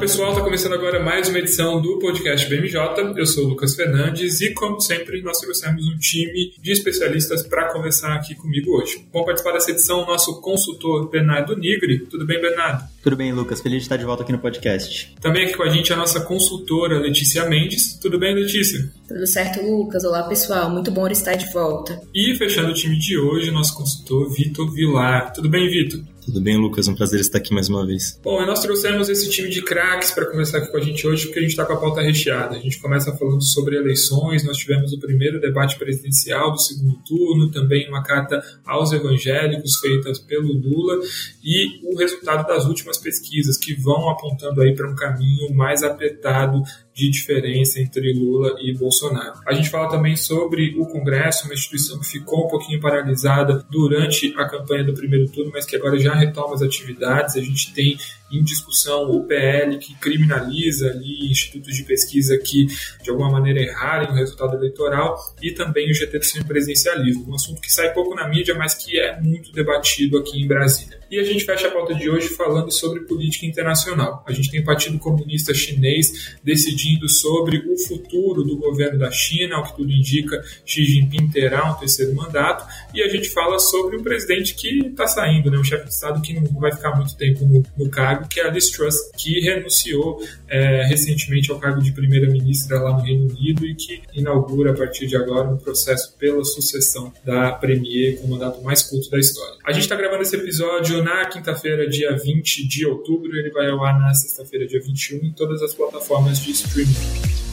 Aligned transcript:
Pessoal, 0.00 0.30
está 0.30 0.42
começando 0.42 0.72
agora 0.72 0.98
mais 0.98 1.28
uma 1.28 1.38
edição 1.38 1.78
do 1.78 1.98
podcast 1.98 2.48
BMJ. 2.48 3.12
Eu 3.18 3.26
sou 3.26 3.44
o 3.44 3.48
Lucas 3.48 3.74
Fernandes 3.74 4.40
e, 4.40 4.54
como 4.54 4.80
sempre, 4.80 5.20
nós 5.20 5.38
trouxemos 5.38 5.86
um 5.86 5.98
time 5.98 6.54
de 6.58 6.72
especialistas 6.72 7.42
para 7.42 7.70
conversar 7.70 8.14
aqui 8.14 8.34
comigo 8.34 8.70
hoje. 8.78 9.06
Vamos 9.12 9.26
participar 9.26 9.52
dessa 9.52 9.70
edição 9.70 10.02
o 10.02 10.06
nosso 10.06 10.40
consultor 10.40 11.10
Bernardo 11.10 11.54
Nigri. 11.54 11.98
Tudo 12.06 12.24
bem, 12.24 12.40
Bernardo? 12.40 12.88
Tudo 13.02 13.14
bem, 13.14 13.30
Lucas. 13.30 13.60
Feliz 13.60 13.80
de 13.80 13.82
estar 13.82 13.98
de 13.98 14.06
volta 14.06 14.22
aqui 14.22 14.32
no 14.32 14.38
podcast. 14.38 15.14
Também 15.20 15.44
aqui 15.44 15.54
com 15.54 15.64
a 15.64 15.68
gente 15.68 15.92
a 15.92 15.96
nossa 15.96 16.20
consultora 16.20 16.98
Letícia 16.98 17.44
Mendes. 17.44 17.98
Tudo 18.00 18.18
bem, 18.18 18.34
Letícia? 18.34 18.90
Tudo 19.06 19.26
certo, 19.26 19.60
Lucas. 19.60 20.02
Olá, 20.02 20.22
pessoal. 20.22 20.70
Muito 20.70 20.90
bom 20.90 21.06
estar 21.08 21.34
de 21.34 21.52
volta. 21.52 22.00
E 22.14 22.34
fechando 22.36 22.70
o 22.70 22.74
time 22.74 22.98
de 22.98 23.18
hoje, 23.18 23.50
nosso 23.50 23.76
consultor 23.76 24.32
Vitor 24.32 24.72
Vilar. 24.72 25.34
Tudo 25.34 25.50
bem, 25.50 25.68
Vitor? 25.68 26.00
Tudo 26.24 26.40
bem, 26.40 26.56
Lucas? 26.56 26.86
Um 26.86 26.94
prazer 26.94 27.20
estar 27.20 27.38
aqui 27.38 27.52
mais 27.52 27.68
uma 27.68 27.86
vez. 27.86 28.20
Bom, 28.22 28.44
nós 28.44 28.60
trouxemos 28.60 29.08
esse 29.08 29.28
time 29.30 29.48
de 29.48 29.62
craques 29.62 30.10
para 30.10 30.26
conversar 30.26 30.58
aqui 30.58 30.70
com 30.70 30.76
a 30.76 30.80
gente 30.80 31.06
hoje, 31.06 31.24
porque 31.26 31.38
a 31.38 31.42
gente 31.42 31.52
está 31.52 31.64
com 31.64 31.72
a 31.72 31.76
pauta 31.76 32.02
recheada. 32.02 32.56
A 32.56 32.58
gente 32.60 32.78
começa 32.80 33.16
falando 33.16 33.42
sobre 33.42 33.76
eleições, 33.76 34.44
nós 34.44 34.56
tivemos 34.56 34.92
o 34.92 35.00
primeiro 35.00 35.40
debate 35.40 35.78
presidencial 35.78 36.52
do 36.52 36.60
segundo 36.60 36.96
turno, 37.06 37.50
também 37.50 37.88
uma 37.88 38.02
carta 38.02 38.42
aos 38.64 38.92
evangélicos 38.92 39.78
feita 39.80 40.12
pelo 40.26 40.52
Lula 40.52 41.00
e 41.42 41.80
o 41.90 41.96
resultado 41.96 42.46
das 42.46 42.66
últimas 42.66 42.98
pesquisas 42.98 43.56
que 43.56 43.74
vão 43.74 44.08
apontando 44.10 44.60
aí 44.60 44.74
para 44.74 44.90
um 44.90 44.94
caminho 44.94 45.54
mais 45.54 45.82
apertado 45.82 46.62
de 46.94 47.08
diferença 47.10 47.80
entre 47.80 48.12
Lula 48.12 48.56
e 48.60 48.72
Bolsonaro. 48.76 49.40
A 49.46 49.52
gente 49.52 49.70
fala 49.70 49.88
também 49.88 50.16
sobre 50.16 50.74
o 50.78 50.86
Congresso, 50.86 51.46
uma 51.46 51.54
instituição 51.54 51.98
que 52.00 52.06
ficou 52.06 52.46
um 52.46 52.48
pouquinho 52.48 52.80
paralisada 52.80 53.64
durante 53.70 54.34
a 54.36 54.44
campanha 54.44 54.84
do 54.84 54.92
primeiro 54.92 55.28
turno, 55.28 55.50
mas 55.52 55.64
que 55.64 55.76
agora 55.76 55.98
já 55.98 56.14
retoma 56.14 56.54
as 56.54 56.62
atividades. 56.62 57.36
A 57.36 57.40
gente 57.40 57.72
tem 57.72 57.96
em 58.30 58.42
discussão 58.42 59.10
o 59.10 59.24
PL 59.24 59.78
que 59.78 59.94
criminaliza 59.94 60.90
ali 60.90 61.30
institutos 61.30 61.74
de 61.74 61.84
pesquisa 61.84 62.38
que 62.38 62.66
de 63.02 63.10
alguma 63.10 63.30
maneira 63.30 63.60
errarem 63.60 64.10
o 64.10 64.14
resultado 64.14 64.56
eleitoral 64.56 65.16
e 65.42 65.52
também 65.52 65.90
o 65.90 65.94
GT 65.94 66.18
do 66.18 66.24
semipresidencialismo, 66.24 67.30
um 67.30 67.34
assunto 67.34 67.60
que 67.60 67.72
sai 67.72 67.92
pouco 67.92 68.14
na 68.14 68.28
mídia, 68.28 68.54
mas 68.54 68.74
que 68.74 68.98
é 68.98 69.20
muito 69.20 69.52
debatido 69.52 70.18
aqui 70.18 70.40
em 70.40 70.46
Brasília. 70.46 71.00
E 71.10 71.18
a 71.18 71.24
gente 71.24 71.44
fecha 71.44 71.66
a 71.66 71.70
pauta 71.72 71.92
de 71.92 72.08
hoje 72.08 72.28
falando 72.28 72.70
sobre 72.70 73.00
política 73.00 73.44
internacional. 73.44 74.22
A 74.28 74.32
gente 74.32 74.48
tem 74.48 74.60
o 74.60 74.64
Partido 74.64 74.96
Comunista 74.96 75.52
Chinês 75.52 76.36
decidindo 76.44 77.08
sobre 77.08 77.58
o 77.58 77.76
futuro 77.78 78.44
do 78.44 78.56
governo 78.56 79.00
da 79.00 79.10
China, 79.10 79.56
ao 79.56 79.64
que 79.64 79.76
tudo 79.76 79.90
indica, 79.90 80.40
Xi 80.64 80.84
Jinping 80.84 81.28
terá 81.30 81.68
um 81.68 81.74
terceiro 81.74 82.14
mandato, 82.14 82.64
e 82.94 83.02
a 83.02 83.08
gente 83.08 83.28
fala 83.30 83.58
sobre 83.58 83.96
um 83.96 84.04
presidente 84.04 84.54
que 84.54 84.86
está 84.86 85.06
saindo, 85.08 85.50
né, 85.50 85.58
um 85.58 85.64
chefe 85.64 85.86
de 85.86 85.90
Estado 85.90 86.22
que 86.22 86.32
não 86.32 86.60
vai 86.60 86.72
ficar 86.72 86.94
muito 86.94 87.16
tempo 87.16 87.44
no, 87.44 87.62
no 87.76 87.90
cargo, 87.90 88.19
que 88.28 88.40
é 88.40 88.46
a 88.46 88.50
Liz 88.50 88.70
Truss, 88.70 89.10
que 89.16 89.40
renunciou 89.40 90.22
é, 90.48 90.84
recentemente 90.86 91.50
ao 91.50 91.58
cargo 91.58 91.80
de 91.80 91.92
primeira-ministra 91.92 92.80
lá 92.80 92.92
no 92.92 93.02
Reino 93.02 93.28
Unido 93.28 93.66
e 93.66 93.74
que 93.74 94.02
inaugura 94.14 94.72
a 94.72 94.74
partir 94.74 95.06
de 95.06 95.16
agora 95.16 95.48
um 95.48 95.56
processo 95.56 96.16
pela 96.18 96.44
sucessão 96.44 97.12
da 97.24 97.52
Premier 97.52 98.18
com 98.18 98.26
o 98.26 98.30
mandato 98.30 98.62
mais 98.62 98.82
curto 98.82 99.10
da 99.10 99.18
história. 99.18 99.56
A 99.64 99.72
gente 99.72 99.82
está 99.82 99.96
gravando 99.96 100.22
esse 100.22 100.36
episódio 100.36 101.02
na 101.02 101.24
quinta-feira, 101.26 101.88
dia 101.88 102.16
20 102.16 102.66
de 102.66 102.86
outubro, 102.86 103.36
ele 103.36 103.50
vai 103.50 103.68
ao 103.68 103.84
ar 103.84 103.98
na 103.98 104.12
sexta-feira, 104.14 104.66
dia 104.66 104.80
21, 104.80 105.18
em 105.18 105.32
todas 105.32 105.62
as 105.62 105.74
plataformas 105.74 106.38
de 106.40 106.52
streaming. 106.52 107.49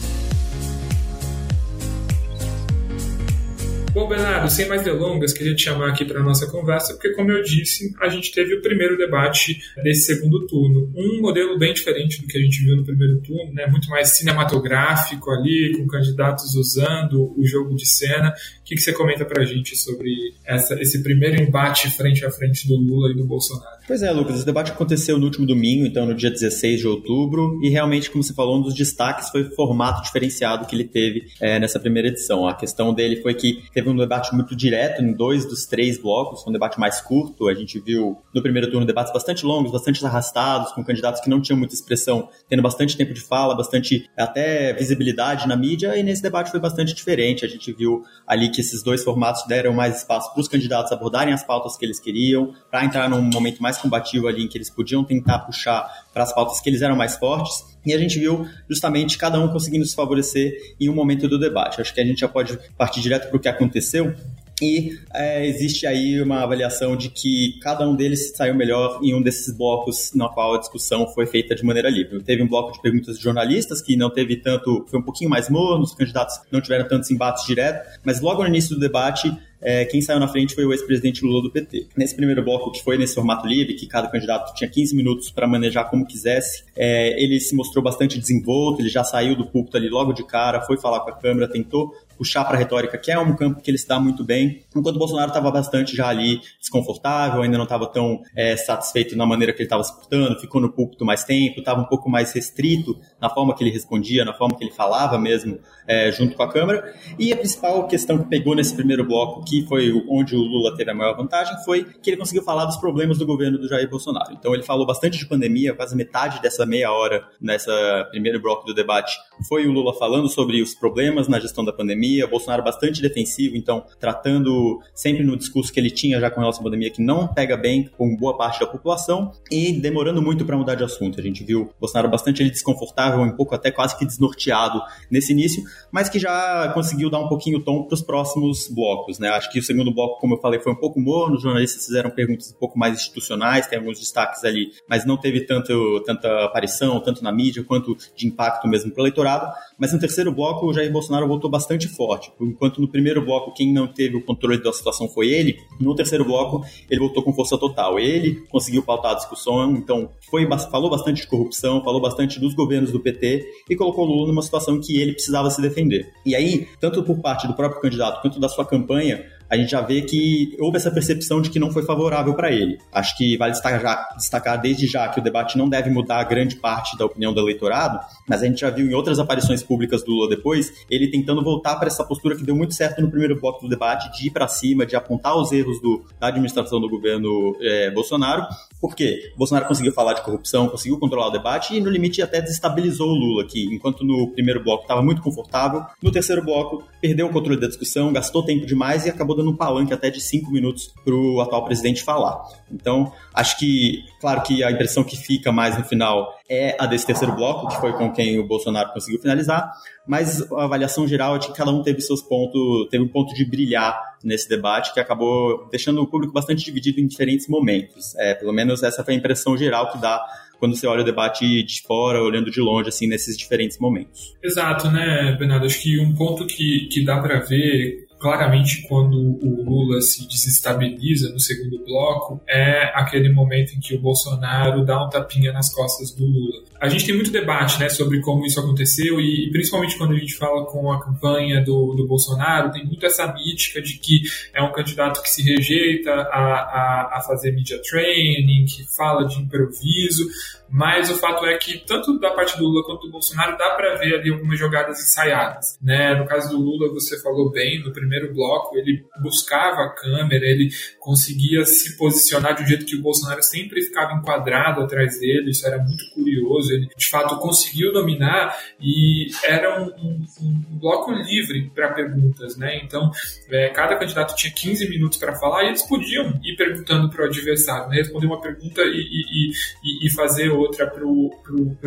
Bom, 3.98 4.06
Bernardo, 4.06 4.48
sem 4.48 4.68
mais 4.68 4.84
delongas, 4.84 5.32
queria 5.32 5.56
te 5.56 5.64
chamar 5.64 5.88
aqui 5.88 6.04
para 6.04 6.20
a 6.20 6.22
nossa 6.22 6.46
conversa, 6.46 6.92
porque, 6.94 7.10
como 7.14 7.32
eu 7.32 7.42
disse, 7.42 7.92
a 8.00 8.08
gente 8.08 8.30
teve 8.30 8.54
o 8.54 8.62
primeiro 8.62 8.96
debate 8.96 9.58
desse 9.82 10.14
segundo 10.14 10.46
turno. 10.46 10.88
Um 10.94 11.20
modelo 11.20 11.58
bem 11.58 11.74
diferente 11.74 12.22
do 12.22 12.28
que 12.28 12.38
a 12.38 12.40
gente 12.40 12.62
viu 12.62 12.76
no 12.76 12.84
primeiro 12.84 13.20
turno, 13.22 13.52
né? 13.52 13.66
muito 13.66 13.88
mais 13.88 14.10
cinematográfico 14.10 15.32
ali, 15.32 15.76
com 15.76 15.84
candidatos 15.88 16.54
usando 16.54 17.34
o 17.36 17.44
jogo 17.44 17.74
de 17.74 17.88
cena. 17.88 18.28
O 18.60 18.64
que, 18.64 18.76
que 18.76 18.80
você 18.80 18.92
comenta 18.92 19.24
para 19.24 19.42
a 19.42 19.44
gente 19.44 19.74
sobre 19.74 20.12
essa, 20.46 20.80
esse 20.80 21.02
primeiro 21.02 21.42
embate 21.42 21.90
frente 21.90 22.24
a 22.24 22.30
frente 22.30 22.68
do 22.68 22.76
Lula 22.76 23.10
e 23.10 23.16
do 23.16 23.24
Bolsonaro? 23.24 23.78
Pois 23.88 24.02
é, 24.02 24.12
Lucas, 24.12 24.36
esse 24.36 24.46
debate 24.46 24.70
aconteceu 24.70 25.18
no 25.18 25.24
último 25.24 25.46
domingo, 25.46 25.86
então 25.86 26.04
no 26.06 26.14
dia 26.14 26.30
16 26.30 26.80
de 26.80 26.86
outubro, 26.86 27.58
e 27.64 27.70
realmente, 27.70 28.10
como 28.10 28.22
você 28.22 28.34
falou, 28.34 28.58
um 28.58 28.62
dos 28.62 28.74
destaques 28.74 29.30
foi 29.30 29.42
o 29.42 29.50
formato 29.56 30.02
diferenciado 30.02 30.66
que 30.66 30.76
ele 30.76 30.84
teve 30.84 31.26
é, 31.40 31.58
nessa 31.58 31.80
primeira 31.80 32.08
edição. 32.08 32.46
A 32.46 32.54
questão 32.54 32.92
dele 32.94 33.16
foi 33.22 33.32
que 33.34 33.62
teve 33.72 33.87
um 33.90 33.96
debate 33.96 34.34
muito 34.34 34.54
direto 34.54 35.02
em 35.02 35.12
dois 35.12 35.44
dos 35.44 35.66
três 35.66 35.98
blocos, 35.98 36.46
um 36.46 36.52
debate 36.52 36.78
mais 36.78 37.00
curto. 37.00 37.48
A 37.48 37.54
gente 37.54 37.78
viu 37.78 38.18
no 38.34 38.42
primeiro 38.42 38.70
turno 38.70 38.86
debates 38.86 39.12
bastante 39.12 39.44
longos, 39.44 39.72
bastante 39.72 40.04
arrastados, 40.04 40.72
com 40.72 40.84
candidatos 40.84 41.20
que 41.20 41.30
não 41.30 41.40
tinham 41.40 41.58
muita 41.58 41.74
expressão, 41.74 42.28
tendo 42.48 42.62
bastante 42.62 42.96
tempo 42.96 43.12
de 43.12 43.20
fala, 43.20 43.54
bastante 43.54 44.08
até 44.16 44.72
visibilidade 44.72 45.46
na 45.46 45.56
mídia, 45.56 45.96
e 45.96 46.02
nesse 46.02 46.22
debate 46.22 46.50
foi 46.50 46.60
bastante 46.60 46.94
diferente. 46.94 47.44
A 47.44 47.48
gente 47.48 47.72
viu 47.72 48.02
ali 48.26 48.50
que 48.50 48.60
esses 48.60 48.82
dois 48.82 49.02
formatos 49.02 49.46
deram 49.46 49.72
mais 49.72 49.98
espaço 49.98 50.32
para 50.32 50.40
os 50.40 50.48
candidatos 50.48 50.92
abordarem 50.92 51.32
as 51.32 51.44
pautas 51.44 51.76
que 51.76 51.84
eles 51.84 52.00
queriam, 52.00 52.52
para 52.70 52.84
entrar 52.84 53.08
num 53.08 53.22
momento 53.22 53.62
mais 53.62 53.78
combativo 53.78 54.28
ali 54.28 54.44
em 54.44 54.48
que 54.48 54.58
eles 54.58 54.70
podiam 54.70 55.04
tentar 55.04 55.40
puxar 55.40 56.07
para 56.18 56.24
as 56.24 56.32
pautas 56.32 56.60
que 56.60 56.68
eles 56.68 56.82
eram 56.82 56.96
mais 56.96 57.16
fortes. 57.16 57.64
E 57.86 57.94
a 57.94 57.98
gente 57.98 58.18
viu 58.18 58.44
justamente 58.68 59.16
cada 59.16 59.38
um 59.38 59.46
conseguindo 59.48 59.86
se 59.86 59.94
favorecer 59.94 60.52
em 60.80 60.88
um 60.88 60.94
momento 60.94 61.28
do 61.28 61.38
debate. 61.38 61.80
Acho 61.80 61.94
que 61.94 62.00
a 62.00 62.04
gente 62.04 62.18
já 62.20 62.28
pode 62.28 62.58
partir 62.76 63.00
direto 63.00 63.28
para 63.28 63.36
o 63.36 63.40
que 63.40 63.48
aconteceu. 63.48 64.12
E 64.60 64.98
é, 65.14 65.46
existe 65.46 65.86
aí 65.86 66.20
uma 66.20 66.42
avaliação 66.42 66.96
de 66.96 67.08
que 67.10 67.58
cada 67.60 67.88
um 67.88 67.94
deles 67.94 68.32
saiu 68.34 68.54
melhor 68.54 69.00
em 69.02 69.14
um 69.14 69.22
desses 69.22 69.56
blocos 69.56 70.12
na 70.14 70.28
qual 70.28 70.54
a 70.54 70.58
discussão 70.58 71.06
foi 71.08 71.26
feita 71.26 71.54
de 71.54 71.64
maneira 71.64 71.88
livre. 71.88 72.22
Teve 72.22 72.42
um 72.42 72.48
bloco 72.48 72.72
de 72.72 72.82
perguntas 72.82 73.16
de 73.16 73.22
jornalistas 73.22 73.80
que 73.80 73.96
não 73.96 74.10
teve 74.10 74.36
tanto, 74.36 74.84
foi 74.88 74.98
um 74.98 75.02
pouquinho 75.02 75.30
mais 75.30 75.48
morno, 75.48 75.84
os 75.84 75.94
candidatos 75.94 76.40
não 76.50 76.60
tiveram 76.60 76.88
tantos 76.88 77.10
embates 77.10 77.46
diretos, 77.46 77.98
mas 78.04 78.20
logo 78.20 78.42
no 78.42 78.48
início 78.48 78.74
do 78.74 78.80
debate 78.80 79.32
é, 79.60 79.84
quem 79.84 80.00
saiu 80.00 80.20
na 80.20 80.28
frente 80.28 80.54
foi 80.54 80.64
o 80.64 80.72
ex-presidente 80.72 81.24
Lula 81.24 81.42
do 81.42 81.50
PT. 81.50 81.88
Nesse 81.96 82.14
primeiro 82.14 82.42
bloco, 82.44 82.70
que 82.70 82.82
foi 82.82 82.96
nesse 82.96 83.14
formato 83.14 83.46
livre, 83.46 83.74
que 83.74 83.86
cada 83.86 84.08
candidato 84.08 84.54
tinha 84.54 84.70
15 84.70 84.94
minutos 84.94 85.30
para 85.30 85.46
manejar 85.46 85.84
como 85.90 86.06
quisesse, 86.06 86.64
é, 86.76 87.20
ele 87.22 87.40
se 87.40 87.54
mostrou 87.54 87.82
bastante 87.82 88.18
desenvolto, 88.18 88.80
ele 88.80 88.88
já 88.88 89.02
saiu 89.02 89.34
do 89.34 89.46
púlpito 89.46 89.76
ali 89.76 89.88
logo 89.88 90.12
de 90.12 90.24
cara, 90.24 90.60
foi 90.62 90.78
falar 90.78 91.00
com 91.00 91.10
a 91.10 91.16
câmera, 91.16 91.48
tentou 91.48 91.92
puxar 92.18 92.44
para 92.44 92.56
a 92.56 92.58
retórica, 92.58 92.98
que 92.98 93.10
é 93.10 93.18
um 93.18 93.34
campo 93.34 93.62
que 93.62 93.70
ele 93.70 93.78
se 93.78 93.86
dá 93.86 93.98
muito 94.00 94.24
bem, 94.24 94.62
enquanto 94.74 94.96
o 94.96 94.98
Bolsonaro 94.98 95.28
estava 95.28 95.50
bastante 95.50 95.96
já 95.96 96.08
ali 96.08 96.40
desconfortável, 96.60 97.40
ainda 97.40 97.56
não 97.56 97.64
estava 97.64 97.86
tão 97.86 98.20
é, 98.36 98.56
satisfeito 98.56 99.16
na 99.16 99.24
maneira 99.24 99.52
que 99.52 99.60
ele 99.60 99.66
estava 99.66 99.84
se 99.84 99.94
portando, 99.94 100.38
ficou 100.40 100.60
no 100.60 100.70
púlpito 100.70 101.04
mais 101.04 101.24
tempo, 101.24 101.60
estava 101.60 101.80
um 101.80 101.84
pouco 101.84 102.10
mais 102.10 102.32
restrito 102.32 102.98
na 103.20 103.30
forma 103.30 103.54
que 103.54 103.62
ele 103.62 103.70
respondia, 103.70 104.24
na 104.24 104.34
forma 104.34 104.56
que 104.56 104.64
ele 104.64 104.72
falava 104.72 105.16
mesmo 105.18 105.58
é, 105.86 106.10
junto 106.10 106.36
com 106.36 106.42
a 106.42 106.48
Câmara. 106.48 106.94
E 107.18 107.32
a 107.32 107.36
principal 107.36 107.86
questão 107.86 108.18
que 108.18 108.24
pegou 108.24 108.54
nesse 108.54 108.74
primeiro 108.74 109.06
bloco, 109.06 109.44
que 109.44 109.64
foi 109.66 109.92
onde 110.08 110.34
o 110.34 110.40
Lula 110.40 110.76
teve 110.76 110.90
a 110.90 110.94
maior 110.94 111.16
vantagem, 111.16 111.54
foi 111.64 111.84
que 111.84 112.10
ele 112.10 112.16
conseguiu 112.16 112.42
falar 112.42 112.64
dos 112.64 112.76
problemas 112.76 113.18
do 113.18 113.26
governo 113.26 113.58
do 113.58 113.68
Jair 113.68 113.88
Bolsonaro. 113.88 114.32
Então 114.32 114.54
ele 114.54 114.62
falou 114.62 114.84
bastante 114.84 115.18
de 115.18 115.26
pandemia, 115.26 115.74
quase 115.74 115.94
metade 115.94 116.42
dessa 116.42 116.66
meia 116.66 116.90
hora 116.90 117.24
nessa 117.40 118.08
primeiro 118.10 118.40
bloco 118.40 118.66
do 118.66 118.74
debate 118.74 119.16
foi 119.46 119.66
o 119.66 119.72
Lula 119.72 119.94
falando 119.94 120.28
sobre 120.28 120.60
os 120.62 120.74
problemas 120.74 121.28
na 121.28 121.38
gestão 121.38 121.64
da 121.64 121.72
pandemia, 121.72 121.98
Bolsonaro 122.26 122.62
bastante 122.62 123.00
defensivo, 123.00 123.56
então 123.56 123.84
tratando 123.98 124.80
sempre 124.94 125.24
no 125.24 125.36
discurso 125.36 125.72
que 125.72 125.80
ele 125.80 125.90
tinha 125.90 126.20
já 126.20 126.30
com 126.30 126.40
relação 126.40 126.60
à 126.60 126.64
pandemia 126.64 126.90
que 126.90 127.02
não 127.02 127.28
pega 127.28 127.56
bem 127.56 127.90
com 127.96 128.16
boa 128.16 128.36
parte 128.36 128.60
da 128.60 128.66
população 128.66 129.32
e 129.50 129.72
demorando 129.72 130.22
muito 130.22 130.44
para 130.44 130.56
mudar 130.56 130.74
de 130.74 130.84
assunto. 130.84 131.20
A 131.20 131.22
gente 131.22 131.44
viu 131.44 131.70
Bolsonaro 131.80 132.08
bastante 132.08 132.42
ele 132.42 132.50
desconfortável, 132.50 133.20
um 133.20 133.36
pouco 133.36 133.54
até 133.54 133.70
quase 133.70 133.96
que 133.98 134.04
desnorteado 134.04 134.80
nesse 135.10 135.32
início, 135.32 135.62
mas 135.90 136.08
que 136.08 136.18
já 136.18 136.70
conseguiu 136.74 137.10
dar 137.10 137.20
um 137.20 137.28
pouquinho 137.28 137.58
o 137.58 137.62
tom 137.64 137.84
para 137.84 137.94
os 137.94 138.02
próximos 138.02 138.68
blocos, 138.68 139.18
né? 139.18 139.28
Acho 139.28 139.50
que 139.50 139.58
o 139.58 139.62
segundo 139.62 139.92
bloco, 139.92 140.20
como 140.20 140.34
eu 140.34 140.40
falei, 140.40 140.60
foi 140.60 140.72
um 140.72 140.76
pouco 140.76 141.00
morno, 141.00 141.36
os 141.36 141.42
jornalistas 141.42 141.86
fizeram 141.86 142.10
perguntas 142.10 142.52
um 142.52 142.58
pouco 142.58 142.78
mais 142.78 142.94
institucionais, 142.94 143.66
tem 143.66 143.78
alguns 143.78 143.98
destaques 143.98 144.44
ali, 144.44 144.70
mas 144.88 145.04
não 145.04 145.16
teve 145.16 145.42
tanto, 145.42 146.02
tanta 146.04 146.44
aparição, 146.44 147.00
tanto 147.00 147.22
na 147.22 147.32
mídia 147.32 147.62
quanto 147.64 147.96
de 148.14 148.26
impacto 148.26 148.66
mesmo 148.68 148.90
para 148.90 149.00
o 149.00 149.02
eleitorado. 149.04 149.52
Mas 149.78 149.92
no 149.92 149.98
terceiro 149.98 150.32
bloco, 150.32 150.66
o 150.66 150.72
Jair 150.72 150.90
Bolsonaro 150.90 151.26
voltou 151.26 151.50
bastante 151.50 151.88
forte. 151.98 152.30
Enquanto 152.40 152.80
no 152.80 152.86
primeiro 152.86 153.24
bloco, 153.24 153.52
quem 153.52 153.72
não 153.72 153.88
teve 153.88 154.16
o 154.16 154.24
controle 154.24 154.62
da 154.62 154.72
situação 154.72 155.08
foi 155.08 155.28
ele, 155.28 155.58
no 155.80 155.96
terceiro 155.96 156.24
bloco, 156.24 156.64
ele 156.88 157.00
voltou 157.00 157.24
com 157.24 157.32
força 157.32 157.58
total. 157.58 157.98
Ele 157.98 158.36
conseguiu 158.48 158.84
pautar 158.84 159.10
a 159.10 159.14
discussão, 159.14 159.72
então 159.72 160.10
foi, 160.30 160.48
falou 160.70 160.88
bastante 160.88 161.22
de 161.22 161.26
corrupção, 161.26 161.82
falou 161.82 162.00
bastante 162.00 162.38
dos 162.38 162.54
governos 162.54 162.92
do 162.92 163.00
PT 163.00 163.44
e 163.68 163.74
colocou 163.74 164.04
o 164.04 164.08
Lula 164.08 164.28
numa 164.28 164.42
situação 164.42 164.80
que 164.80 165.00
ele 165.00 165.12
precisava 165.12 165.50
se 165.50 165.60
defender. 165.60 166.12
E 166.24 166.36
aí, 166.36 166.68
tanto 166.78 167.02
por 167.02 167.18
parte 167.20 167.48
do 167.48 167.54
próprio 167.54 167.80
candidato 167.80 168.22
quanto 168.22 168.38
da 168.38 168.48
sua 168.48 168.64
campanha, 168.64 169.24
a 169.50 169.56
gente 169.56 169.70
já 169.70 169.80
vê 169.80 170.02
que 170.02 170.56
houve 170.58 170.76
essa 170.76 170.90
percepção 170.90 171.40
de 171.40 171.50
que 171.50 171.58
não 171.58 171.70
foi 171.70 171.82
favorável 171.82 172.34
para 172.34 172.52
ele. 172.52 172.78
Acho 172.92 173.16
que 173.16 173.36
vale 173.36 173.52
destacar, 173.52 174.08
destacar 174.16 174.60
desde 174.60 174.86
já 174.86 175.08
que 175.08 175.20
o 175.20 175.22
debate 175.22 175.56
não 175.56 175.68
deve 175.68 175.90
mudar 175.90 176.22
grande 176.24 176.56
parte 176.56 176.96
da 176.98 177.06
opinião 177.06 177.32
do 177.32 177.40
eleitorado, 177.40 177.98
mas 178.28 178.42
a 178.42 178.46
gente 178.46 178.60
já 178.60 178.70
viu 178.70 178.86
em 178.86 178.94
outras 178.94 179.18
aparições 179.18 179.62
públicas 179.62 180.02
do 180.02 180.12
Lula 180.12 180.28
depois, 180.28 180.72
ele 180.90 181.10
tentando 181.10 181.42
voltar 181.42 181.76
para 181.76 181.88
essa 181.88 182.04
postura 182.04 182.36
que 182.36 182.44
deu 182.44 182.54
muito 182.54 182.74
certo 182.74 183.00
no 183.00 183.10
primeiro 183.10 183.40
bloco 183.40 183.62
do 183.62 183.68
debate, 183.68 184.10
de 184.18 184.28
ir 184.28 184.30
para 184.30 184.46
cima, 184.48 184.84
de 184.84 184.96
apontar 184.96 185.36
os 185.36 185.50
erros 185.52 185.80
do, 185.80 186.04
da 186.20 186.28
administração 186.28 186.80
do 186.80 186.88
governo 186.88 187.56
é, 187.60 187.90
Bolsonaro. 187.90 188.46
Por 188.80 188.94
quê? 188.94 189.32
O 189.34 189.38
Bolsonaro 189.38 189.66
conseguiu 189.66 189.92
falar 189.92 190.12
de 190.12 190.22
corrupção, 190.22 190.68
conseguiu 190.68 190.98
controlar 190.98 191.28
o 191.28 191.30
debate 191.30 191.74
e, 191.74 191.80
no 191.80 191.90
limite, 191.90 192.22
até 192.22 192.40
desestabilizou 192.40 193.08
o 193.08 193.14
Lula, 193.14 193.44
que 193.46 193.64
enquanto 193.74 194.04
no 194.04 194.30
primeiro 194.32 194.62
bloco 194.62 194.82
estava 194.82 195.02
muito 195.02 195.22
confortável, 195.22 195.84
no 196.02 196.10
terceiro 196.10 196.44
bloco 196.44 196.84
perdeu 197.00 197.26
o 197.26 197.30
controle 197.30 197.60
da 197.60 197.66
discussão, 197.66 198.12
gastou 198.12 198.42
tempo 198.42 198.66
demais 198.66 199.06
e 199.06 199.10
acabou 199.10 199.37
dando 199.38 199.50
um 199.50 199.56
palanque 199.56 199.92
até 199.92 200.10
de 200.10 200.20
cinco 200.20 200.50
minutos 200.50 200.92
para 201.04 201.14
o 201.14 201.40
atual 201.40 201.64
presidente 201.64 202.02
falar. 202.02 202.42
Então, 202.70 203.12
acho 203.32 203.58
que, 203.58 204.04
claro 204.20 204.42
que 204.42 204.62
a 204.62 204.70
impressão 204.70 205.02
que 205.02 205.16
fica 205.16 205.50
mais 205.50 205.78
no 205.78 205.84
final 205.84 206.34
é 206.48 206.76
a 206.78 206.86
desse 206.86 207.06
terceiro 207.06 207.34
bloco, 207.34 207.68
que 207.68 207.80
foi 207.80 207.92
com 207.92 208.12
quem 208.12 208.38
o 208.38 208.46
Bolsonaro 208.46 208.92
conseguiu 208.92 209.20
finalizar, 209.20 209.72
mas 210.06 210.50
a 210.52 210.64
avaliação 210.64 211.06
geral 211.06 211.36
é 211.36 211.38
de 211.38 211.48
que 211.48 211.54
cada 211.54 211.70
um 211.70 211.82
teve 211.82 212.00
seus 212.00 212.22
pontos, 212.22 212.88
teve 212.90 213.04
um 213.04 213.08
ponto 213.08 213.34
de 213.34 213.44
brilhar 213.44 213.98
nesse 214.22 214.48
debate 214.48 214.92
que 214.92 215.00
acabou 215.00 215.68
deixando 215.70 216.02
o 216.02 216.06
público 216.06 216.32
bastante 216.32 216.64
dividido 216.64 217.00
em 217.00 217.06
diferentes 217.06 217.48
momentos. 217.48 218.14
É, 218.16 218.34
pelo 218.34 218.52
menos 218.52 218.82
essa 218.82 219.04
foi 219.04 219.14
a 219.14 219.16
impressão 219.16 219.56
geral 219.56 219.92
que 219.92 219.98
dá 219.98 220.24
quando 220.58 220.74
você 220.74 220.86
olha 220.86 221.02
o 221.02 221.04
debate 221.04 221.62
de 221.62 221.82
fora, 221.82 222.22
olhando 222.22 222.50
de 222.50 222.60
longe, 222.60 222.88
assim, 222.88 223.06
nesses 223.06 223.36
diferentes 223.36 223.78
momentos. 223.78 224.36
Exato, 224.42 224.90
né, 224.90 225.36
Bernardo? 225.38 225.66
Acho 225.66 225.80
que 225.80 226.00
um 226.00 226.14
ponto 226.14 226.46
que, 226.46 226.88
que 226.90 227.04
dá 227.04 227.20
para 227.20 227.40
ver 227.40 228.07
claramente 228.18 228.82
quando 228.88 229.16
o 229.16 229.62
Lula 229.64 230.00
se 230.00 230.26
desestabiliza 230.26 231.30
no 231.30 231.38
segundo 231.38 231.84
bloco 231.84 232.40
é 232.48 232.90
aquele 232.94 233.32
momento 233.32 233.74
em 233.74 233.80
que 233.80 233.94
o 233.94 234.00
Bolsonaro 234.00 234.84
dá 234.84 235.04
um 235.04 235.08
tapinha 235.08 235.52
nas 235.52 235.72
costas 235.72 236.12
do 236.12 236.24
Lula. 236.24 236.64
A 236.80 236.88
gente 236.88 237.06
tem 237.06 237.14
muito 237.14 237.30
debate 237.30 237.78
né, 237.78 237.88
sobre 237.88 238.20
como 238.20 238.44
isso 238.44 238.60
aconteceu 238.60 239.20
e, 239.20 239.50
principalmente 239.50 239.96
quando 239.96 240.12
a 240.12 240.18
gente 240.18 240.34
fala 240.34 240.64
com 240.66 240.90
a 240.92 241.04
campanha 241.04 241.62
do, 241.64 241.94
do 241.94 242.06
Bolsonaro, 242.06 242.72
tem 242.72 242.84
muito 242.84 243.04
essa 243.06 243.32
mítica 243.32 243.80
de 243.80 243.98
que 243.98 244.22
é 244.54 244.62
um 244.62 244.72
candidato 244.72 245.22
que 245.22 245.30
se 245.30 245.42
rejeita 245.42 246.10
a, 246.10 246.38
a, 246.38 247.18
a 247.18 247.20
fazer 247.26 247.52
media 247.52 247.80
training, 247.82 248.64
que 248.64 248.84
fala 248.94 249.26
de 249.26 249.40
improviso, 249.40 250.26
mas 250.70 251.10
o 251.10 251.16
fato 251.16 251.46
é 251.46 251.56
que 251.56 251.78
tanto 251.86 252.18
da 252.18 252.30
parte 252.30 252.56
do 252.56 252.64
Lula 252.64 252.84
quanto 252.84 253.06
do 253.06 253.12
Bolsonaro 253.12 253.56
dá 253.56 253.70
para 253.70 253.96
ver 253.96 254.14
ali 254.14 254.30
algumas 254.30 254.58
jogadas 254.58 255.00
ensaiadas. 255.00 255.78
Né? 255.82 256.14
No 256.14 256.26
caso 256.26 256.50
do 256.50 256.62
Lula, 256.62 256.92
você 256.92 257.20
falou 257.22 257.50
bem, 257.50 257.82
no 257.82 257.92
primeiro 257.92 258.32
bloco 258.34 258.76
ele 258.76 259.04
buscava 259.22 259.82
a 259.82 259.94
câmera, 259.94 260.44
ele 260.44 260.70
conseguia 260.98 261.64
se 261.64 261.96
posicionar 261.96 262.54
de 262.54 262.62
um 262.62 262.66
jeito 262.66 262.84
que 262.84 262.96
o 262.96 263.02
Bolsonaro 263.02 263.42
sempre 263.42 263.82
ficava 263.82 264.14
enquadrado 264.14 264.82
atrás 264.82 265.18
dele, 265.18 265.50
isso 265.50 265.66
era 265.66 265.78
muito 265.78 266.04
curioso, 266.14 266.72
ele 266.72 266.88
de 266.96 267.08
fato 267.08 267.38
conseguiu 267.38 267.92
dominar 267.92 268.56
e 268.80 269.28
era 269.44 269.82
um, 269.82 269.86
um, 269.86 270.26
um 270.42 270.78
bloco 270.78 271.12
livre 271.12 271.70
para 271.74 271.92
perguntas, 271.92 272.56
né? 272.56 272.80
Então, 272.82 273.10
é, 273.50 273.68
cada 273.70 273.96
candidato 273.96 274.36
tinha 274.36 274.52
15 274.52 274.88
minutos 274.88 275.18
para 275.18 275.34
falar 275.36 275.64
e 275.64 275.68
eles 275.68 275.82
podiam 275.82 276.38
ir 276.42 276.56
perguntando 276.56 277.08
para 277.08 277.22
o 277.22 277.26
adversário, 277.26 277.88
né? 277.88 277.96
responder 277.96 278.26
uma 278.26 278.40
pergunta 278.40 278.82
e, 278.82 279.00
e, 279.00 279.50
e, 279.84 280.06
e 280.06 280.14
fazer 280.14 280.50
outra 280.58 280.86
para 280.86 281.04
o 281.04 281.30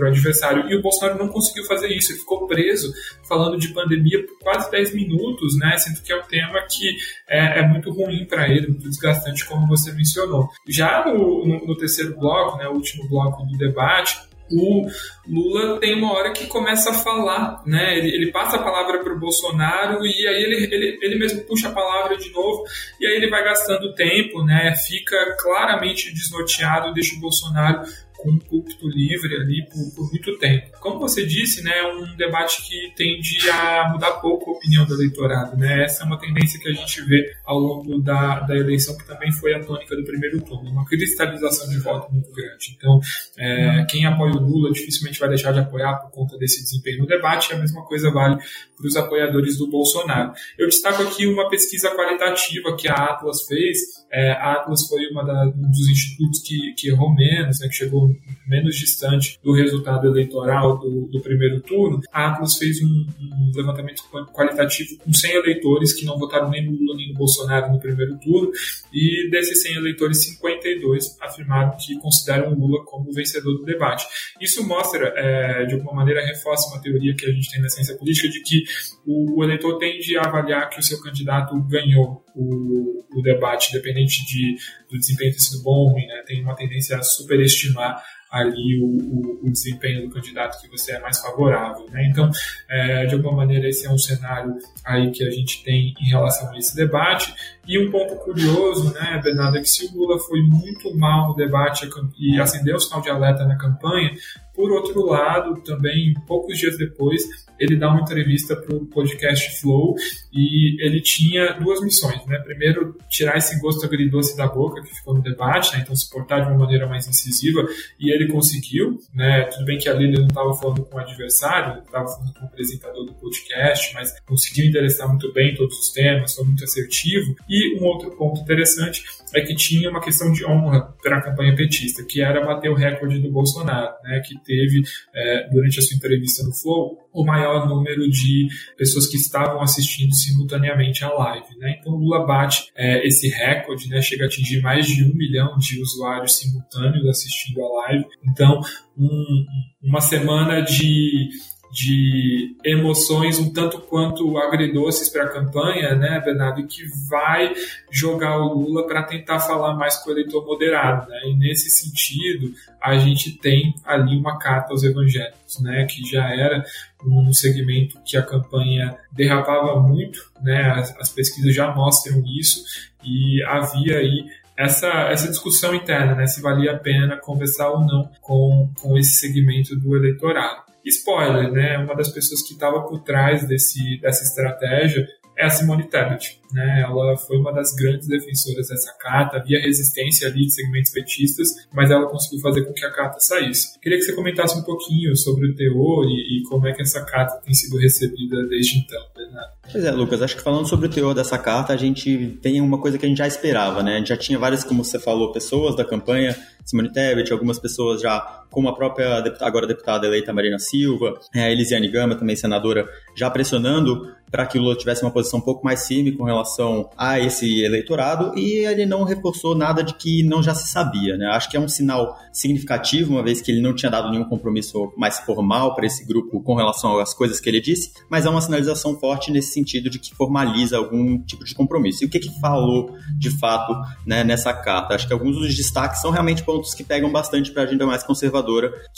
adversário. 0.08 0.70
E 0.70 0.76
o 0.76 0.82
Bolsonaro 0.82 1.20
não 1.20 1.28
conseguiu 1.28 1.66
fazer 1.66 1.90
isso, 1.90 2.12
ele 2.12 2.20
ficou 2.20 2.48
preso 2.48 2.92
falando 3.28 3.58
de 3.58 3.74
pandemia 3.74 4.26
por 4.26 4.40
quase 4.40 4.70
10 4.72 4.94
minutos, 4.96 5.58
né? 5.58 5.78
Sendo 5.78 6.02
que 6.02 6.12
é 6.12 6.18
um 6.18 6.28
tema 6.28 6.60
que 6.70 6.96
é, 7.30 7.60
é 7.60 7.68
muito 7.68 7.92
ruim 7.92 8.26
para 8.26 8.48
ele, 8.48 8.68
muito 8.68 8.90
desgastante, 8.90 9.46
como 9.46 9.68
você 9.68 9.92
mencionou. 9.92 10.50
Já 10.68 11.06
no, 11.06 11.46
no, 11.46 11.68
no 11.68 11.78
terceiro 11.78 12.18
bloco, 12.18 12.58
né, 12.58 12.68
o 12.68 12.74
último 12.74 13.08
bloco 13.08 13.44
do 13.46 13.58
debate, 13.58 14.32
o 14.52 14.88
Lula 15.28 15.80
tem 15.80 15.96
uma 15.96 16.14
hora 16.14 16.32
que 16.34 16.46
começa 16.48 16.92
a 16.92 16.94
falar, 16.94 17.64
né? 17.66 17.98
Ele, 17.98 18.10
ele 18.10 18.32
passa 18.32 18.58
a 18.58 18.64
palavra 18.64 19.00
para 19.00 19.14
o 19.14 19.20
Bolsonaro 19.20 20.06
e 20.06 20.28
aí 20.28 20.44
ele, 20.44 20.74
ele, 20.74 21.00
ele 21.02 21.20
mesmo 21.20 21.42
puxa 21.44 21.70
a 21.70 21.72
palavra 21.72 22.18
de 22.18 22.32
novo 22.32 22.64
e 23.00 23.06
aí 23.06 23.16
ele 23.16 23.30
vai 23.30 23.44
gastando 23.44 23.94
tempo, 23.96 24.44
né? 24.44 24.76
Fica 24.76 25.38
claramente 25.40 26.14
desnorteado, 26.14 26.94
deixa 26.94 27.16
o 27.16 27.20
Bolsonaro 27.20 27.82
com 28.22 28.30
um 28.30 28.38
púlpito 28.38 28.88
livre 28.88 29.36
ali 29.36 29.68
por, 29.68 29.96
por, 29.96 30.10
muito 30.12 30.38
tempo. 30.38 30.72
Como 30.80 31.00
você 31.00 31.26
disse, 31.26 31.64
né, 31.64 31.72
é 31.80 31.94
um 31.94 32.16
debate 32.16 32.62
que 32.68 32.94
tende 32.96 33.50
a 33.50 33.90
mudar 33.92 34.12
pouco 34.14 34.52
a 34.52 34.54
opinião 34.54 34.86
do 34.86 34.94
eleitorado. 34.94 35.58
Né? 35.58 35.84
Essa 35.84 36.04
é 36.04 36.06
uma 36.06 36.20
tendência 36.20 36.60
que 36.60 36.70
a 36.70 36.74
gente 36.74 37.02
vê 37.04 37.34
ao 37.46 37.58
longo 37.58 38.00
da, 38.00 38.42
da 38.42 38.56
eleição, 38.56 38.98
que 38.98 39.08
também 39.08 39.32
foi 39.32 39.54
a 39.54 39.64
tônica 39.64 39.96
do 39.96 40.04
primeiro 40.04 40.40
turno, 40.42 40.70
uma 40.70 40.86
cristalização 40.86 41.70
de 41.70 41.80
voto 41.80 42.12
muito 42.12 42.32
grande. 42.32 42.76
Então, 42.78 43.00
é, 43.38 43.86
quem 43.90 44.06
apoia 44.06 44.34
o 44.34 44.40
Lula 44.40 44.72
dificilmente 44.72 45.20
vai 45.20 45.30
deixar 45.30 45.52
de 45.52 45.60
apoiar 45.60 45.96
por 45.96 46.12
conta 46.12 46.38
desse 46.38 46.64
desempenho 46.64 47.00
no 47.00 47.08
debate, 47.08 47.52
e 47.52 47.56
a 47.56 47.60
mesma 47.60 47.84
coisa 47.86 48.12
vale 48.12 48.38
para 48.78 48.88
os 48.88 48.96
apoiadores 48.96 49.58
do 49.58 49.70
Bolsonaro. 49.70 50.34
Eu 50.58 50.68
destaco 50.68 51.02
aqui 51.04 51.26
uma 51.26 51.50
pesquisa 51.50 51.90
qualitativa 51.92 52.76
que 52.76 52.88
a 52.88 52.94
Atlas 52.94 53.46
fez. 53.48 53.78
É, 54.12 54.32
a 54.32 54.54
Atlas 54.54 54.88
foi 54.88 55.08
uma 55.08 55.24
da, 55.24 55.46
um 55.46 55.72
dos 55.72 55.88
institutos 55.90 56.42
que, 56.42 56.74
que 56.78 56.90
errou 56.90 57.14
menos, 57.14 57.60
né, 57.60 57.68
que 57.68 57.76
chegou 57.76 58.11
menos 58.48 58.76
distante 58.76 59.40
do 59.44 59.54
resultado 59.54 60.08
eleitoral 60.08 60.78
do, 60.80 61.08
do 61.08 61.22
primeiro 61.22 61.62
turno, 61.62 62.02
a 62.12 62.28
Atlas 62.28 62.58
fez 62.58 62.82
um, 62.82 62.88
um, 62.88 63.52
levantamento 63.56 64.04
qualitativo 64.34 64.98
com 64.98 65.14
100 65.14 65.32
eleitores 65.32 65.94
que 65.94 66.06
não 66.06 66.18
votaram 66.18 66.50
nem 66.50 66.66
no 66.66 66.72
Lula 66.72 66.98
nem 66.98 67.10
no 67.10 67.16
Bolsonaro 67.16 67.72
no 67.72 67.80
primeiro 67.80 68.18
turno, 68.20 68.52
e 68.94 69.30
desses 69.30 69.62
100 69.62 69.76
eleitores, 69.76 70.24
52 70.26 71.18
afirmaram 71.22 71.78
que 71.78 71.98
consideram 72.00 72.54
o 72.54 72.60
Lula 72.60 72.84
como 72.86 73.12
vencedor 73.12 73.58
do 73.58 73.64
debate. 73.64 74.06
Isso 74.40 74.66
mostra, 74.68 75.14
é, 75.16 75.66
de 75.66 75.76
alguma 75.76 75.94
maneira, 75.94 76.26
reforça 76.26 76.70
uma 76.70 76.82
teoria 76.82 77.16
que 77.16 77.26
a 77.26 77.32
gente 77.32 77.50
tem 77.50 77.62
na 77.62 77.70
ciência 77.70 77.96
política 77.98 78.30
de 78.30 78.42
que 78.42 78.64
o, 79.06 79.40
o 79.40 79.44
eleitor 79.44 79.78
tende 79.78 80.18
a 80.18 80.24
avaliar 80.24 80.70
que 80.70 80.80
o 80.80 80.84
seu 80.84 81.02
candidato 81.02 81.60
ganhou 81.64 82.21
o, 82.36 83.04
o 83.14 83.22
debate, 83.22 83.70
independente 83.70 84.26
de, 84.26 84.56
do 84.90 84.98
desempenho 84.98 85.34
ter 85.34 85.40
sido 85.40 85.64
bom 85.64 85.72
ou 85.72 85.90
ruim, 85.90 86.06
né? 86.06 86.24
tem 86.26 86.42
uma 86.42 86.56
tendência 86.56 86.98
a 86.98 87.04
superestimar 87.04 88.04
ali 88.32 88.82
o, 88.82 88.86
o, 88.86 89.40
o, 89.44 89.52
desempenho 89.52 90.08
do 90.08 90.10
candidato 90.10 90.62
que 90.62 90.70
você 90.70 90.94
é 90.94 91.00
mais 91.00 91.20
favorável. 91.20 91.86
Né? 91.92 92.08
Então, 92.10 92.32
é, 92.70 93.06
de 93.06 93.16
alguma 93.16 93.36
maneira, 93.36 93.68
esse 93.68 93.86
é 93.86 93.92
um 93.92 93.98
cenário 93.98 94.56
aí 94.86 95.12
que 95.12 95.22
a 95.22 95.30
gente 95.30 95.62
tem 95.64 95.94
em 96.00 96.10
relação 96.10 96.50
a 96.50 96.58
esse 96.58 96.74
debate. 96.74 97.34
E 97.68 97.78
um 97.78 97.92
ponto 97.92 98.16
curioso, 98.16 98.94
né, 98.94 99.20
Bernardo, 99.22 99.58
é 99.58 99.62
que 99.62 99.70
se 99.70 99.86
o 99.86 99.94
Lula 99.94 100.18
foi 100.18 100.42
muito 100.42 100.96
mal 100.98 101.30
no 101.30 101.36
debate 101.36 101.90
e 102.18 102.40
acendeu 102.40 102.78
o 102.78 102.80
sinal 102.80 103.02
de 103.02 103.10
alerta 103.10 103.46
na 103.46 103.58
campanha, 103.58 104.12
por 104.62 104.72
outro 104.74 105.08
lado, 105.08 105.60
também, 105.64 106.14
poucos 106.28 106.56
dias 106.60 106.78
depois, 106.78 107.24
ele 107.60 107.76
dá 107.76 107.90
uma 107.90 108.02
entrevista 108.02 108.56
para 108.56 108.76
o 108.76 108.86
podcast 108.86 109.60
Flow 109.60 109.96
e 110.32 110.84
ele 110.84 111.02
tinha 111.02 111.54
duas 111.54 111.82
missões, 111.82 112.26
né? 112.26 112.38
Primeiro, 112.40 112.96
tirar 113.10 113.38
esse 113.38 113.60
gosto 113.60 113.86
agridoce 113.86 114.38
da 114.38 114.48
boca 114.48 114.82
que 114.82 114.96
ficou 114.96 115.14
no 115.14 115.22
debate, 115.22 115.74
né? 115.74 115.82
Então 115.82 115.96
se 115.96 116.10
portar 116.10 116.44
de 116.44 116.52
uma 116.52 116.60
maneira 116.60 116.88
mais 116.88 117.08
incisiva 117.08 117.68
e 118.00 118.12
ele 118.12 118.28
conseguiu, 118.28 119.00
né? 119.14 119.44
Tudo 119.46 119.66
bem 119.66 119.78
que 119.78 119.90
ali 119.90 120.06
ele 120.06 120.20
não 120.20 120.28
estava 120.28 120.54
falando 120.56 120.84
com 120.86 120.98
o 120.98 121.00
adversário, 121.00 121.84
estava 121.84 122.08
falando 122.08 122.34
com 122.34 122.42
o 122.42 122.48
apresentador 122.48 123.06
do 123.06 123.14
podcast, 123.14 123.94
mas 123.94 124.20
conseguiu 124.22 124.66
interessar 124.66 125.08
muito 125.08 125.32
bem 125.34 125.56
todos 125.56 125.78
os 125.78 125.90
temas, 125.92 126.36
foi 126.36 126.46
muito 126.46 126.64
assertivo. 126.64 127.36
E 127.48 127.80
um 127.80 127.86
outro 127.86 128.10
ponto 128.18 128.42
interessante 128.42 129.04
é 129.34 129.42
que 129.42 129.56
tinha 129.56 129.90
uma 129.90 130.02
questão 130.02 130.32
de 130.32 130.46
honra 130.46 130.94
para 131.02 131.18
a 131.18 131.22
campanha 131.22 131.56
petista, 131.56 132.04
que 132.04 132.22
era 132.22 132.44
bater 132.44 132.70
o 132.70 132.76
recorde 132.76 133.20
do 133.20 133.32
Bolsonaro, 133.32 133.94
né? 134.04 134.20
Que 134.22 134.36
teve 134.52 134.84
é, 135.16 135.50
durante 135.50 135.80
a 135.80 135.82
sua 135.82 135.96
entrevista 135.96 136.44
no 136.44 136.54
Flow 136.54 136.98
o 137.14 137.26
maior 137.26 137.68
número 137.68 138.10
de 138.10 138.48
pessoas 138.78 139.08
que 139.08 139.18
estavam 139.18 139.62
assistindo 139.62 140.14
simultaneamente 140.14 141.04
a 141.04 141.10
live. 141.10 141.58
Né? 141.58 141.78
Então, 141.80 141.94
o 141.94 141.98
Lula 141.98 142.26
bate 142.26 142.72
é, 142.76 143.06
esse 143.06 143.30
recorde, 143.30 143.90
né? 143.90 144.02
chega 144.02 144.26
a 144.26 144.28
atingir 144.28 144.62
mais 144.62 144.88
de 144.88 145.04
um 145.04 145.14
milhão 145.14 145.58
de 145.58 145.82
usuários 145.82 146.38
simultâneos 146.38 147.08
assistindo 147.08 147.62
a 147.64 147.82
live. 147.84 148.06
Então, 148.28 148.62
um, 148.98 149.46
uma 149.82 150.02
semana 150.02 150.62
de 150.62 151.30
de 151.72 152.56
emoções 152.66 153.40
um 153.40 153.52
tanto 153.52 153.80
quanto 153.80 154.38
agridoces 154.38 155.08
para 155.08 155.24
a 155.24 155.30
campanha, 155.30 155.96
né, 155.96 156.20
Bernardo, 156.20 156.68
que 156.68 156.84
vai 157.10 157.54
jogar 157.90 158.38
o 158.40 158.54
Lula 158.54 158.86
para 158.86 159.04
tentar 159.04 159.40
falar 159.40 159.74
mais 159.76 159.96
com 159.98 160.10
o 160.10 160.14
eleitor 160.14 160.46
moderado, 160.46 161.10
né? 161.10 161.22
E 161.26 161.34
nesse 161.34 161.70
sentido, 161.70 162.54
a 162.82 162.98
gente 162.98 163.38
tem 163.38 163.74
ali 163.86 164.18
uma 164.18 164.38
carta 164.38 164.74
aos 164.74 164.84
evangélicos, 164.84 165.60
né, 165.62 165.86
que 165.86 166.04
já 166.10 166.30
era 166.30 166.64
um 167.06 167.34
segmento 167.34 167.98
que 168.06 168.18
a 168.18 168.22
campanha 168.22 168.98
derrapava 169.12 169.80
muito, 169.80 170.30
né? 170.42 170.72
As, 170.72 170.96
as 171.00 171.10
pesquisas 171.10 171.56
já 171.56 171.74
mostram 171.74 172.22
isso 172.26 172.64
e 173.04 173.42
havia 173.44 173.98
aí 173.98 174.26
essa, 174.58 174.88
essa 175.10 175.28
discussão 175.30 175.74
interna, 175.74 176.14
né, 176.16 176.28
se 176.28 176.42
valia 176.42 176.74
a 176.74 176.78
pena 176.78 177.18
conversar 177.18 177.70
ou 177.72 177.80
não 177.80 178.10
com, 178.20 178.70
com 178.80 178.98
esse 178.98 179.14
segmento 179.14 179.76
do 179.76 179.96
eleitorado. 179.96 180.71
Spoiler, 180.86 181.52
né? 181.52 181.78
Uma 181.78 181.96
das 181.96 182.10
pessoas 182.10 182.42
que 182.42 182.54
estava 182.54 182.82
por 182.82 183.02
trás 183.04 183.48
desse, 183.48 184.00
dessa 184.02 184.24
estratégia 184.24 185.08
é 185.38 185.46
a 185.46 185.50
Simone 185.50 185.88
Tebet. 185.90 186.40
Né? 186.54 186.82
Ela 186.82 187.18
foi 187.18 187.38
uma 187.38 187.52
das 187.52 187.74
grandes 187.74 188.08
defensoras 188.08 188.68
dessa 188.68 188.94
carta, 189.00 189.38
havia 189.38 189.60
resistência 189.60 190.28
ali 190.28 190.46
de 190.46 190.54
segmentos 190.54 190.92
petistas, 190.92 191.50
mas 191.74 191.90
ela 191.90 192.08
conseguiu 192.08 192.40
fazer 192.42 192.66
com 192.66 192.74
que 192.74 192.86
a 192.86 192.92
carta 192.92 193.20
saísse. 193.20 193.80
Queria 193.80 193.98
que 193.98 194.04
você 194.04 194.14
comentasse 194.14 194.58
um 194.58 194.64
pouquinho 194.64 195.16
sobre 195.16 195.48
o 195.48 195.56
teor 195.56 196.06
e, 196.06 196.40
e 196.40 196.44
como 196.44 196.68
é 196.68 196.74
que 196.74 196.82
essa 196.82 197.04
carta 197.04 197.42
tem 197.44 197.54
sido 197.54 197.78
recebida 197.78 198.46
desde 198.48 198.80
então, 198.80 199.02
Bernardo. 199.16 199.52
Pois 199.72 199.84
é, 199.84 199.92
Lucas, 199.92 200.22
acho 200.22 200.36
que 200.36 200.44
falando 200.44 200.68
sobre 200.68 200.88
o 200.88 200.90
teor 200.90 201.16
dessa 201.16 201.38
carta, 201.38 201.74
a 201.74 201.78
gente 201.78 202.38
tem 202.42 202.60
uma 202.60 202.78
coisa 202.78 202.98
que 202.98 203.06
a 203.06 203.10
gente 203.10 203.18
já 203.18 203.28
esperava, 203.28 203.82
né? 203.82 203.96
A 203.96 203.98
gente 203.98 204.10
já 204.10 204.18
tinha 204.18 204.38
várias, 204.38 204.64
como 204.64 204.84
você 204.84 205.00
falou, 205.00 205.32
pessoas 205.32 205.76
da 205.76 205.86
campanha, 205.86 206.36
Simone 206.66 206.92
Tebet, 206.92 207.32
algumas 207.32 207.58
pessoas 207.58 208.02
já, 208.02 208.41
como 208.52 208.70
a 208.70 208.76
própria 208.76 209.24
agora 209.40 209.66
deputada 209.66 210.06
eleita 210.06 210.34
Marina 210.34 210.60
Silva, 210.60 211.14
a 211.34 211.50
Elisiane 211.50 211.90
Gama, 211.90 212.16
também 212.16 212.36
senadora, 212.36 212.86
já 213.16 213.30
pressionando 213.30 214.12
para 214.32 214.46
que 214.46 214.58
o 214.58 214.62
Lula 214.62 214.76
tivesse 214.76 215.04
uma 215.04 215.12
posição 215.12 215.40
um 215.40 215.44
pouco 215.44 215.64
mais 215.64 215.86
firme 215.86 216.14
com 216.14 216.24
relação 216.24 216.90
a 216.98 217.20
esse 217.20 217.62
eleitorado 217.62 218.34
e 218.38 218.66
ele 218.66 218.86
não 218.86 219.04
reforçou 219.04 219.56
nada 219.56 219.84
de 219.84 219.94
que 219.94 220.24
não 220.24 220.42
já 220.42 220.56
se 220.56 220.72
sabia. 220.72 221.18
Né? 221.18 221.26
Acho 221.28 221.50
que 221.50 221.58
é 221.58 221.60
um 221.60 221.68
sinal 221.68 222.18
significativo, 222.32 223.12
uma 223.12 223.24
vez 223.24 223.42
que 223.42 223.52
ele 223.52 223.62
não 223.62 223.76
tinha 223.76 223.92
dado 223.92 224.10
nenhum 224.10 224.24
compromisso 224.24 224.94
mais 224.96 225.20
formal 225.20 225.76
para 225.76 225.86
esse 225.86 226.06
grupo 226.06 226.42
com 226.42 226.56
relação 226.56 226.98
às 226.98 227.14
coisas 227.14 227.42
que 227.42 227.50
ele 227.50 227.60
disse, 227.60 227.92
mas 228.10 228.26
é 228.26 228.30
uma 228.30 228.40
sinalização 228.40 228.98
forte 228.98 229.32
nesse 229.32 229.52
sentido 229.52 229.90
de 229.90 230.00
que 230.00 230.16
formaliza 230.16 230.78
algum 230.78 231.22
tipo 231.22 231.44
de 231.44 231.54
compromisso. 231.54 232.04
E 232.04 232.08
o 232.08 232.10
que, 232.10 232.20
que 232.20 232.40
falou 232.40 232.96
de 233.18 233.30
fato 233.38 233.74
né, 234.06 234.24
nessa 234.24 234.54
carta? 234.54 234.96
Acho 234.96 235.08
que 235.08 235.14
alguns 235.14 235.38
dos 235.38 235.54
destaques 235.54 236.02
são 236.02 236.10
realmente 236.10 236.44
pontos 236.44 236.74
que 236.74 236.84
pegam 236.86 237.12
bastante 237.12 237.52
para 237.52 237.64
a 237.64 237.66
agenda 237.66 237.86
mais 237.86 238.04
conservadora, 238.04 238.41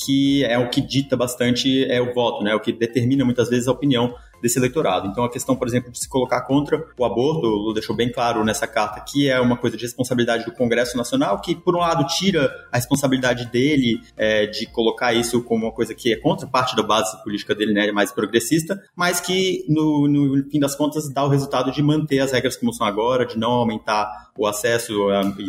que 0.05 0.43
é 0.43 0.57
o 0.57 0.69
que 0.69 0.81
dita 0.81 1.15
bastante 1.15 1.85
é 1.91 2.01
o 2.01 2.13
voto, 2.13 2.43
né? 2.43 2.53
o 2.55 2.59
que 2.59 2.71
determina 2.71 3.23
muitas 3.25 3.49
vezes 3.49 3.67
a 3.67 3.71
opinião 3.71 4.15
desse 4.43 4.59
eleitorado. 4.59 5.07
Então, 5.07 5.23
a 5.23 5.31
questão, 5.31 5.55
por 5.55 5.65
exemplo, 5.65 5.89
de 5.89 5.97
se 5.99 6.09
colocar 6.09 6.41
contra 6.41 6.85
o 6.97 7.05
aborto, 7.05 7.47
o 7.47 7.55
Lula 7.55 7.75
deixou 7.75 7.95
bem 7.95 8.11
claro 8.11 8.43
nessa 8.43 8.67
carta 8.67 8.99
que 8.99 9.29
é 9.29 9.39
uma 9.39 9.55
coisa 9.55 9.77
de 9.77 9.83
responsabilidade 9.83 10.43
do 10.43 10.51
Congresso 10.51 10.97
Nacional, 10.97 11.39
que, 11.39 11.55
por 11.55 11.77
um 11.77 11.79
lado, 11.79 12.05
tira 12.07 12.53
a 12.69 12.75
responsabilidade 12.75 13.45
dele 13.45 14.01
é, 14.17 14.45
de 14.45 14.65
colocar 14.65 15.13
isso 15.13 15.41
como 15.43 15.65
uma 15.65 15.71
coisa 15.71 15.95
que 15.95 16.11
é 16.11 16.17
contra 16.17 16.45
parte 16.45 16.75
da 16.75 16.83
base 16.83 17.23
política 17.23 17.55
dele, 17.55 17.73
né, 17.73 17.89
mais 17.93 18.11
progressista, 18.11 18.83
mas 18.93 19.21
que, 19.21 19.63
no, 19.69 20.09
no 20.09 20.49
fim 20.49 20.59
das 20.59 20.75
contas, 20.75 21.09
dá 21.09 21.23
o 21.23 21.29
resultado 21.29 21.71
de 21.71 21.81
manter 21.81 22.19
as 22.19 22.33
regras 22.33 22.57
como 22.57 22.73
são 22.73 22.85
agora, 22.85 23.25
de 23.25 23.39
não 23.39 23.51
aumentar 23.51 24.23
o 24.37 24.47
acesso, 24.47 25.07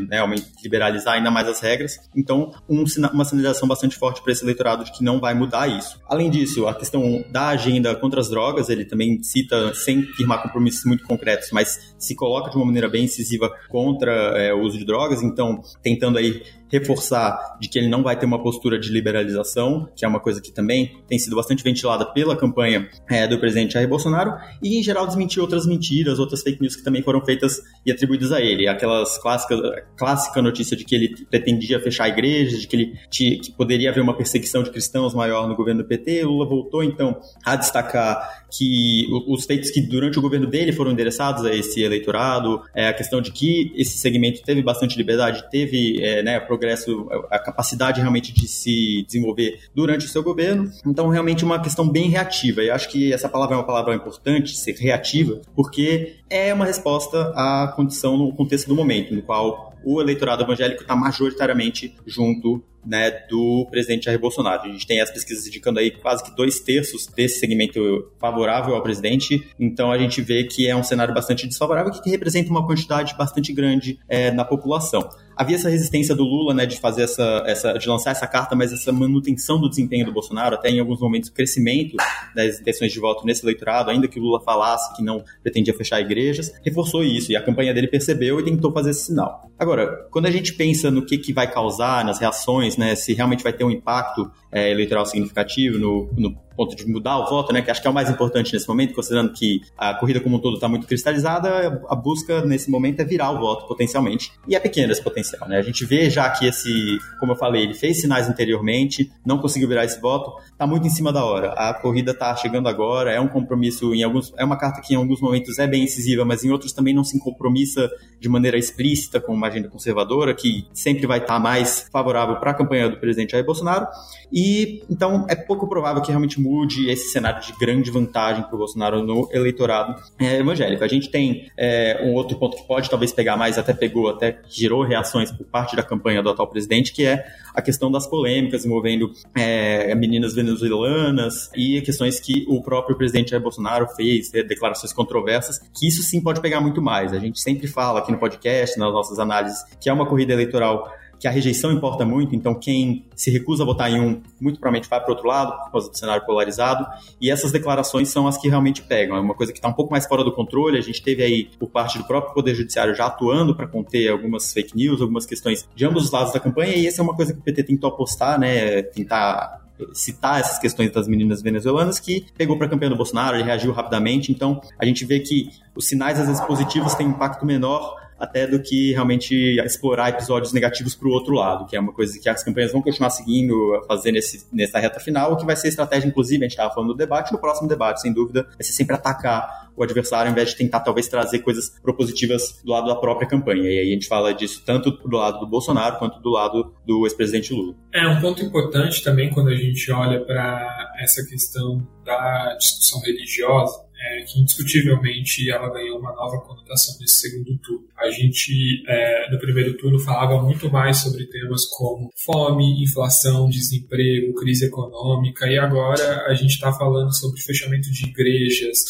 né, 0.08 0.22
liberalizar 0.62 1.14
ainda 1.14 1.30
mais 1.30 1.48
as 1.48 1.58
regras. 1.60 1.98
Então, 2.14 2.52
um, 2.68 2.84
uma 3.12 3.24
sinalização 3.24 3.66
bastante 3.66 3.96
forte 3.96 4.22
para 4.22 4.30
esse 4.30 4.44
eleitorado 4.44 4.84
de 4.84 4.92
que 4.92 5.02
não 5.02 5.18
vai 5.18 5.34
mudar 5.34 5.66
isso. 5.66 6.00
Além 6.06 6.30
disso, 6.30 6.68
a 6.68 6.74
questão 6.74 7.24
da 7.30 7.48
agenda 7.48 7.94
contra 7.96 8.20
as 8.20 8.28
drogas, 8.28 8.68
ele 8.68 8.83
também 8.84 9.22
cita, 9.22 9.72
sem 9.74 10.02
firmar 10.02 10.42
compromissos 10.42 10.84
muito 10.84 11.04
concretos, 11.04 11.50
mas 11.52 11.94
se 11.98 12.14
coloca 12.14 12.50
de 12.50 12.56
uma 12.56 12.66
maneira 12.66 12.88
bem 12.88 13.04
incisiva 13.04 13.50
contra 13.68 14.12
é, 14.12 14.52
o 14.52 14.60
uso 14.60 14.78
de 14.78 14.84
drogas, 14.84 15.22
então 15.22 15.60
tentando 15.82 16.18
aí 16.18 16.42
reforçar 16.74 17.56
de 17.60 17.68
que 17.68 17.78
ele 17.78 17.88
não 17.88 18.02
vai 18.02 18.18
ter 18.18 18.26
uma 18.26 18.42
postura 18.42 18.78
de 18.78 18.90
liberalização, 18.90 19.88
que 19.94 20.04
é 20.04 20.08
uma 20.08 20.20
coisa 20.20 20.40
que 20.40 20.52
também 20.52 21.02
tem 21.08 21.18
sido 21.18 21.36
bastante 21.36 21.62
ventilada 21.62 22.04
pela 22.06 22.36
campanha 22.36 22.88
é, 23.08 23.26
do 23.26 23.38
presidente 23.38 23.74
Jair 23.74 23.88
Bolsonaro, 23.88 24.32
e 24.62 24.78
em 24.78 24.82
geral 24.82 25.06
desmentir 25.06 25.40
outras 25.40 25.66
mentiras, 25.66 26.18
outras 26.18 26.42
fake 26.42 26.60
news 26.60 26.76
que 26.76 26.82
também 26.82 27.02
foram 27.02 27.24
feitas 27.24 27.60
e 27.86 27.92
atribuídas 27.92 28.32
a 28.32 28.40
ele. 28.40 28.66
Aquelas 28.66 29.18
clássicas, 29.18 29.60
clássica 29.96 30.42
notícia 30.42 30.76
de 30.76 30.84
que 30.84 30.94
ele 30.94 31.14
pretendia 31.30 31.80
fechar 31.80 32.08
igrejas, 32.08 32.60
de 32.60 32.66
que 32.66 32.76
ele 32.76 32.98
que 33.10 33.52
poderia 33.52 33.90
haver 33.90 34.00
uma 34.00 34.16
perseguição 34.16 34.62
de 34.62 34.70
cristãos 34.70 35.14
maior 35.14 35.48
no 35.48 35.54
governo 35.54 35.82
do 35.82 35.88
PT. 35.88 36.24
Lula 36.24 36.46
voltou 36.46 36.82
então 36.82 37.20
a 37.44 37.54
destacar 37.56 38.44
que 38.56 39.06
os 39.26 39.44
feitos 39.44 39.70
que 39.70 39.80
durante 39.80 40.18
o 40.18 40.22
governo 40.22 40.46
dele 40.46 40.72
foram 40.72 40.92
endereçados 40.92 41.44
a 41.44 41.54
esse 41.54 41.82
eleitorado, 41.82 42.62
é, 42.74 42.88
a 42.88 42.94
questão 42.94 43.20
de 43.20 43.32
que 43.32 43.72
esse 43.74 43.98
segmento 43.98 44.42
teve 44.42 44.62
bastante 44.62 44.96
liberdade, 44.96 45.44
teve 45.50 46.02
é, 46.02 46.22
né, 46.22 46.40
progresso, 46.64 47.06
a 47.30 47.38
capacidade 47.38 48.00
realmente 48.00 48.32
de 48.32 48.48
se 48.48 49.04
desenvolver 49.06 49.60
durante 49.74 50.06
o 50.06 50.08
seu 50.08 50.22
governo. 50.22 50.70
Então, 50.86 51.08
realmente 51.08 51.44
uma 51.44 51.60
questão 51.60 51.88
bem 51.88 52.08
reativa. 52.08 52.62
E 52.62 52.70
acho 52.70 52.88
que 52.88 53.12
essa 53.12 53.28
palavra 53.28 53.54
é 53.54 53.58
uma 53.58 53.66
palavra 53.66 53.94
importante, 53.94 54.56
ser 54.56 54.74
reativa, 54.76 55.40
porque 55.54 56.16
é 56.30 56.52
uma 56.54 56.64
resposta 56.64 57.32
à 57.36 57.72
condição 57.76 58.16
no 58.16 58.32
contexto 58.32 58.68
do 58.68 58.74
momento, 58.74 59.14
no 59.14 59.22
qual 59.22 59.74
o 59.84 60.00
eleitorado 60.00 60.42
evangélico 60.42 60.82
está 60.82 60.96
majoritariamente 60.96 61.94
junto 62.06 62.64
né, 62.86 63.10
do 63.28 63.66
presidente 63.70 64.04
Jair 64.04 64.18
Bolsonaro. 64.18 64.62
A 64.62 64.72
gente 64.72 64.86
tem 64.86 65.00
as 65.00 65.10
pesquisas 65.10 65.46
indicando 65.46 65.78
aí 65.78 65.90
quase 65.90 66.22
que 66.22 66.34
dois 66.34 66.60
terços 66.60 67.06
desse 67.06 67.38
segmento 67.38 68.12
favorável 68.18 68.74
ao 68.74 68.82
presidente, 68.82 69.46
então 69.58 69.90
a 69.90 69.98
gente 69.98 70.20
vê 70.20 70.44
que 70.44 70.66
é 70.66 70.76
um 70.76 70.82
cenário 70.82 71.14
bastante 71.14 71.46
desfavorável 71.46 71.92
que 71.92 72.10
representa 72.10 72.50
uma 72.50 72.66
quantidade 72.66 73.14
bastante 73.16 73.52
grande 73.52 73.98
é, 74.08 74.30
na 74.30 74.44
população 74.44 75.08
havia 75.36 75.56
essa 75.56 75.68
resistência 75.68 76.14
do 76.14 76.24
Lula, 76.24 76.54
né, 76.54 76.66
de 76.66 76.78
fazer 76.78 77.02
essa, 77.02 77.42
essa, 77.46 77.72
de 77.74 77.88
lançar 77.88 78.10
essa 78.10 78.26
carta, 78.26 78.54
mas 78.54 78.72
essa 78.72 78.92
manutenção 78.92 79.60
do 79.60 79.68
desempenho 79.68 80.06
do 80.06 80.12
Bolsonaro, 80.12 80.54
até 80.54 80.70
em 80.70 80.80
alguns 80.80 81.00
momentos 81.00 81.28
crescimento 81.30 81.96
das 82.34 82.60
intenções 82.60 82.92
de 82.92 83.00
voto 83.00 83.24
nesse 83.26 83.44
eleitorado, 83.44 83.90
ainda 83.90 84.08
que 84.08 84.18
o 84.18 84.22
Lula 84.22 84.40
falasse 84.40 84.94
que 84.96 85.02
não 85.02 85.24
pretendia 85.42 85.74
fechar 85.74 86.00
igrejas, 86.00 86.52
reforçou 86.64 87.02
isso 87.02 87.32
e 87.32 87.36
a 87.36 87.42
campanha 87.42 87.74
dele 87.74 87.88
percebeu 87.88 88.40
e 88.40 88.44
tentou 88.44 88.72
fazer 88.72 88.90
esse 88.90 89.06
sinal. 89.06 89.50
Agora, 89.58 90.06
quando 90.10 90.26
a 90.26 90.30
gente 90.30 90.52
pensa 90.54 90.90
no 90.90 91.04
que, 91.04 91.18
que 91.18 91.32
vai 91.32 91.50
causar, 91.50 92.04
nas 92.04 92.18
reações, 92.18 92.73
né, 92.78 92.94
se 92.94 93.12
realmente 93.14 93.42
vai 93.42 93.52
ter 93.52 93.64
um 93.64 93.70
impacto 93.70 94.30
é, 94.50 94.70
eleitoral 94.70 95.06
significativo 95.06 95.78
no, 95.78 96.10
no 96.16 96.43
ponto 96.54 96.74
de 96.76 96.86
mudar 96.86 97.18
o 97.18 97.28
voto, 97.28 97.52
né, 97.52 97.62
que 97.62 97.70
acho 97.70 97.80
que 97.80 97.86
é 97.86 97.90
o 97.90 97.94
mais 97.94 98.08
importante 98.08 98.52
nesse 98.52 98.68
momento, 98.68 98.94
considerando 98.94 99.32
que 99.32 99.60
a 99.76 99.94
corrida 99.94 100.20
como 100.20 100.36
um 100.36 100.38
todo 100.38 100.54
está 100.54 100.68
muito 100.68 100.86
cristalizada, 100.86 101.82
a 101.88 101.94
busca 101.94 102.44
nesse 102.44 102.70
momento 102.70 103.00
é 103.00 103.04
virar 103.04 103.30
o 103.30 103.38
voto 103.38 103.66
potencialmente, 103.66 104.32
e 104.46 104.54
é 104.54 104.60
pequeno 104.60 104.92
esse 104.92 105.02
potencial, 105.02 105.48
né? 105.48 105.58
A 105.58 105.62
gente 105.62 105.84
vê 105.84 106.08
já 106.10 106.28
que 106.30 106.46
esse, 106.46 106.98
como 107.18 107.32
eu 107.32 107.36
falei, 107.36 107.62
ele 107.62 107.74
fez 107.74 108.00
sinais 108.00 108.28
anteriormente, 108.28 109.10
não 109.24 109.38
conseguiu 109.38 109.68
virar 109.68 109.84
esse 109.84 110.00
voto, 110.00 110.32
está 110.50 110.66
muito 110.66 110.86
em 110.86 110.90
cima 110.90 111.12
da 111.12 111.24
hora. 111.24 111.52
A 111.52 111.74
corrida 111.74 112.12
está 112.12 112.34
chegando 112.36 112.68
agora, 112.68 113.12
é 113.12 113.20
um 113.20 113.28
compromisso 113.28 113.94
em 113.94 114.02
alguns, 114.02 114.32
é 114.36 114.44
uma 114.44 114.56
carta 114.56 114.80
que 114.80 114.94
em 114.94 114.96
alguns 114.96 115.20
momentos 115.20 115.58
é 115.58 115.66
bem 115.66 115.84
incisiva, 115.84 116.24
mas 116.24 116.44
em 116.44 116.50
outros 116.50 116.72
também 116.72 116.94
não 116.94 117.04
se 117.04 117.18
compromissa 117.18 117.90
de 118.20 118.28
maneira 118.28 118.58
explícita 118.58 119.20
com 119.20 119.32
uma 119.32 119.48
agenda 119.48 119.68
conservadora, 119.68 120.34
que 120.34 120.66
sempre 120.72 121.06
vai 121.06 121.18
estar 121.18 121.34
tá 121.34 121.40
mais 121.40 121.88
favorável 121.92 122.36
para 122.36 122.52
a 122.52 122.54
campanha 122.54 122.88
do 122.88 122.96
presidente 122.96 123.32
Jair 123.32 123.44
Bolsonaro, 123.44 123.86
e 124.32 124.82
então 124.90 125.26
é 125.28 125.34
pouco 125.34 125.68
provável 125.68 126.02
que 126.02 126.08
realmente 126.08 126.40
mude 126.44 126.90
esse 126.90 127.10
cenário 127.10 127.40
de 127.40 127.52
grande 127.58 127.90
vantagem 127.90 128.44
para 128.44 128.54
o 128.54 128.58
Bolsonaro 128.58 129.02
no 129.02 129.28
eleitorado 129.32 130.00
é, 130.18 130.38
evangélico. 130.38 130.84
A 130.84 130.88
gente 130.88 131.10
tem 131.10 131.50
é, 131.56 132.02
um 132.04 132.12
outro 132.12 132.38
ponto 132.38 132.56
que 132.56 132.66
pode 132.68 132.90
talvez 132.90 133.12
pegar 133.12 133.36
mais, 133.36 133.56
até 133.56 133.72
pegou, 133.72 134.10
até 134.10 134.40
gerou 134.48 134.82
reações 134.82 135.32
por 135.32 135.46
parte 135.46 135.74
da 135.74 135.82
campanha 135.82 136.22
do 136.22 136.28
atual 136.28 136.48
presidente, 136.48 136.92
que 136.92 137.06
é 137.06 137.24
a 137.54 137.62
questão 137.62 137.90
das 137.90 138.06
polêmicas 138.06 138.66
envolvendo 138.66 139.10
é, 139.34 139.94
meninas 139.94 140.34
venezuelanas 140.34 141.50
e 141.56 141.80
questões 141.80 142.20
que 142.20 142.44
o 142.48 142.62
próprio 142.62 142.96
presidente 142.96 143.30
Jair 143.30 143.42
Bolsonaro 143.42 143.86
fez, 143.96 144.30
né, 144.32 144.42
declarações 144.42 144.92
controversas, 144.92 145.58
que 145.72 145.88
isso 145.88 146.02
sim 146.02 146.20
pode 146.20 146.40
pegar 146.42 146.60
muito 146.60 146.82
mais. 146.82 147.12
A 147.12 147.18
gente 147.18 147.40
sempre 147.40 147.66
fala 147.66 148.00
aqui 148.00 148.12
no 148.12 148.18
podcast, 148.18 148.78
nas 148.78 148.92
nossas 148.92 149.18
análises, 149.18 149.64
que 149.80 149.88
é 149.88 149.92
uma 149.92 150.06
corrida 150.06 150.32
eleitoral 150.32 150.92
que 151.24 151.28
a 151.28 151.30
rejeição 151.30 151.72
importa 151.72 152.04
muito, 152.04 152.36
então 152.36 152.54
quem 152.54 153.06
se 153.16 153.30
recusa 153.30 153.62
a 153.62 153.66
votar 153.66 153.90
em 153.90 153.98
um, 153.98 154.20
muito 154.38 154.60
provavelmente 154.60 154.90
vai 154.90 155.00
para 155.00 155.10
outro 155.10 155.26
lado, 155.26 155.52
por 155.64 155.72
causa 155.72 155.88
do 155.88 155.96
cenário 155.96 156.22
polarizado, 156.26 156.86
e 157.18 157.30
essas 157.30 157.50
declarações 157.50 158.10
são 158.10 158.28
as 158.28 158.36
que 158.36 158.46
realmente 158.46 158.82
pegam. 158.82 159.16
É 159.16 159.20
uma 159.20 159.32
coisa 159.32 159.50
que 159.50 159.58
está 159.58 159.66
um 159.66 159.72
pouco 159.72 159.90
mais 159.90 160.06
fora 160.06 160.22
do 160.22 160.30
controle, 160.30 160.76
a 160.76 160.82
gente 160.82 161.02
teve 161.02 161.22
aí, 161.22 161.48
por 161.58 161.70
parte 161.70 161.96
do 161.96 162.04
próprio 162.04 162.34
Poder 162.34 162.54
Judiciário, 162.54 162.94
já 162.94 163.06
atuando 163.06 163.56
para 163.56 163.66
conter 163.66 164.10
algumas 164.10 164.52
fake 164.52 164.76
news, 164.76 165.00
algumas 165.00 165.24
questões 165.24 165.66
de 165.74 165.86
ambos 165.86 166.04
os 166.04 166.10
lados 166.10 166.30
da 166.30 166.38
campanha, 166.38 166.76
e 166.76 166.86
essa 166.86 167.00
é 167.00 167.02
uma 167.02 167.16
coisa 167.16 167.32
que 167.32 167.40
o 167.40 167.42
PT 167.42 167.62
tentou 167.62 167.88
apostar, 167.88 168.38
né, 168.38 168.82
tentar 168.82 169.62
citar 169.94 170.40
essas 170.40 170.58
questões 170.58 170.92
das 170.92 171.08
meninas 171.08 171.40
venezuelanas 171.40 171.98
que 171.98 172.26
pegou 172.36 172.58
para 172.58 172.66
a 172.66 172.70
campanha 172.70 172.90
do 172.90 172.96
Bolsonaro, 172.96 173.36
ele 173.36 173.44
reagiu 173.44 173.72
rapidamente, 173.72 174.30
então 174.30 174.60
a 174.78 174.84
gente 174.84 175.06
vê 175.06 175.20
que 175.20 175.48
os 175.74 175.88
sinais 175.88 176.20
às 176.20 176.26
vezes 176.26 176.44
positivos 176.44 176.94
têm 176.94 177.06
impacto 177.06 177.46
menor 177.46 178.03
até 178.18 178.46
do 178.46 178.60
que 178.60 178.92
realmente 178.92 179.34
explorar 179.64 180.10
episódios 180.10 180.52
negativos 180.52 180.94
para 180.94 181.08
o 181.08 181.10
outro 181.10 181.34
lado, 181.34 181.66
que 181.66 181.76
é 181.76 181.80
uma 181.80 181.92
coisa 181.92 182.18
que 182.18 182.28
as 182.28 182.42
campanhas 182.42 182.72
vão 182.72 182.82
continuar 182.82 183.10
seguindo, 183.10 183.54
fazer 183.86 184.12
nesse, 184.12 184.46
nessa 184.52 184.78
reta 184.78 185.00
final, 185.00 185.32
o 185.32 185.36
que 185.36 185.44
vai 185.44 185.56
ser 185.56 185.68
estratégia, 185.68 186.08
inclusive, 186.08 186.44
a 186.44 186.48
gente 186.48 186.52
estava 186.52 186.72
falando 186.72 186.92
do 186.92 186.96
debate, 186.96 187.32
no 187.32 187.38
próximo 187.38 187.68
debate, 187.68 188.00
sem 188.00 188.12
dúvida, 188.12 188.42
vai 188.42 188.62
ser 188.62 188.72
sempre 188.72 188.94
atacar 188.94 189.64
o 189.76 189.82
adversário, 189.82 190.28
ao 190.28 190.32
invés 190.32 190.50
de 190.50 190.56
tentar 190.56 190.80
talvez 190.80 191.08
trazer 191.08 191.40
coisas 191.40 191.68
propositivas 191.82 192.60
do 192.64 192.70
lado 192.70 192.86
da 192.86 192.94
própria 192.94 193.28
campanha. 193.28 193.64
E 193.64 193.78
aí 193.80 193.88
a 193.88 193.92
gente 193.92 194.06
fala 194.06 194.32
disso 194.32 194.62
tanto 194.64 194.90
do 194.90 195.16
lado 195.16 195.40
do 195.40 195.46
Bolsonaro 195.46 195.98
quanto 195.98 196.20
do 196.20 196.30
lado 196.30 196.74
do 196.86 197.04
ex-presidente 197.06 197.52
Lula. 197.52 197.74
É 197.92 198.06
um 198.06 198.20
ponto 198.20 198.42
importante 198.42 199.02
também 199.02 199.30
quando 199.30 199.48
a 199.48 199.56
gente 199.56 199.90
olha 199.90 200.24
para 200.24 200.92
essa 201.00 201.24
questão 201.26 201.86
da 202.04 202.54
discussão 202.56 203.00
religiosa 203.00 203.84
é, 204.04 204.22
que 204.22 204.40
indiscutivelmente 204.40 205.50
ela 205.50 205.72
ganhou 205.72 205.98
uma 205.98 206.12
nova 206.14 206.38
conotação 206.42 206.94
nesse 207.00 207.20
segundo 207.20 207.56
turno. 207.58 207.86
A 207.96 208.10
gente, 208.10 208.82
é, 208.86 209.30
no 209.30 209.38
primeiro 209.38 209.76
turno, 209.78 209.98
falava 209.98 210.42
muito 210.42 210.70
mais 210.70 210.98
sobre 210.98 211.24
temas 211.26 211.64
como 211.66 212.10
fome, 212.14 212.82
inflação, 212.82 213.48
desemprego, 213.48 214.34
crise 214.34 214.66
econômica, 214.66 215.46
e 215.46 215.58
agora 215.58 216.26
a 216.26 216.34
gente 216.34 216.50
está 216.50 216.70
falando 216.72 217.14
sobre 217.14 217.40
fechamento 217.40 217.90
de 217.90 218.06
igrejas, 218.06 218.84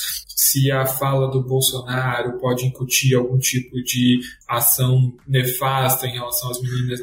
se 0.45 0.71
a 0.71 0.85
fala 0.85 1.31
do 1.31 1.43
Bolsonaro 1.43 2.39
pode 2.39 2.67
incutir 2.67 3.17
algum 3.17 3.39
tipo 3.39 3.83
de 3.83 4.21
ação 4.47 5.15
nefasta 5.27 6.07
em 6.07 6.13
relação 6.13 6.51
às 6.51 6.61
meninas 6.61 7.01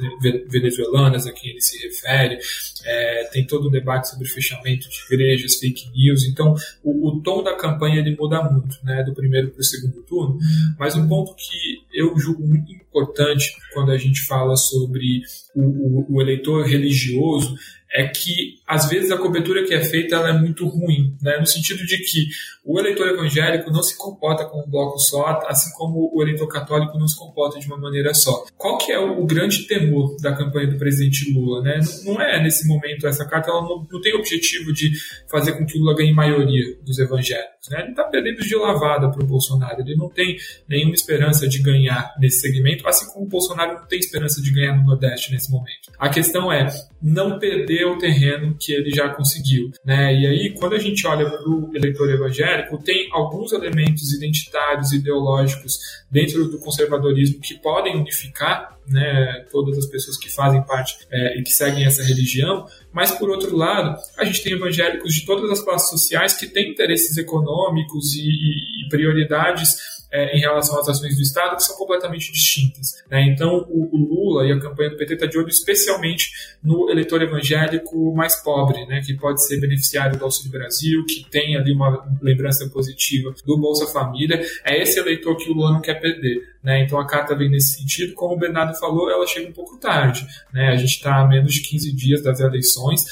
venezuelanas 0.48 1.26
a 1.26 1.34
quem 1.34 1.50
ele 1.50 1.62
se 1.62 1.76
refere. 1.82 2.38
É, 2.86 3.30
tem 3.34 3.46
todo 3.46 3.68
o 3.68 3.72
debate 3.72 4.10
sobre 4.10 4.30
fechamento 4.30 4.88
de 4.88 4.98
igrejas, 5.08 5.56
fake 5.56 5.90
news. 5.90 6.26
Então, 6.26 6.54
o, 6.84 7.10
o 7.10 7.22
tom 7.22 7.42
da 7.42 7.56
campanha 7.56 8.00
ele 8.00 8.16
muda 8.16 8.44
muito, 8.44 8.78
né, 8.84 9.04
do 9.04 9.14
primeiro 9.14 9.50
para 9.50 9.60
o 9.60 9.64
segundo 9.64 10.04
turno. 10.04 10.38
Mas 10.78 10.96
um 10.96 11.08
ponto 11.08 11.34
que 11.34 11.82
eu 11.92 12.16
julgo 12.20 12.46
muito 12.46 12.72
importante 12.72 13.56
quando 13.74 13.92
a 13.92 13.98
gente 13.98 14.22
fala 14.22 14.56
sobre 14.56 15.24
o, 15.56 15.62
o, 15.64 16.16
o 16.16 16.22
eleitor 16.22 16.64
religioso 16.64 17.56
é 17.94 18.08
que 18.08 18.60
às 18.66 18.88
vezes 18.88 19.12
a 19.12 19.18
cobertura 19.18 19.66
que 19.66 19.74
é 19.74 19.84
feita 19.84 20.16
ela 20.16 20.30
é 20.30 20.34
muito 20.34 20.66
ruim, 20.68 21.16
né? 21.22 21.38
no 21.38 21.46
sentido 21.46 21.86
de 21.86 21.98
que 21.98 22.28
o 22.64 22.80
eleitor 22.80 23.08
evangélico 23.08 23.72
não 23.72 23.82
se 23.82 23.98
comporta 23.98 24.46
como 24.46 24.64
um 24.64 24.70
bloco 24.70 25.00
só, 25.00 25.42
assim 25.48 25.72
como 25.76 26.12
o 26.14 26.22
eleitor 26.22 26.48
católico 26.48 26.98
não 26.98 27.08
se 27.08 27.18
comporta 27.18 27.60
de 27.60 27.68
uma 27.68 27.78
maneira 27.78 28.14
só. 28.14 28.46
Qual 28.56 28.78
que 28.78 28.92
é 28.92 29.00
o, 29.00 29.26
grande 29.26 29.68
temor 29.68 30.16
da 30.22 30.36
campanha 30.36 30.68
do 30.68 30.78
presidente 30.78 31.34
Lula? 31.34 31.62
Né? 31.64 31.80
Não, 32.06 32.22
é 32.22 32.42
nesse 32.42 32.68
momento 32.68 33.08
essa 33.08 33.26
carta 33.26 33.50
ela 33.50 33.62
não, 33.62 33.88
não 33.92 34.02
tem 34.02 34.14
o 34.14 34.20
objetivo 34.20 34.72
de 34.72 34.92
fazer 35.30 35.54
com 35.54 35.66
que 35.66 35.78
Lula 35.78 35.96
ganhe 35.96 36.14
maioria 36.14 36.78
dos 36.84 37.00
evangélicos. 37.00 37.70
Né? 37.70 37.82
Ele 37.82 37.90
está 37.90 38.04
perdendo 38.04 38.42
de 38.42 38.56
lavada 38.56 39.10
para 39.10 39.24
o 39.24 39.28
Bolsonaro. 39.28 39.82
Ele 39.82 39.96
não 39.96 40.10
tem 40.10 40.38
nenhuma 40.68 40.94
esperança 40.94 41.48
de 41.48 41.60
ganhar 41.60 42.14
nesse 42.20 42.42
segmento, 42.42 42.88
assim 42.88 43.12
como 43.12 43.26
o 43.26 43.30
Bolsonaro 43.30 43.80
não 43.80 43.88
tem 43.88 44.00
esperança 44.00 44.42
de 44.42 44.52
ganhar 44.52 44.78
no 44.78 44.84
Nordeste 44.84 45.32
nesse 45.32 45.52
momento. 45.52 45.92
A 45.98 46.10
questão 46.10 46.52
é 46.52 46.68
não 47.02 47.40
perder 47.40 47.81
o 47.86 47.98
terreno 47.98 48.56
que 48.60 48.74
ele 48.74 48.92
já 48.92 49.10
conseguiu. 49.10 49.72
Né? 49.84 50.14
E 50.14 50.28
aí, 50.28 50.54
quando 50.58 50.76
a 50.76 50.80
gente 50.80 51.06
olha 51.08 51.30
para 51.30 51.50
o 51.50 51.72
eleitor 51.76 52.10
evangélico, 52.10 52.78
tem 52.78 53.10
alguns 53.12 53.52
elementos 53.52 54.14
identitários, 54.14 54.92
ideológicos 54.92 55.80
dentro 56.10 56.48
do 56.50 56.60
conservadorismo 56.60 57.40
que 57.40 57.56
podem 57.56 57.96
unificar 57.96 58.78
né, 58.88 59.46
todas 59.52 59.78
as 59.78 59.86
pessoas 59.86 60.18
que 60.18 60.30
fazem 60.30 60.62
parte 60.64 60.98
é, 61.12 61.40
e 61.40 61.44
que 61.44 61.52
seguem 61.52 61.86
essa 61.86 62.04
religião, 62.04 62.66
mas 62.92 63.12
por 63.12 63.30
outro 63.30 63.56
lado, 63.56 63.98
a 64.18 64.26
gente 64.26 64.44
tem 64.44 64.54
evangélicos 64.54 65.14
de 65.14 65.26
todas 65.26 65.50
as 65.50 65.62
classes 65.62 65.90
sociais 65.90 66.34
que 66.34 66.48
têm 66.48 66.72
interesses 66.72 67.16
econômicos 67.18 68.16
e, 68.16 68.28
e 68.28 68.90
prioridades 68.90 70.01
é, 70.12 70.38
em 70.38 70.40
relação 70.40 70.80
às 70.80 70.90
ações 70.90 71.16
do 71.16 71.22
Estado 71.22 71.56
que 71.56 71.64
são 71.64 71.78
completamente 71.78 72.32
distintas. 72.32 73.02
Né? 73.10 73.24
Então, 73.24 73.66
o, 73.70 73.90
o, 73.96 74.12
Lula 74.12 74.46
e 74.46 74.52
a 74.52 74.60
campanha 74.60 74.90
do 74.90 74.98
PT 74.98 75.14
está 75.14 75.26
de 75.26 75.38
olho 75.38 75.48
especialmente 75.48 76.32
no 76.62 76.90
eleitor 76.90 77.22
evangélico 77.22 78.14
mais 78.14 78.36
pobre, 78.44 78.86
né? 78.86 79.02
que 79.02 79.14
pode 79.14 79.46
ser 79.46 79.60
beneficiário 79.60 80.18
do 80.18 80.26
Auxílio 80.26 80.52
Brasil, 80.52 81.06
que 81.06 81.26
tem 81.30 81.56
ali 81.56 81.72
uma 81.72 82.06
lembrança 82.22 82.68
positiva 82.70 83.34
do 83.46 83.58
Bolsa 83.58 83.88
Família. 83.88 84.42
É 84.66 84.82
esse 84.82 85.00
eleitor 85.00 85.38
que 85.38 85.50
o 85.50 85.54
Lula 85.54 85.72
não 85.72 85.82
quer 85.82 85.96
perder. 85.96 86.52
Né? 86.62 86.84
Então, 86.84 87.00
a 87.00 87.08
carta 87.08 87.36
vem 87.36 87.50
nesse 87.50 87.80
sentido. 87.80 88.14
Como 88.14 88.36
o 88.36 88.40
Bernardo 88.40 88.78
falou, 88.78 89.10
ela 89.10 89.26
chega 89.26 89.50
um 89.50 89.54
pouco 89.54 89.78
tarde. 89.78 90.28
Né? 90.54 90.70
A 90.70 90.76
gente 90.76 90.96
está 90.96 91.22
a 91.22 91.28
menos 91.28 91.54
de 91.54 91.62
15 91.62 91.96
dias 91.96 92.22
das 92.22 92.40
eleições. 92.40 93.06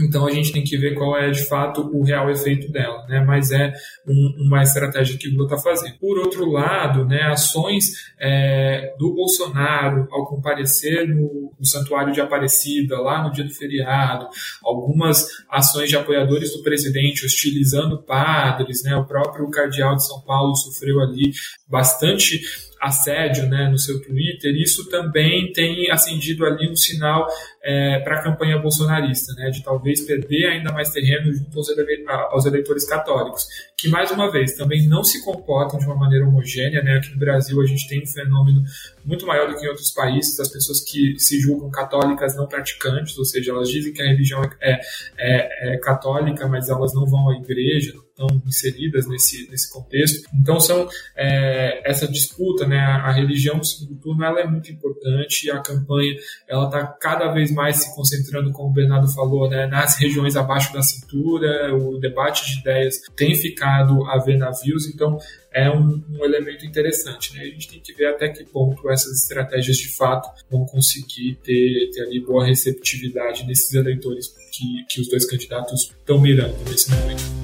Então 0.00 0.26
a 0.26 0.30
gente 0.30 0.52
tem 0.52 0.64
que 0.64 0.76
ver 0.76 0.94
qual 0.94 1.16
é 1.16 1.30
de 1.30 1.46
fato 1.46 1.80
o 1.92 2.02
real 2.02 2.30
efeito 2.30 2.70
dela, 2.70 3.04
né? 3.06 3.24
Mas 3.24 3.52
é 3.52 3.72
um, 4.06 4.46
uma 4.46 4.62
estratégia 4.62 5.16
que 5.16 5.28
o 5.28 5.32
Lula 5.32 5.44
está 5.44 5.58
fazendo. 5.58 5.98
Por 5.98 6.18
outro 6.18 6.50
lado, 6.50 7.04
né, 7.04 7.22
ações 7.22 8.12
é, 8.18 8.94
do 8.98 9.14
Bolsonaro 9.14 10.08
ao 10.10 10.26
comparecer 10.26 11.08
no, 11.08 11.52
no, 11.58 11.64
Santuário 11.64 12.12
de 12.12 12.20
Aparecida 12.20 12.98
lá 12.98 13.22
no 13.22 13.32
dia 13.32 13.44
do 13.44 13.54
feriado, 13.54 14.28
algumas 14.62 15.26
ações 15.48 15.88
de 15.88 15.96
apoiadores 15.96 16.52
do 16.52 16.62
presidente 16.62 17.24
hostilizando 17.24 18.02
padres, 18.02 18.82
né? 18.82 18.96
O 18.96 19.04
próprio 19.04 19.48
cardeal 19.50 19.94
de 19.96 20.06
São 20.06 20.20
Paulo 20.22 20.54
sofreu 20.56 21.00
ali 21.00 21.32
bastante 21.68 22.42
assédio 22.84 23.48
né, 23.48 23.68
no 23.70 23.78
seu 23.78 24.00
Twitter, 24.02 24.54
isso 24.54 24.88
também 24.90 25.50
tem 25.52 25.90
acendido 25.90 26.44
ali 26.44 26.70
um 26.70 26.76
sinal 26.76 27.26
é, 27.62 27.98
para 28.00 28.20
a 28.20 28.22
campanha 28.22 28.58
bolsonarista, 28.58 29.32
né, 29.34 29.48
de 29.48 29.62
talvez 29.62 30.02
perder 30.02 30.46
ainda 30.46 30.70
mais 30.70 30.90
terreno 30.90 31.32
junto 31.32 31.58
aos, 31.58 31.68
ele 31.70 32.04
aos, 32.06 32.44
eleitores 32.44 32.86
católicos, 32.86 33.46
que 33.76 33.88
mais 33.88 34.10
uma 34.10 34.30
vez 34.30 34.54
também 34.54 34.86
não 34.86 35.02
se 35.02 35.24
comportam 35.24 35.78
de 35.78 35.86
uma 35.86 35.96
maneira 35.96 36.26
homogênea. 36.26 36.82
Né, 36.82 36.98
aqui 36.98 37.10
no 37.10 37.18
Brasil 37.18 37.58
a 37.60 37.66
gente 37.66 37.88
tem 37.88 38.02
um 38.02 38.06
fenômeno 38.06 38.62
muito 39.02 39.26
maior 39.26 39.48
do 39.48 39.56
que 39.56 39.64
em 39.64 39.68
outros 39.68 39.90
países, 39.90 40.36
das 40.36 40.48
pessoas 40.48 40.80
que 40.80 41.18
se 41.18 41.40
julgam 41.40 41.70
católicas 41.70 42.36
não 42.36 42.46
praticantes, 42.46 43.16
ou 43.16 43.24
seja, 43.24 43.50
elas 43.50 43.70
dizem 43.70 43.94
que 43.94 44.02
a 44.02 44.06
religião 44.06 44.42
é, 44.60 44.80
é, 45.18 45.74
é 45.74 45.78
católica, 45.78 46.46
mas 46.46 46.68
elas 46.68 46.92
não 46.94 47.06
vão 47.06 47.30
à 47.30 47.36
igreja, 47.36 47.94
estão 48.14 48.28
inseridas 48.46 49.06
nesse, 49.08 49.50
nesse 49.50 49.70
contexto. 49.70 50.28
Então 50.32 50.60
são 50.60 50.88
é, 51.16 51.82
essa 51.88 52.06
disputa, 52.06 52.66
né, 52.66 52.78
a, 52.78 53.10
religião 53.12 53.58
do 53.58 53.66
segundo 53.66 54.00
turno, 54.00 54.24
ela 54.24 54.40
é 54.40 54.46
muito 54.46 54.70
importante 54.70 55.46
e 55.46 55.50
a 55.50 55.58
campanha 55.58 56.14
ela 56.48 56.66
está 56.66 56.86
cada 56.86 57.32
vez 57.32 57.50
mais 57.50 57.82
se 57.82 57.94
concentrando, 57.94 58.52
como 58.52 58.70
o 58.70 58.72
Bernardo 58.72 59.12
falou, 59.12 59.48
né, 59.48 59.66
nas 59.66 59.98
regiões 59.98 60.36
abaixo 60.36 60.72
da 60.72 60.82
cintura. 60.82 61.74
O 61.74 61.98
debate 61.98 62.46
de 62.46 62.60
ideias 62.60 63.00
tem 63.16 63.34
ficado 63.34 64.04
a 64.06 64.18
ver 64.18 64.38
navios, 64.38 64.86
então 64.86 65.18
é 65.52 65.70
um, 65.70 66.02
um, 66.10 66.24
elemento 66.24 66.64
interessante. 66.64 67.34
Né? 67.34 67.42
A 67.42 67.46
gente 67.46 67.68
tem 67.68 67.80
que 67.80 67.92
ver 67.92 68.06
até 68.06 68.28
que 68.28 68.44
ponto 68.44 68.90
essas 68.90 69.22
estratégias 69.22 69.76
de 69.76 69.88
fato 69.96 70.28
vão 70.50 70.64
conseguir 70.66 71.38
ter, 71.42 71.90
ter 71.92 72.02
ali 72.02 72.20
boa 72.20 72.44
receptividade 72.44 73.46
nesses 73.46 73.72
eleitores 73.72 74.28
que, 74.52 74.84
que 74.88 75.00
os 75.00 75.08
dois 75.08 75.24
candidatos 75.24 75.82
estão 75.82 76.20
mirando 76.20 76.56
nesse 76.68 76.90
momento. 76.90 77.43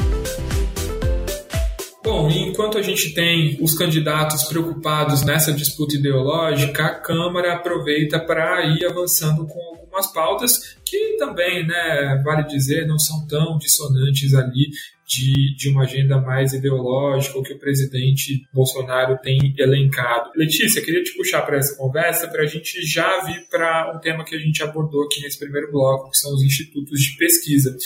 Bom, 2.10 2.28
enquanto 2.28 2.76
a 2.76 2.82
gente 2.82 3.14
tem 3.14 3.56
os 3.60 3.72
candidatos 3.72 4.42
preocupados 4.42 5.22
nessa 5.22 5.52
disputa 5.52 5.94
ideológica, 5.94 6.86
a 6.86 6.94
Câmara 6.96 7.54
aproveita 7.54 8.18
para 8.18 8.66
ir 8.66 8.84
avançando 8.84 9.46
com 9.46 9.60
algumas 9.76 10.08
pautas 10.12 10.76
que 10.84 11.16
também, 11.18 11.64
né, 11.64 12.20
vale 12.24 12.42
dizer, 12.48 12.84
não 12.88 12.98
são 12.98 13.24
tão 13.28 13.56
dissonantes 13.58 14.34
ali 14.34 14.70
de, 15.10 15.56
de 15.56 15.68
uma 15.68 15.82
agenda 15.82 16.20
mais 16.20 16.52
ideológica, 16.52 17.42
que 17.42 17.52
o 17.52 17.58
presidente 17.58 18.46
Bolsonaro 18.52 19.18
tem 19.18 19.52
elencado. 19.58 20.30
Letícia, 20.36 20.80
queria 20.80 21.02
te 21.02 21.16
puxar 21.16 21.42
para 21.42 21.56
essa 21.56 21.76
conversa 21.76 22.28
para 22.28 22.42
a 22.42 22.46
gente 22.46 22.80
já 22.86 23.24
vir 23.24 23.44
para 23.50 23.92
um 23.92 23.98
tema 23.98 24.24
que 24.24 24.36
a 24.36 24.38
gente 24.38 24.62
abordou 24.62 25.02
aqui 25.02 25.20
nesse 25.20 25.36
primeiro 25.36 25.72
bloco, 25.72 26.10
que 26.10 26.16
são 26.16 26.32
os 26.32 26.44
institutos 26.44 27.00
de 27.00 27.16
pesquisa. 27.16 27.76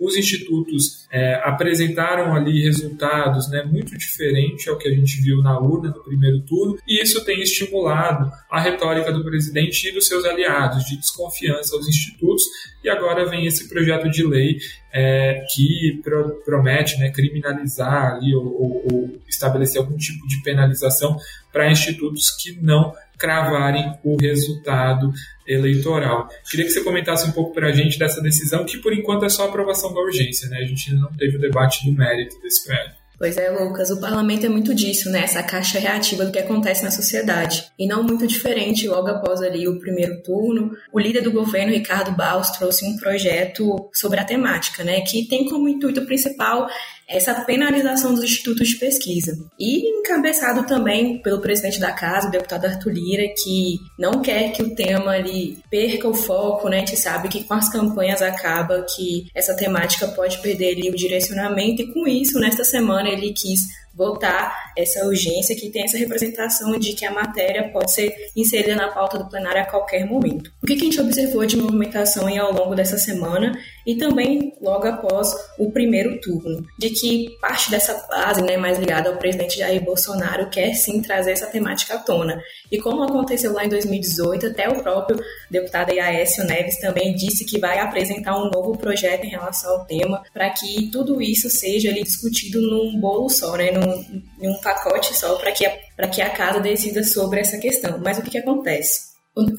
Os 0.00 0.16
institutos 0.16 1.06
é, 1.12 1.34
apresentaram 1.44 2.34
ali 2.34 2.64
resultados 2.64 3.48
né, 3.48 3.62
muito 3.62 3.96
diferentes 3.96 4.66
ao 4.66 4.76
que 4.76 4.88
a 4.88 4.92
gente 4.92 5.20
viu 5.22 5.40
na 5.40 5.60
urna 5.60 5.90
no 5.90 6.02
primeiro 6.02 6.40
turno, 6.40 6.78
e 6.88 7.00
isso 7.00 7.24
tem 7.24 7.40
estimulado 7.40 8.28
a 8.50 8.60
retórica 8.60 9.12
do 9.12 9.22
presidente 9.22 9.88
e 9.88 9.92
dos 9.92 10.08
seus 10.08 10.24
aliados 10.24 10.84
de 10.84 10.96
desconfiança 10.96 11.76
aos 11.76 11.86
institutos, 11.86 12.42
e 12.82 12.88
agora 12.88 13.24
vem 13.24 13.46
esse 13.46 13.68
projeto 13.68 14.10
de 14.10 14.24
lei 14.26 14.58
é, 14.92 15.44
que 15.54 16.00
pro, 16.02 16.42
promete 16.44 16.98
né, 16.98 17.10
criminalizar 17.10 18.14
ali, 18.14 18.34
ou, 18.34 18.44
ou, 18.44 18.86
ou 18.92 19.18
estabelecer 19.26 19.80
algum 19.80 19.96
tipo 19.96 20.26
de 20.28 20.42
penalização 20.42 21.16
para 21.50 21.70
institutos 21.70 22.30
que 22.30 22.58
não 22.60 22.92
cravarem 23.18 23.94
o 24.02 24.16
resultado 24.16 25.12
eleitoral. 25.46 26.28
Queria 26.50 26.66
que 26.66 26.72
você 26.72 26.82
comentasse 26.82 27.26
um 27.28 27.32
pouco 27.32 27.54
para 27.54 27.68
a 27.68 27.72
gente 27.72 27.98
dessa 27.98 28.20
decisão, 28.20 28.64
que 28.64 28.78
por 28.78 28.92
enquanto 28.92 29.24
é 29.24 29.28
só 29.28 29.46
aprovação 29.46 29.94
da 29.94 30.00
urgência, 30.00 30.48
né? 30.48 30.58
A 30.58 30.64
gente 30.64 30.92
não 30.94 31.12
teve 31.12 31.36
o 31.36 31.40
debate 31.40 31.84
do 31.88 31.96
mérito 31.96 32.40
desse 32.40 32.64
projeto. 32.64 33.01
Pois 33.22 33.36
é, 33.36 33.50
Lucas, 33.50 33.88
o 33.92 34.00
parlamento 34.00 34.46
é 34.46 34.48
muito 34.48 34.74
disso, 34.74 35.08
né? 35.08 35.22
Essa 35.22 35.44
caixa 35.44 35.78
reativa 35.78 36.24
do 36.24 36.32
que 36.32 36.40
acontece 36.40 36.82
na 36.82 36.90
sociedade. 36.90 37.70
E 37.78 37.86
não 37.86 38.02
muito 38.02 38.26
diferente, 38.26 38.88
logo 38.88 39.06
após 39.06 39.40
ali 39.40 39.68
o 39.68 39.78
primeiro 39.78 40.20
turno, 40.24 40.72
o 40.92 40.98
líder 40.98 41.20
do 41.20 41.30
governo, 41.30 41.70
Ricardo 41.70 42.10
Baus, 42.16 42.50
trouxe 42.50 42.84
um 42.84 42.96
projeto 42.96 43.88
sobre 43.94 44.18
a 44.18 44.24
temática, 44.24 44.82
né? 44.82 45.02
Que 45.02 45.28
tem 45.28 45.48
como 45.48 45.68
intuito 45.68 46.04
principal 46.04 46.66
essa 47.08 47.34
penalização 47.42 48.14
dos 48.14 48.24
institutos 48.24 48.68
de 48.68 48.76
pesquisa. 48.76 49.38
E 49.58 50.00
encabeçado 50.00 50.66
também 50.66 51.20
pelo 51.22 51.40
presidente 51.40 51.78
da 51.78 51.92
casa, 51.92 52.28
o 52.28 52.30
deputado 52.30 52.64
Arthur 52.64 52.92
Lira, 52.92 53.34
que 53.42 53.78
não 53.98 54.22
quer 54.22 54.52
que 54.52 54.62
o 54.62 54.74
tema 54.74 55.12
ali 55.12 55.58
perca 55.70 56.08
o 56.08 56.14
foco, 56.14 56.68
né? 56.68 56.76
A 56.76 56.80
gente 56.80 56.96
sabe 56.96 57.28
que 57.28 57.44
com 57.44 57.54
as 57.54 57.68
campanhas 57.68 58.22
acaba 58.22 58.84
que 58.94 59.26
essa 59.34 59.54
temática 59.54 60.08
pode 60.08 60.38
perder 60.38 60.76
ali 60.76 60.90
o 60.90 60.96
direcionamento 60.96 61.82
e 61.82 61.92
com 61.92 62.06
isso, 62.06 62.38
nesta 62.38 62.64
semana, 62.64 63.08
ele 63.08 63.32
quis 63.32 63.60
votar 63.94 64.72
essa 64.76 65.04
urgência 65.06 65.56
que 65.56 65.70
tem 65.70 65.84
essa 65.84 65.98
representação 65.98 66.78
de 66.78 66.94
que 66.94 67.04
a 67.04 67.10
matéria 67.10 67.68
pode 67.70 67.92
ser 67.92 68.14
inserida 68.34 68.74
na 68.74 68.88
pauta 68.88 69.18
do 69.18 69.28
plenário 69.28 69.62
a 69.62 69.66
qualquer 69.66 70.06
momento. 70.06 70.50
O 70.62 70.66
que 70.66 70.74
a 70.74 70.78
gente 70.78 71.00
observou 71.00 71.44
de 71.44 71.56
movimentação 71.56 72.26
ao 72.40 72.52
longo 72.52 72.74
dessa 72.74 72.96
semana 72.96 73.52
e 73.86 73.96
também 73.96 74.54
logo 74.60 74.86
após 74.86 75.28
o 75.58 75.70
primeiro 75.70 76.20
turno, 76.20 76.64
de 76.78 76.90
que 76.90 77.36
parte 77.40 77.70
dessa 77.70 77.94
base, 78.08 78.42
né, 78.42 78.56
mais 78.56 78.78
ligada 78.78 79.10
ao 79.10 79.16
presidente 79.16 79.58
Jair 79.58 79.82
Bolsonaro, 79.82 80.48
quer 80.50 80.74
sim 80.74 81.02
trazer 81.02 81.32
essa 81.32 81.46
temática 81.46 81.94
à 81.94 81.98
tona. 81.98 82.40
E 82.70 82.78
como 82.78 83.02
aconteceu 83.02 83.52
lá 83.52 83.64
em 83.64 83.68
2018, 83.68 84.46
até 84.46 84.68
o 84.68 84.82
próprio 84.82 85.20
deputado 85.50 85.92
Iaécio 85.92 86.44
Neves 86.44 86.78
também 86.78 87.14
disse 87.14 87.44
que 87.44 87.58
vai 87.58 87.78
apresentar 87.78 88.36
um 88.36 88.50
novo 88.50 88.76
projeto 88.78 89.24
em 89.24 89.30
relação 89.30 89.72
ao 89.72 89.84
tema, 89.84 90.22
para 90.32 90.48
que 90.50 90.88
tudo 90.90 91.20
isso 91.20 91.50
seja 91.50 91.90
ali 91.90 92.02
discutido 92.02 92.60
num 92.60 92.98
bolo 92.98 93.28
só, 93.28 93.56
né, 93.56 93.70
num, 93.86 94.22
num 94.38 94.60
pacote 94.60 95.16
só 95.16 95.36
para 95.36 95.52
que, 95.52 95.66
a, 95.66 96.08
que 96.08 96.22
a 96.22 96.30
casa 96.30 96.60
decida 96.60 97.02
sobre 97.04 97.40
essa 97.40 97.58
questão. 97.58 97.98
Mas 97.98 98.18
o 98.18 98.22
que, 98.22 98.30
que 98.30 98.38
acontece? 98.38 99.12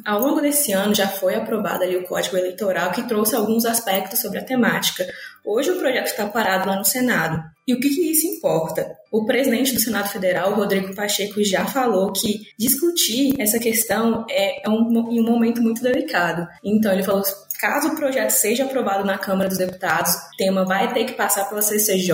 Ao 0.05 0.19
longo 0.19 0.39
desse 0.39 0.71
ano 0.71 0.93
já 0.93 1.07
foi 1.07 1.33
aprovado 1.33 1.83
ali 1.83 1.97
o 1.97 2.03
Código 2.03 2.37
Eleitoral 2.37 2.91
que 2.91 3.07
trouxe 3.07 3.35
alguns 3.35 3.65
aspectos 3.65 4.19
sobre 4.19 4.37
a 4.37 4.43
temática. 4.43 5.03
Hoje 5.43 5.71
o 5.71 5.79
projeto 5.79 6.05
está 6.05 6.27
parado 6.27 6.69
lá 6.69 6.75
no 6.75 6.85
Senado. 6.85 7.41
E 7.67 7.73
o 7.73 7.79
que, 7.79 7.89
que 7.89 8.11
isso 8.11 8.27
importa? 8.27 8.85
O 9.11 9.25
presidente 9.25 9.73
do 9.73 9.79
Senado 9.79 10.09
Federal, 10.09 10.53
Rodrigo 10.53 10.93
Pacheco, 10.93 11.43
já 11.43 11.65
falou 11.65 12.11
que 12.11 12.41
discutir 12.57 13.33
essa 13.41 13.57
questão 13.57 14.25
é, 14.29 14.67
é 14.67 14.69
um, 14.69 15.11
em 15.11 15.19
um 15.19 15.25
momento 15.25 15.61
muito 15.61 15.81
delicado. 15.81 16.47
Então 16.63 16.91
ele 16.93 17.03
falou 17.03 17.23
Caso 17.63 17.93
o 17.93 17.95
projeto 17.95 18.31
seja 18.31 18.65
aprovado 18.65 19.05
na 19.05 19.17
Câmara 19.17 19.47
dos 19.47 19.57
Deputados, 19.57 20.11
o 20.13 20.35
tema 20.37 20.65
vai 20.65 20.93
ter 20.93 21.05
que 21.05 21.13
passar 21.13 21.47
pela 21.47 21.61
CCJ 21.61 22.13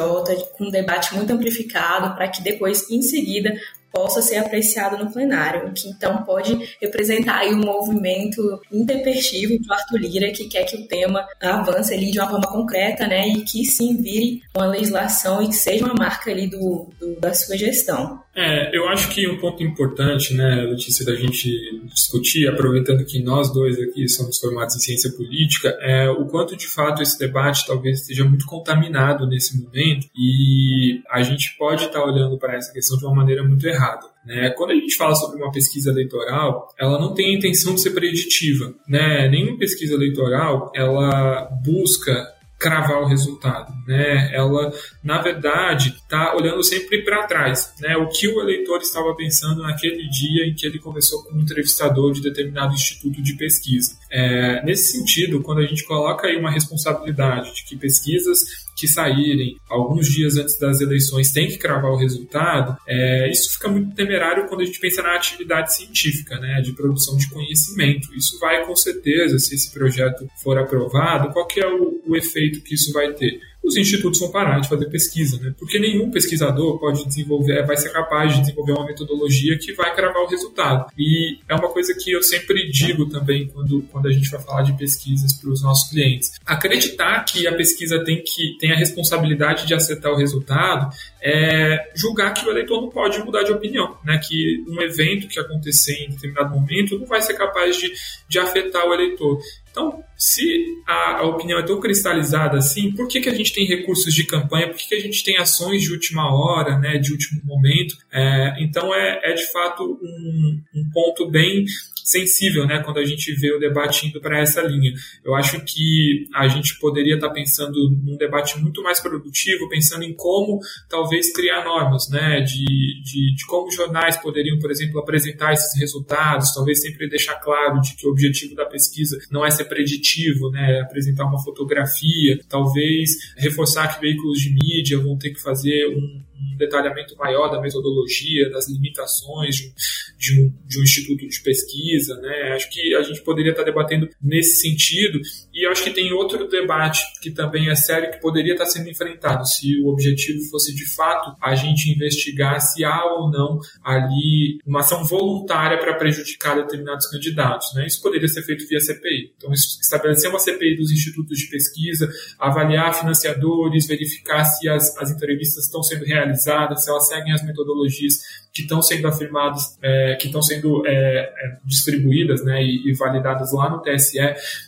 com 0.55 0.65
um 0.65 0.69
debate 0.69 1.15
muito 1.15 1.33
amplificado 1.33 2.13
para 2.13 2.27
que 2.27 2.43
depois, 2.43 2.87
em 2.87 3.01
seguida, 3.01 3.59
possa 3.91 4.21
ser 4.21 4.37
apreciado 4.37 5.03
no 5.03 5.11
plenário, 5.11 5.71
que 5.73 5.89
então 5.89 6.23
pode 6.23 6.75
representar 6.81 7.39
aí 7.39 7.53
um 7.53 7.59
movimento 7.59 8.59
intempestivo 8.71 9.57
do 9.59 9.73
Arthur 9.73 9.99
Lira, 9.99 10.31
que 10.31 10.47
quer 10.47 10.63
que 10.63 10.77
o 10.77 10.87
tema 10.87 11.25
avance 11.41 11.93
ali 11.93 12.11
de 12.11 12.19
uma 12.19 12.29
forma 12.29 12.47
concreta, 12.47 13.07
né, 13.07 13.27
e 13.27 13.41
que 13.41 13.65
sim 13.65 14.01
vire 14.01 14.41
uma 14.55 14.65
legislação 14.65 15.41
e 15.41 15.47
que 15.47 15.55
seja 15.55 15.85
uma 15.85 15.93
marca 15.93 16.31
ali 16.31 16.47
do, 16.47 16.87
do 16.99 17.19
da 17.19 17.33
sua 17.33 17.57
gestão. 17.57 18.21
É, 18.35 18.75
eu 18.75 18.87
acho 18.87 19.09
que 19.09 19.27
um 19.27 19.37
ponto 19.37 19.61
importante, 19.61 20.33
né, 20.33 20.61
Letícia, 20.61 21.05
da 21.05 21.15
gente 21.15 21.49
discutir, 21.93 22.47
aproveitando 22.47 23.03
que 23.03 23.21
nós 23.21 23.51
dois 23.51 23.77
aqui 23.79 24.07
somos 24.07 24.37
formados 24.39 24.75
em 24.75 24.79
ciência 24.79 25.11
política, 25.11 25.77
é 25.81 26.09
o 26.09 26.25
quanto 26.25 26.55
de 26.55 26.67
fato 26.67 27.01
esse 27.01 27.19
debate 27.19 27.65
talvez 27.67 28.01
esteja 28.01 28.23
muito 28.23 28.45
contaminado 28.45 29.27
nesse 29.27 29.61
momento 29.61 30.07
e 30.15 31.01
a 31.09 31.21
gente 31.21 31.55
pode 31.57 31.85
estar 31.85 32.03
olhando 32.03 32.37
para 32.37 32.55
essa 32.55 32.71
questão 32.71 32.97
de 32.97 33.05
uma 33.05 33.15
maneira 33.15 33.43
muito 33.43 33.67
errada. 33.67 33.78
Né? 34.25 34.51
Quando 34.57 34.71
a 34.71 34.75
gente 34.75 34.95
fala 34.95 35.15
sobre 35.15 35.41
uma 35.41 35.51
pesquisa 35.51 35.89
eleitoral, 35.91 36.67
ela 36.79 36.99
não 36.99 37.13
tem 37.13 37.33
a 37.33 37.37
intenção 37.37 37.75
de 37.75 37.81
ser 37.81 37.91
preditiva. 37.91 38.73
Né? 38.87 39.27
Nenhuma 39.29 39.57
pesquisa 39.57 39.93
eleitoral 39.93 40.71
ela 40.75 41.49
busca 41.63 42.27
cravar 42.59 43.01
o 43.01 43.07
resultado, 43.07 43.71
né? 43.89 44.29
Ela, 44.35 44.71
na 45.03 45.19
verdade, 45.19 45.95
está 45.97 46.35
olhando 46.35 46.63
sempre 46.63 47.03
para 47.03 47.25
trás, 47.25 47.73
né? 47.81 47.97
O 47.97 48.07
que 48.07 48.27
o 48.27 48.39
eleitor 48.39 48.79
estava 48.81 49.15
pensando 49.15 49.63
naquele 49.63 50.07
dia 50.07 50.45
em 50.45 50.53
que 50.53 50.63
ele 50.67 50.77
conversou 50.77 51.23
com 51.23 51.33
um 51.33 51.41
entrevistador 51.41 52.13
de 52.13 52.21
determinado 52.21 52.75
instituto 52.75 53.19
de 53.19 53.33
pesquisa. 53.33 53.97
É, 54.11 54.63
nesse 54.63 54.91
sentido, 54.91 55.41
quando 55.41 55.61
a 55.61 55.65
gente 55.65 55.83
coloca 55.85 56.27
aí 56.27 56.37
uma 56.37 56.51
responsabilidade 56.51 57.55
de 57.55 57.65
que 57.65 57.75
pesquisas 57.75 58.69
que 58.77 58.87
saírem 58.87 59.57
alguns 59.67 60.07
dias 60.07 60.37
antes 60.37 60.57
das 60.57 60.79
eleições 60.79 61.31
têm 61.31 61.49
que 61.49 61.57
cravar 61.57 61.91
o 61.91 61.97
resultado, 61.97 62.77
é, 62.87 63.29
isso 63.29 63.53
fica 63.53 63.67
muito 63.67 63.93
temerário 63.93 64.47
quando 64.47 64.61
a 64.61 64.65
gente 64.65 64.79
pensa 64.79 65.01
na 65.01 65.15
atividade 65.15 65.75
científica, 65.75 66.39
né, 66.39 66.61
de 66.61 66.71
produção 66.73 67.17
de 67.17 67.29
conhecimento. 67.29 68.07
Isso 68.15 68.39
vai, 68.39 68.65
com 68.65 68.75
certeza, 68.75 69.37
se 69.37 69.53
esse 69.53 69.73
projeto 69.73 70.29
for 70.41 70.57
aprovado, 70.57 71.33
qual 71.33 71.45
que 71.45 71.59
é 71.59 71.67
o, 71.67 72.01
o 72.07 72.15
efeito 72.15 72.61
que 72.61 72.75
isso 72.75 72.93
vai 72.93 73.11
ter? 73.13 73.48
Os 73.63 73.75
institutos 73.75 74.19
vão 74.19 74.31
parar 74.31 74.59
de 74.59 74.69
fazer 74.69 74.85
pesquisa, 74.89 75.39
né? 75.41 75.53
Porque 75.57 75.79
nenhum 75.79 76.09
pesquisador 76.09 76.79
pode 76.79 77.05
desenvolver, 77.05 77.65
vai 77.65 77.77
ser 77.77 77.89
capaz 77.89 78.33
de 78.33 78.41
desenvolver 78.41 78.73
uma 78.73 78.85
metodologia 78.85 79.57
que 79.57 79.73
vai 79.73 79.93
cravar 79.93 80.23
o 80.23 80.27
resultado. 80.27 80.91
E 80.97 81.37
é 81.47 81.53
uma 81.53 81.69
coisa 81.69 81.93
que 81.93 82.11
eu 82.11 82.23
sempre 82.23 82.69
digo 82.71 83.07
também 83.07 83.47
quando, 83.47 83.81
quando 83.91 84.07
a 84.07 84.11
gente 84.11 84.29
vai 84.29 84.41
falar 84.41 84.63
de 84.63 84.73
pesquisas 84.73 85.33
para 85.33 85.49
os 85.49 85.61
nossos 85.61 85.89
clientes. 85.89 86.31
Acreditar 86.45 87.23
que 87.25 87.47
a 87.47 87.53
pesquisa 87.53 88.03
tem 88.03 88.23
que 88.23 88.57
tem 88.59 88.71
a 88.71 88.75
responsabilidade 88.75 89.67
de 89.67 89.73
acertar 89.73 90.11
o 90.11 90.17
resultado 90.17 90.89
é 91.21 91.91
julgar 91.95 92.33
que 92.33 92.47
o 92.47 92.51
eleitor 92.51 92.81
não 92.81 92.89
pode 92.89 93.19
mudar 93.19 93.43
de 93.43 93.51
opinião, 93.51 93.97
né? 94.03 94.19
Que 94.23 94.63
um 94.67 94.81
evento 94.81 95.27
que 95.27 95.39
acontecer 95.39 96.05
em 96.05 96.09
determinado 96.09 96.57
momento 96.57 96.97
não 96.97 97.05
vai 97.05 97.21
ser 97.21 97.33
capaz 97.33 97.77
de, 97.77 97.91
de 98.27 98.39
afetar 98.39 98.87
o 98.87 98.93
eleitor. 98.93 99.39
Então, 99.71 100.03
se 100.17 100.65
a, 100.87 101.23
opinião 101.23 101.59
é 101.59 101.65
tão 101.65 101.79
cristalizada 101.79 102.57
assim, 102.57 102.91
por 102.91 103.07
que, 103.07 103.21
que 103.21 103.29
a 103.29 103.33
gente 103.33 103.53
tem 103.53 103.65
recursos 103.65 104.13
de 104.13 104.25
campanha? 104.25 104.67
Por 104.67 104.77
que, 104.77 104.87
que 104.87 104.95
a 104.95 104.99
gente 104.99 105.23
tem 105.23 105.37
ações 105.37 105.83
de 105.83 105.91
última 105.91 106.33
hora, 106.33 106.77
né, 106.77 106.97
de 106.97 107.11
último 107.11 107.41
momento? 107.43 107.95
É, 108.11 108.55
então, 108.59 108.93
é, 108.93 109.31
é 109.31 109.33
de 109.33 109.51
fato 109.51 109.83
um, 110.01 110.61
um 110.75 110.89
ponto 110.91 111.29
bem 111.29 111.65
sensível, 112.09 112.65
né, 112.65 112.81
quando 112.83 112.97
a 112.97 113.05
gente 113.05 113.31
vê 113.33 113.53
o 113.53 113.59
debate 113.59 114.07
indo 114.07 114.19
para 114.19 114.39
essa 114.39 114.61
linha. 114.61 114.91
Eu 115.23 115.35
acho 115.35 115.63
que 115.63 116.27
a 116.33 116.47
gente 116.47 116.79
poderia 116.79 117.15
estar 117.15 117.27
tá 117.27 117.33
pensando 117.33 117.89
num 118.03 118.17
debate 118.17 118.59
muito 118.59 118.81
mais 118.81 118.99
produtivo, 118.99 119.69
pensando 119.69 120.03
em 120.03 120.13
como 120.13 120.59
talvez 120.89 121.31
criar 121.31 121.63
normas, 121.63 122.09
né, 122.09 122.41
de, 122.41 123.01
de, 123.03 123.35
de 123.35 123.45
como 123.45 123.71
jornais 123.71 124.17
poderiam, 124.17 124.57
por 124.57 124.71
exemplo, 124.71 124.99
apresentar 124.99 125.53
esses 125.53 125.79
resultados, 125.79 126.53
talvez 126.53 126.81
sempre 126.81 127.07
deixar 127.07 127.35
claro 127.35 127.79
de 127.81 127.95
que 127.95 128.07
o 128.07 128.11
objetivo 128.11 128.55
da 128.55 128.65
pesquisa 128.65 129.17
não 129.29 129.45
é 129.45 129.51
ser 129.51 129.65
preditivo, 129.65 130.49
né, 130.49 130.81
apresentar 130.81 131.25
uma 131.25 131.41
fotografia, 131.43 132.39
talvez 132.49 133.33
reforçar 133.37 133.95
que 133.95 134.01
veículos 134.01 134.39
de 134.39 134.51
mídia 134.51 134.97
vão 134.97 135.17
ter 135.17 135.29
que 135.29 135.41
fazer 135.41 135.87
um, 135.87 136.21
um 136.39 136.57
detalhamento 136.57 137.15
maior 137.17 137.49
da 137.49 137.61
metodologia, 137.61 138.49
das 138.49 138.69
limitações 138.69 139.55
de 139.55 139.67
um, 139.67 139.73
de 140.17 140.41
um, 140.41 140.53
de 140.67 140.79
um 140.79 140.83
instituto 140.83 141.27
de 141.27 141.41
pesquisa, 141.41 142.15
né? 142.21 142.53
Acho 142.53 142.69
que 142.69 142.95
a 142.95 143.01
gente 143.01 143.21
poderia 143.21 143.51
estar 143.51 143.63
debatendo 143.63 144.09
nesse 144.21 144.61
sentido 144.61 145.19
e 145.53 145.65
acho 145.65 145.83
que 145.83 145.91
tem 145.91 146.11
outro 146.13 146.47
debate 146.47 147.01
que 147.21 147.31
também 147.31 147.69
é 147.69 147.75
sério 147.75 148.11
que 148.11 148.21
poderia 148.21 148.53
estar 148.53 148.65
sendo 148.65 148.89
enfrentado 148.89 149.45
se 149.45 149.79
o 149.81 149.87
objetivo 149.87 150.41
fosse 150.49 150.73
de 150.73 150.85
fato 150.93 151.35
a 151.41 151.55
gente 151.55 151.91
investigar 151.91 152.59
se 152.61 152.83
há 152.83 153.05
ou 153.05 153.29
não 153.29 153.59
ali 153.83 154.59
uma 154.65 154.79
ação 154.79 155.03
voluntária 155.03 155.77
para 155.77 155.95
prejudicar 155.95 156.55
determinados 156.55 157.07
candidatos, 157.07 157.73
né? 157.75 157.85
Isso 157.85 158.01
poderia 158.01 158.27
ser 158.27 158.43
feito 158.43 158.67
via 158.67 158.79
CPI. 158.79 159.33
Então, 159.37 159.51
estabelecer 159.51 160.29
uma 160.29 160.39
CPI 160.39 160.77
dos 160.77 160.91
institutos 160.91 161.37
de 161.37 161.47
pesquisa, 161.49 162.09
avaliar 162.37 162.93
financiadores, 162.93 163.87
verificar 163.87 164.45
se 164.45 164.69
as, 164.69 164.95
as 164.97 165.11
entrevistas 165.11 165.65
estão 165.65 165.81
sendo 165.83 166.05
realizadas 166.05 166.28
realizadas, 166.29 166.83
se 166.83 166.89
elas 166.89 167.07
seguem 167.07 167.33
as 167.33 167.43
metodologias 167.43 168.19
que 168.53 168.63
estão 168.63 168.81
sendo 168.81 169.07
afirmadas, 169.07 169.77
é, 169.81 170.15
que 170.19 170.27
estão 170.27 170.41
sendo 170.41 170.85
é, 170.85 170.91
é, 170.91 171.57
distribuídas 171.65 172.43
né, 172.43 172.63
e, 172.63 172.89
e, 172.89 172.93
validadas 172.93 173.53
lá 173.53 173.69
no 173.69 173.81
TSE. 173.81 174.17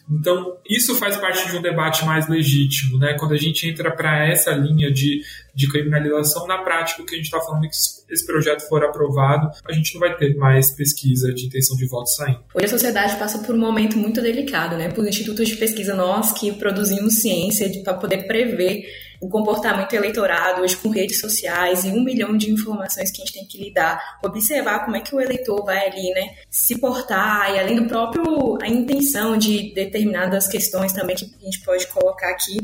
Então, 0.09 0.57
isso 0.69 0.95
faz 0.95 1.17
parte 1.17 1.49
de 1.49 1.57
um 1.57 1.61
debate 1.61 2.05
mais 2.05 2.29
legítimo. 2.29 2.99
Né? 2.99 3.15
Quando 3.19 3.33
a 3.33 3.37
gente 3.37 3.67
entra 3.67 3.91
para 3.91 4.27
essa 4.27 4.51
linha 4.51 4.91
de, 4.91 5.21
de 5.55 5.67
criminalização, 5.69 6.45
na 6.47 6.59
prática, 6.59 7.01
o 7.01 7.05
que 7.05 7.15
a 7.15 7.17
gente 7.17 7.25
está 7.25 7.39
falando 7.41 7.65
é 7.65 7.69
que 7.69 7.75
se 7.75 8.01
esse 8.09 8.25
projeto 8.25 8.67
for 8.67 8.83
aprovado, 8.83 9.49
a 9.65 9.71
gente 9.71 9.93
não 9.93 10.01
vai 10.01 10.15
ter 10.15 10.35
mais 10.35 10.71
pesquisa 10.71 11.33
de 11.33 11.45
intenção 11.45 11.75
de 11.75 11.87
voto 11.87 12.09
saindo. 12.09 12.43
Hoje 12.53 12.65
a 12.65 12.69
sociedade 12.69 13.15
passa 13.15 13.39
por 13.39 13.55
um 13.55 13.59
momento 13.59 13.97
muito 13.97 14.21
delicado, 14.21 14.77
né? 14.77 14.89
Por 14.89 15.07
institutos 15.07 15.47
de 15.47 15.55
pesquisa, 15.55 15.95
nós 15.95 16.33
que 16.33 16.51
produzimos 16.51 17.15
ciência 17.15 17.69
para 17.83 17.93
poder 17.93 18.27
prever 18.27 18.83
o 19.21 19.29
comportamento 19.29 19.93
eleitorado 19.93 20.61
hoje 20.61 20.75
com 20.75 20.89
redes 20.89 21.19
sociais 21.19 21.85
e 21.85 21.89
um 21.89 22.03
milhão 22.03 22.35
de 22.35 22.51
informações 22.51 23.11
que 23.11 23.21
a 23.21 23.25
gente 23.25 23.33
tem 23.33 23.45
que 23.45 23.63
lidar, 23.63 24.17
observar 24.23 24.83
como 24.83 24.97
é 24.97 24.99
que 24.99 25.15
o 25.15 25.21
eleitor 25.21 25.63
vai 25.63 25.87
ali, 25.87 26.09
né, 26.09 26.35
se 26.49 26.79
portar 26.79 27.53
e 27.53 27.59
além 27.59 27.75
do 27.75 27.87
próprio 27.87 28.57
a 28.59 28.67
intenção 28.67 29.37
de 29.37 29.71
determinadas 29.75 30.47
questões 30.47 30.91
também 30.91 31.15
que 31.15 31.31
a 31.39 31.45
gente 31.45 31.61
pode 31.61 31.85
colocar 31.87 32.31
aqui, 32.31 32.57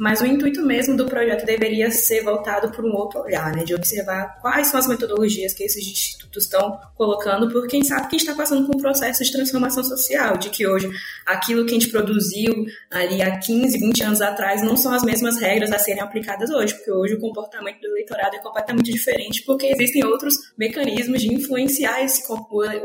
mas 0.00 0.20
o 0.20 0.26
intuito 0.26 0.62
mesmo 0.62 0.96
do 0.96 1.06
projeto 1.06 1.46
deveria 1.46 1.90
ser 1.92 2.24
voltado 2.24 2.70
por 2.72 2.84
um 2.84 2.92
outro 2.92 3.20
olhar, 3.20 3.54
né, 3.54 3.62
de 3.62 3.74
observar 3.74 4.40
quais 4.40 4.66
são 4.66 4.80
as 4.80 4.88
metodologias 4.88 5.52
que 5.52 5.62
esses 5.62 5.86
institutos 5.86 6.44
estão 6.44 6.76
colocando, 6.96 7.48
porque 7.52 7.68
quem 7.68 7.84
sabe 7.84 8.08
que 8.08 8.16
está 8.16 8.34
passando 8.34 8.66
por 8.66 8.74
um 8.74 8.80
processo 8.80 9.22
de 9.22 9.30
transformação 9.30 9.84
social, 9.84 10.36
de 10.36 10.50
que 10.50 10.66
hoje 10.66 10.90
aquilo 11.24 11.64
que 11.64 11.70
a 11.70 11.78
gente 11.78 11.88
produziu 11.88 12.66
ali 12.90 13.22
há 13.22 13.38
15, 13.38 13.78
20 13.78 14.02
anos 14.02 14.20
atrás 14.20 14.62
não 14.62 14.76
são 14.76 14.92
as 14.92 15.04
mesmas 15.04 15.38
regras 15.38 15.70
a 15.70 15.78
serem 15.78 15.99
aplicadas 16.00 16.50
hoje, 16.50 16.74
porque 16.74 16.90
hoje 16.90 17.14
o 17.14 17.20
comportamento 17.20 17.80
do 17.80 17.88
eleitorado 17.88 18.36
é 18.36 18.38
completamente 18.38 18.90
diferente, 18.90 19.42
porque 19.44 19.66
existem 19.66 20.04
outros 20.04 20.34
mecanismos 20.56 21.20
de 21.20 21.32
influenciar 21.32 22.02
esse, 22.02 22.22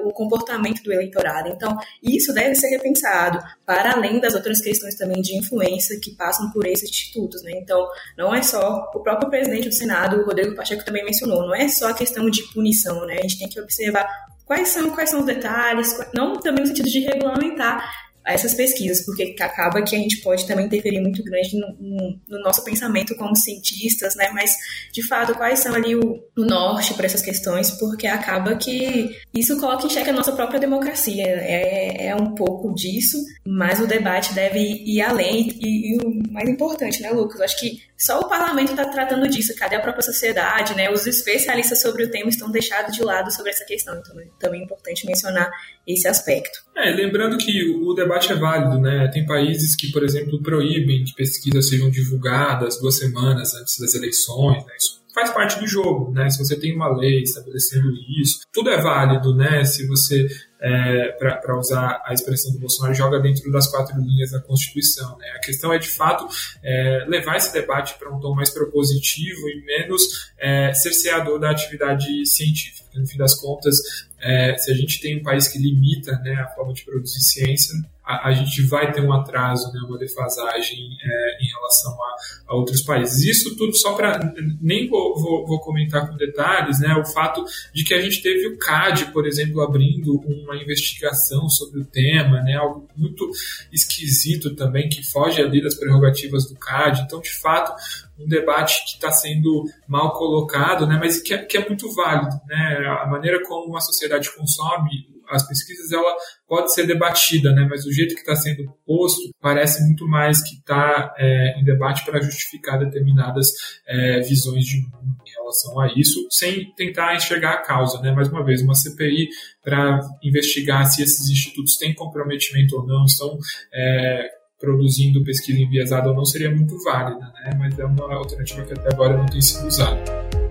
o 0.04 0.12
comportamento 0.12 0.84
do 0.84 0.91
eleitorado. 0.91 1.49
Então, 1.49 1.78
isso 2.01 2.34
deve 2.34 2.56
ser 2.56 2.67
repensado, 2.69 3.39
para 3.65 3.93
além 3.93 4.19
das 4.19 4.34
outras 4.36 4.62
questões 4.62 4.95
também 4.95 5.21
de 5.21 5.38
influência 5.38 5.99
que 5.99 6.12
passam 6.12 6.51
por 6.51 6.65
esses 6.65 6.89
institutos, 6.89 7.43
né? 7.43 7.51
Então, 7.56 7.88
não 8.17 8.34
é 8.34 8.41
só 8.41 8.91
o 8.93 8.99
próprio 8.99 9.30
presidente 9.30 9.69
do 9.69 9.73
Senado, 9.75 10.17
o 10.17 10.25
Rodrigo 10.25 10.56
Pacheco 10.56 10.86
também 10.86 11.04
mencionou, 11.04 11.41
não 11.41 11.56
é 11.56 11.67
só 11.67 11.89
a 11.89 11.93
questão 11.93 12.30
de 12.30 12.43
punição, 12.54 13.06
né? 13.06 13.15
A 13.19 13.21
gente 13.21 13.39
tem 13.39 13.49
que 13.49 13.60
observar 13.60 14.08
quais 14.45 14.69
são 14.69 14.91
quais 14.91 15.10
são 15.10 15.19
os 15.21 15.25
detalhes, 15.25 15.97
não 16.13 16.39
também 16.39 16.62
no 16.62 16.67
sentido 16.67 16.89
de 16.89 16.99
regulamentar 16.99 18.05
a 18.25 18.33
essas 18.33 18.53
pesquisas, 18.53 19.05
porque 19.05 19.35
acaba 19.39 19.81
que 19.83 19.95
a 19.95 19.99
gente 19.99 20.17
pode 20.17 20.47
também 20.47 20.65
interferir 20.65 20.99
muito 20.99 21.23
grande 21.23 21.57
no, 21.57 21.67
no, 21.79 22.19
no 22.27 22.39
nosso 22.39 22.63
pensamento 22.63 23.15
como 23.15 23.35
cientistas, 23.35 24.15
né? 24.15 24.29
Mas, 24.33 24.51
de 24.91 25.05
fato, 25.07 25.35
quais 25.35 25.59
são 25.59 25.75
ali 25.75 25.95
o, 25.95 26.23
o 26.35 26.41
norte 26.43 26.93
para 26.95 27.05
essas 27.05 27.21
questões, 27.21 27.71
porque 27.71 28.07
acaba 28.07 28.55
que 28.55 29.15
isso 29.33 29.59
coloca 29.59 29.85
em 29.85 29.89
xeque 29.89 30.09
a 30.09 30.13
nossa 30.13 30.31
própria 30.31 30.59
democracia. 30.59 31.23
É, 31.23 32.07
é 32.07 32.15
um 32.15 32.33
pouco 32.33 32.73
disso, 32.73 33.17
mas 33.45 33.79
o 33.79 33.88
debate 33.88 34.33
deve 34.33 34.59
ir 34.59 35.01
além. 35.01 35.57
E, 35.61 35.93
e 35.93 35.97
o 35.97 36.31
mais 36.31 36.49
importante, 36.49 37.01
né, 37.01 37.11
Lucas? 37.11 37.41
Acho 37.41 37.59
que 37.59 37.79
só 37.97 38.19
o 38.19 38.27
parlamento 38.27 38.71
está 38.71 38.86
tratando 38.86 39.27
disso, 39.27 39.55
cadê 39.55 39.75
a 39.75 39.79
própria 39.79 40.03
sociedade, 40.03 40.75
né? 40.75 40.91
Os 40.91 41.08
especialistas 41.08 41.81
sobre 41.81 42.03
o 42.03 42.12
tema 42.12 42.29
estão 42.29 42.51
deixados 42.51 42.95
de 42.95 43.01
lado 43.01 43.31
sobre 43.31 43.51
essa 43.51 43.63
questão, 43.65 43.97
então 43.97 44.19
é 44.19 44.25
também 44.39 44.63
importante 44.63 45.05
mencionar 45.05 45.49
esse 45.88 46.08
aspecto. 46.08 46.60
É, 46.75 46.91
lembrando 46.91 47.38
que 47.38 47.69
o 47.69 47.93
debate 47.93 48.31
é 48.31 48.36
válido, 48.36 48.79
né? 48.79 49.10
Tem 49.13 49.25
países 49.25 49.75
que, 49.75 49.91
por 49.91 50.03
exemplo, 50.03 50.41
proíbem 50.41 51.05
que 51.05 51.13
pesquisas 51.15 51.69
sejam 51.69 51.89
divulgadas 51.89 52.79
duas 52.79 52.97
semanas 52.97 53.53
antes 53.55 53.79
das 53.79 53.95
eleições, 53.95 54.65
né? 54.65 54.73
Isso 54.77 55.05
faz 55.15 55.32
parte 55.32 55.58
do 55.58 55.65
jogo, 55.65 56.12
né? 56.12 56.30
Se 56.30 56.38
você 56.38 56.60
tem 56.60 56.75
uma 56.75 56.89
lei 56.89 57.21
estabelecendo 57.21 57.88
isso, 58.21 58.41
tudo 58.51 58.69
é 58.69 58.82
válido, 58.82 59.34
né? 59.34 59.63
Se 59.63 59.88
você, 59.88 60.28
é, 60.62 61.08
para 61.41 61.58
usar 61.58 62.04
a 62.06 62.13
expressão 62.13 62.51
do 62.51 62.60
Bolsonaro, 62.60 62.93
joga 62.93 63.19
dentro 63.21 63.49
das 63.49 63.71
quatro 63.71 63.97
linhas 63.97 64.32
da 64.32 64.41
Constituição, 64.41 65.17
né? 65.17 65.28
A 65.38 65.39
questão 65.39 65.73
é, 65.73 65.80
de 65.80 65.88
fato, 65.88 66.28
é, 66.62 67.06
levar 67.08 67.38
esse 67.38 67.54
debate 67.54 67.97
para 67.97 68.13
um 68.13 68.19
tom 68.19 68.36
mais 68.36 68.49
propositivo 68.49 69.47
e 69.47 69.63
menos 69.65 70.34
é, 70.38 70.73
cerceador 70.73 71.39
da 71.39 71.49
atividade 71.49 72.25
científica. 72.25 72.86
No 72.93 73.08
fim 73.08 73.17
das 73.17 73.36
contas, 73.39 73.78
é, 74.25 74.57
se 74.57 74.71
a 74.71 74.73
gente 74.73 74.99
tem 74.99 75.19
um 75.19 75.23
país 75.23 75.47
que 75.47 75.59
limita 75.59 76.17
né, 76.23 76.33
a 76.33 76.47
forma 76.47 76.73
de 76.73 76.83
produzir 76.83 77.21
ciência, 77.21 77.75
a, 78.03 78.29
a, 78.29 78.33
gente 78.33 78.61
vai 78.63 78.91
ter 78.91 79.01
um 79.01 79.13
atraso, 79.13 79.71
né, 79.71 79.79
uma 79.88 79.97
defasagem 79.97 80.79
é, 81.03 81.43
em 81.43 81.47
relação 81.47 81.91
a, 81.93 82.15
a, 82.51 82.55
outros 82.55 82.81
países. 82.81 83.23
Isso 83.23 83.55
tudo 83.55 83.75
só 83.75 83.93
para. 83.93 84.19
Nem 84.59 84.88
vou, 84.88 85.19
vou, 85.19 85.45
vou, 85.45 85.59
comentar 85.59 86.07
com 86.07 86.15
detalhes, 86.15 86.79
né, 86.79 86.95
o 86.95 87.05
fato 87.05 87.43
de 87.73 87.83
que 87.83 87.93
a 87.93 88.01
gente 88.01 88.21
teve 88.21 88.47
o 88.47 88.57
CAD, 88.57 89.11
por 89.11 89.27
exemplo, 89.27 89.61
abrindo 89.61 90.19
uma 90.21 90.55
investigação 90.55 91.47
sobre 91.49 91.81
o 91.81 91.85
tema, 91.85 92.41
né, 92.41 92.55
algo 92.55 92.88
muito 92.95 93.29
esquisito 93.71 94.55
também, 94.55 94.89
que 94.89 95.03
foge 95.03 95.41
ali 95.41 95.61
das 95.61 95.75
prerrogativas 95.75 96.47
do 96.47 96.55
CAD. 96.55 97.01
Então, 97.01 97.19
de 97.21 97.33
fato, 97.33 97.73
um 98.19 98.27
debate 98.27 98.83
que 98.85 98.91
está 98.95 99.11
sendo 99.11 99.65
mal 99.88 100.13
colocado, 100.13 100.88
né, 100.88 100.97
mas 100.99 101.21
que 101.21 101.33
é, 101.33 101.39
que 101.39 101.57
é 101.57 101.67
muito 101.67 101.91
válido. 101.93 102.39
Né, 102.47 102.97
a 103.01 103.07
maneira 103.07 103.43
como 103.43 103.69
uma 103.69 103.81
sociedade 103.81 104.14
consome 104.32 105.15
as 105.30 105.47
pesquisas 105.47 105.91
ela 105.91 106.15
pode 106.47 106.73
ser 106.73 106.86
debatida, 106.86 107.51
né? 107.51 107.67
Mas 107.69 107.86
o 107.86 107.91
jeito 107.91 108.13
que 108.15 108.21
está 108.21 108.36
sendo 108.36 108.71
posto 108.86 109.30
parece 109.39 109.84
muito 109.84 110.08
mais 110.08 110.41
que 110.41 110.56
está 110.56 111.13
é, 111.17 111.60
em 111.60 111.63
debate 111.63 112.06
para 112.06 112.21
justificar 112.21 112.80
determinadas 112.80 113.49
é, 113.88 114.19
visões 114.21 114.65
de 114.65 114.82
mundo 114.82 115.17
em 115.25 115.32
relação 115.32 115.80
a 115.80 115.91
isso, 115.95 116.25
sem 116.30 116.73
tentar 116.75 117.15
enxergar 117.15 117.54
a 117.54 117.62
causa, 117.62 117.99
né? 118.01 118.12
Mais 118.12 118.30
uma 118.30 118.43
vez, 118.43 118.62
uma 118.62 118.75
CPI 118.75 119.30
para 119.63 119.99
investigar 120.23 120.86
se 120.86 121.01
esses 121.01 121.30
institutos 121.30 121.78
têm 121.78 121.93
comprometimento 121.93 122.75
ou 122.78 122.86
não, 122.86 123.06
estão 123.06 123.38
é, 123.73 124.30
produzindo 124.60 125.23
pesquisa 125.23 125.60
enviesada 125.60 126.10
ou 126.10 126.15
não 126.15 126.25
seria 126.25 126.51
muito 126.51 126.78
válida, 126.84 127.19
né? 127.19 127.56
Mas 127.58 127.78
é 127.78 127.86
uma 127.86 128.13
alternativa 128.13 128.63
que 128.63 128.73
até 128.73 128.93
agora 128.93 129.17
não 129.17 129.25
tem 129.25 129.41
sido 129.41 129.67
usada. 129.67 130.44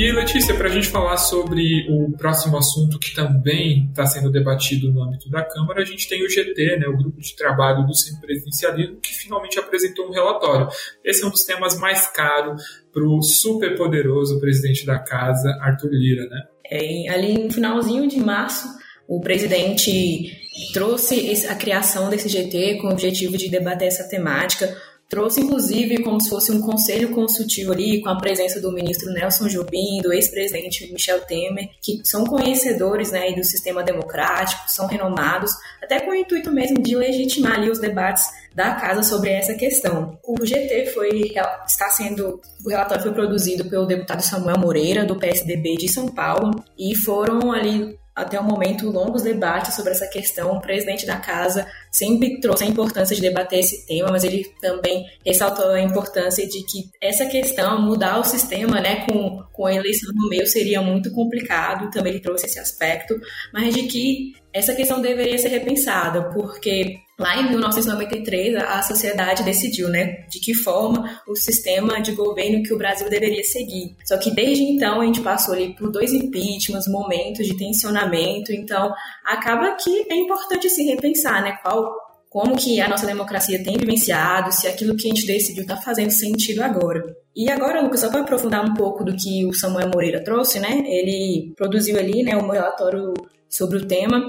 E 0.00 0.12
Letícia, 0.12 0.54
para 0.54 0.66
a 0.66 0.72
gente 0.72 0.88
falar 0.88 1.18
sobre 1.18 1.86
o 1.90 2.10
próximo 2.16 2.56
assunto 2.56 2.98
que 2.98 3.14
também 3.14 3.86
está 3.90 4.06
sendo 4.06 4.32
debatido 4.32 4.90
no 4.90 5.02
âmbito 5.02 5.28
da 5.28 5.44
Câmara, 5.44 5.82
a 5.82 5.84
gente 5.84 6.08
tem 6.08 6.24
o 6.24 6.30
GT, 6.30 6.78
né, 6.78 6.88
o 6.88 6.96
Grupo 6.96 7.20
de 7.20 7.36
Trabalho 7.36 7.86
do 7.86 7.94
Semipresidencialismo, 7.94 8.96
que 8.96 9.12
finalmente 9.12 9.58
apresentou 9.58 10.08
um 10.08 10.10
relatório. 10.10 10.68
Esse 11.04 11.22
é 11.22 11.26
um 11.26 11.30
dos 11.30 11.44
temas 11.44 11.78
mais 11.78 12.06
caros 12.06 12.62
para 12.90 13.04
o 13.04 13.20
super 13.20 13.76
poderoso 13.76 14.40
presidente 14.40 14.86
da 14.86 14.98
casa, 14.98 15.50
Arthur 15.60 15.90
Lira, 15.92 16.26
né? 16.30 16.44
É, 16.64 17.10
ali 17.10 17.34
no 17.34 17.52
finalzinho 17.52 18.08
de 18.08 18.20
março, 18.20 18.66
o 19.06 19.20
presidente 19.20 20.34
trouxe 20.72 21.46
a 21.46 21.54
criação 21.54 22.08
desse 22.08 22.26
GT 22.26 22.78
com 22.80 22.86
o 22.86 22.92
objetivo 22.92 23.36
de 23.36 23.50
debater 23.50 23.88
essa 23.88 24.08
temática 24.08 24.74
Trouxe, 25.10 25.40
inclusive, 25.40 26.04
como 26.04 26.20
se 26.20 26.30
fosse 26.30 26.52
um 26.52 26.60
conselho 26.60 27.10
consultivo 27.10 27.72
ali, 27.72 28.00
com 28.00 28.08
a 28.08 28.16
presença 28.16 28.60
do 28.60 28.70
ministro 28.70 29.12
Nelson 29.12 29.48
Jobim, 29.48 30.00
do 30.00 30.12
ex-presidente 30.12 30.90
Michel 30.92 31.20
Temer, 31.22 31.68
que 31.82 32.00
são 32.04 32.24
conhecedores 32.24 33.10
né, 33.10 33.32
do 33.32 33.42
sistema 33.42 33.82
democrático, 33.82 34.62
são 34.68 34.86
renomados, 34.86 35.50
até 35.82 35.98
com 35.98 36.12
o 36.12 36.14
intuito 36.14 36.52
mesmo 36.52 36.80
de 36.80 36.94
legitimar 36.94 37.54
ali 37.54 37.68
os 37.68 37.80
debates 37.80 38.22
da 38.54 38.76
casa 38.76 39.02
sobre 39.02 39.30
essa 39.30 39.54
questão. 39.54 40.16
O 40.22 40.46
GT 40.46 40.92
foi 40.94 41.32
está 41.66 41.88
sendo 41.90 42.40
o 42.64 42.70
relatório 42.70 43.02
foi 43.02 43.12
produzido 43.12 43.64
pelo 43.64 43.86
deputado 43.86 44.20
Samuel 44.20 44.58
Moreira 44.58 45.04
do 45.04 45.16
PSDB 45.16 45.74
de 45.74 45.88
São 45.88 46.06
Paulo 46.06 46.62
e 46.78 46.94
foram 46.94 47.50
ali 47.50 47.98
até 48.14 48.38
o 48.38 48.44
momento 48.44 48.90
longos 48.90 49.22
debates 49.22 49.74
sobre 49.74 49.92
essa 49.92 50.06
questão. 50.06 50.52
O 50.52 50.60
presidente 50.60 51.06
da 51.06 51.16
casa 51.16 51.66
sempre 51.90 52.40
trouxe 52.40 52.64
a 52.64 52.66
importância 52.66 53.16
de 53.16 53.22
debater 53.22 53.58
esse 53.58 53.86
tema, 53.86 54.10
mas 54.10 54.24
ele 54.24 54.44
também 54.60 55.06
ressaltou 55.24 55.70
a 55.70 55.80
importância 55.80 56.46
de 56.46 56.62
que 56.64 56.90
essa 57.00 57.26
questão, 57.26 57.80
mudar 57.82 58.18
o 58.18 58.24
sistema 58.24 58.80
né, 58.80 59.06
com, 59.06 59.42
com 59.52 59.66
a 59.66 59.74
eleição 59.74 60.12
no 60.14 60.28
meio, 60.28 60.46
seria 60.46 60.80
muito 60.80 61.10
complicado. 61.10 61.90
Também 61.90 62.12
ele 62.12 62.22
trouxe 62.22 62.46
esse 62.46 62.58
aspecto, 62.58 63.18
mas 63.52 63.74
de 63.74 63.84
que 63.84 64.34
essa 64.52 64.74
questão 64.74 65.00
deveria 65.00 65.38
ser 65.38 65.48
repensada, 65.48 66.30
porque 66.30 66.98
lá 67.18 67.36
em 67.40 67.50
1993 67.50 68.56
a 68.56 68.82
sociedade 68.82 69.42
decidiu, 69.44 69.88
né, 69.88 70.24
de 70.28 70.40
que 70.40 70.54
forma 70.54 71.20
o 71.28 71.36
sistema 71.36 72.00
de 72.00 72.12
governo 72.12 72.62
que 72.62 72.72
o 72.72 72.78
Brasil 72.78 73.08
deveria 73.08 73.44
seguir. 73.44 73.94
Só 74.04 74.16
que 74.16 74.30
desde 74.30 74.64
então 74.64 75.00
a 75.00 75.06
gente 75.06 75.20
passou 75.20 75.54
ali 75.54 75.74
por 75.74 75.90
dois 75.90 76.12
impeachments, 76.12 76.88
momentos 76.88 77.46
de 77.46 77.56
tensionamento, 77.56 78.52
então 78.52 78.92
acaba 79.24 79.76
que 79.76 80.06
é 80.10 80.16
importante 80.16 80.68
se 80.68 80.82
repensar, 80.84 81.42
né, 81.42 81.58
qual 81.62 82.09
como 82.30 82.56
que 82.56 82.80
a 82.80 82.88
nossa 82.88 83.04
democracia 83.04 83.62
tem 83.62 83.76
vivenciado, 83.76 84.52
se 84.52 84.68
aquilo 84.68 84.96
que 84.96 85.08
a 85.08 85.12
gente 85.12 85.26
decidiu 85.26 85.62
está 85.62 85.76
fazendo 85.76 86.12
sentido 86.12 86.62
agora. 86.62 87.02
E 87.34 87.50
agora, 87.50 87.82
Lucas, 87.82 88.00
só 88.00 88.08
para 88.08 88.20
aprofundar 88.20 88.64
um 88.64 88.72
pouco 88.72 89.04
do 89.04 89.16
que 89.16 89.44
o 89.44 89.52
Samuel 89.52 89.90
Moreira 89.92 90.22
trouxe, 90.22 90.60
né? 90.60 90.84
Ele 90.86 91.52
produziu 91.56 91.98
ali, 91.98 92.22
né, 92.22 92.36
um 92.36 92.48
relatório 92.48 93.12
sobre 93.48 93.78
o 93.78 93.86
tema, 93.86 94.22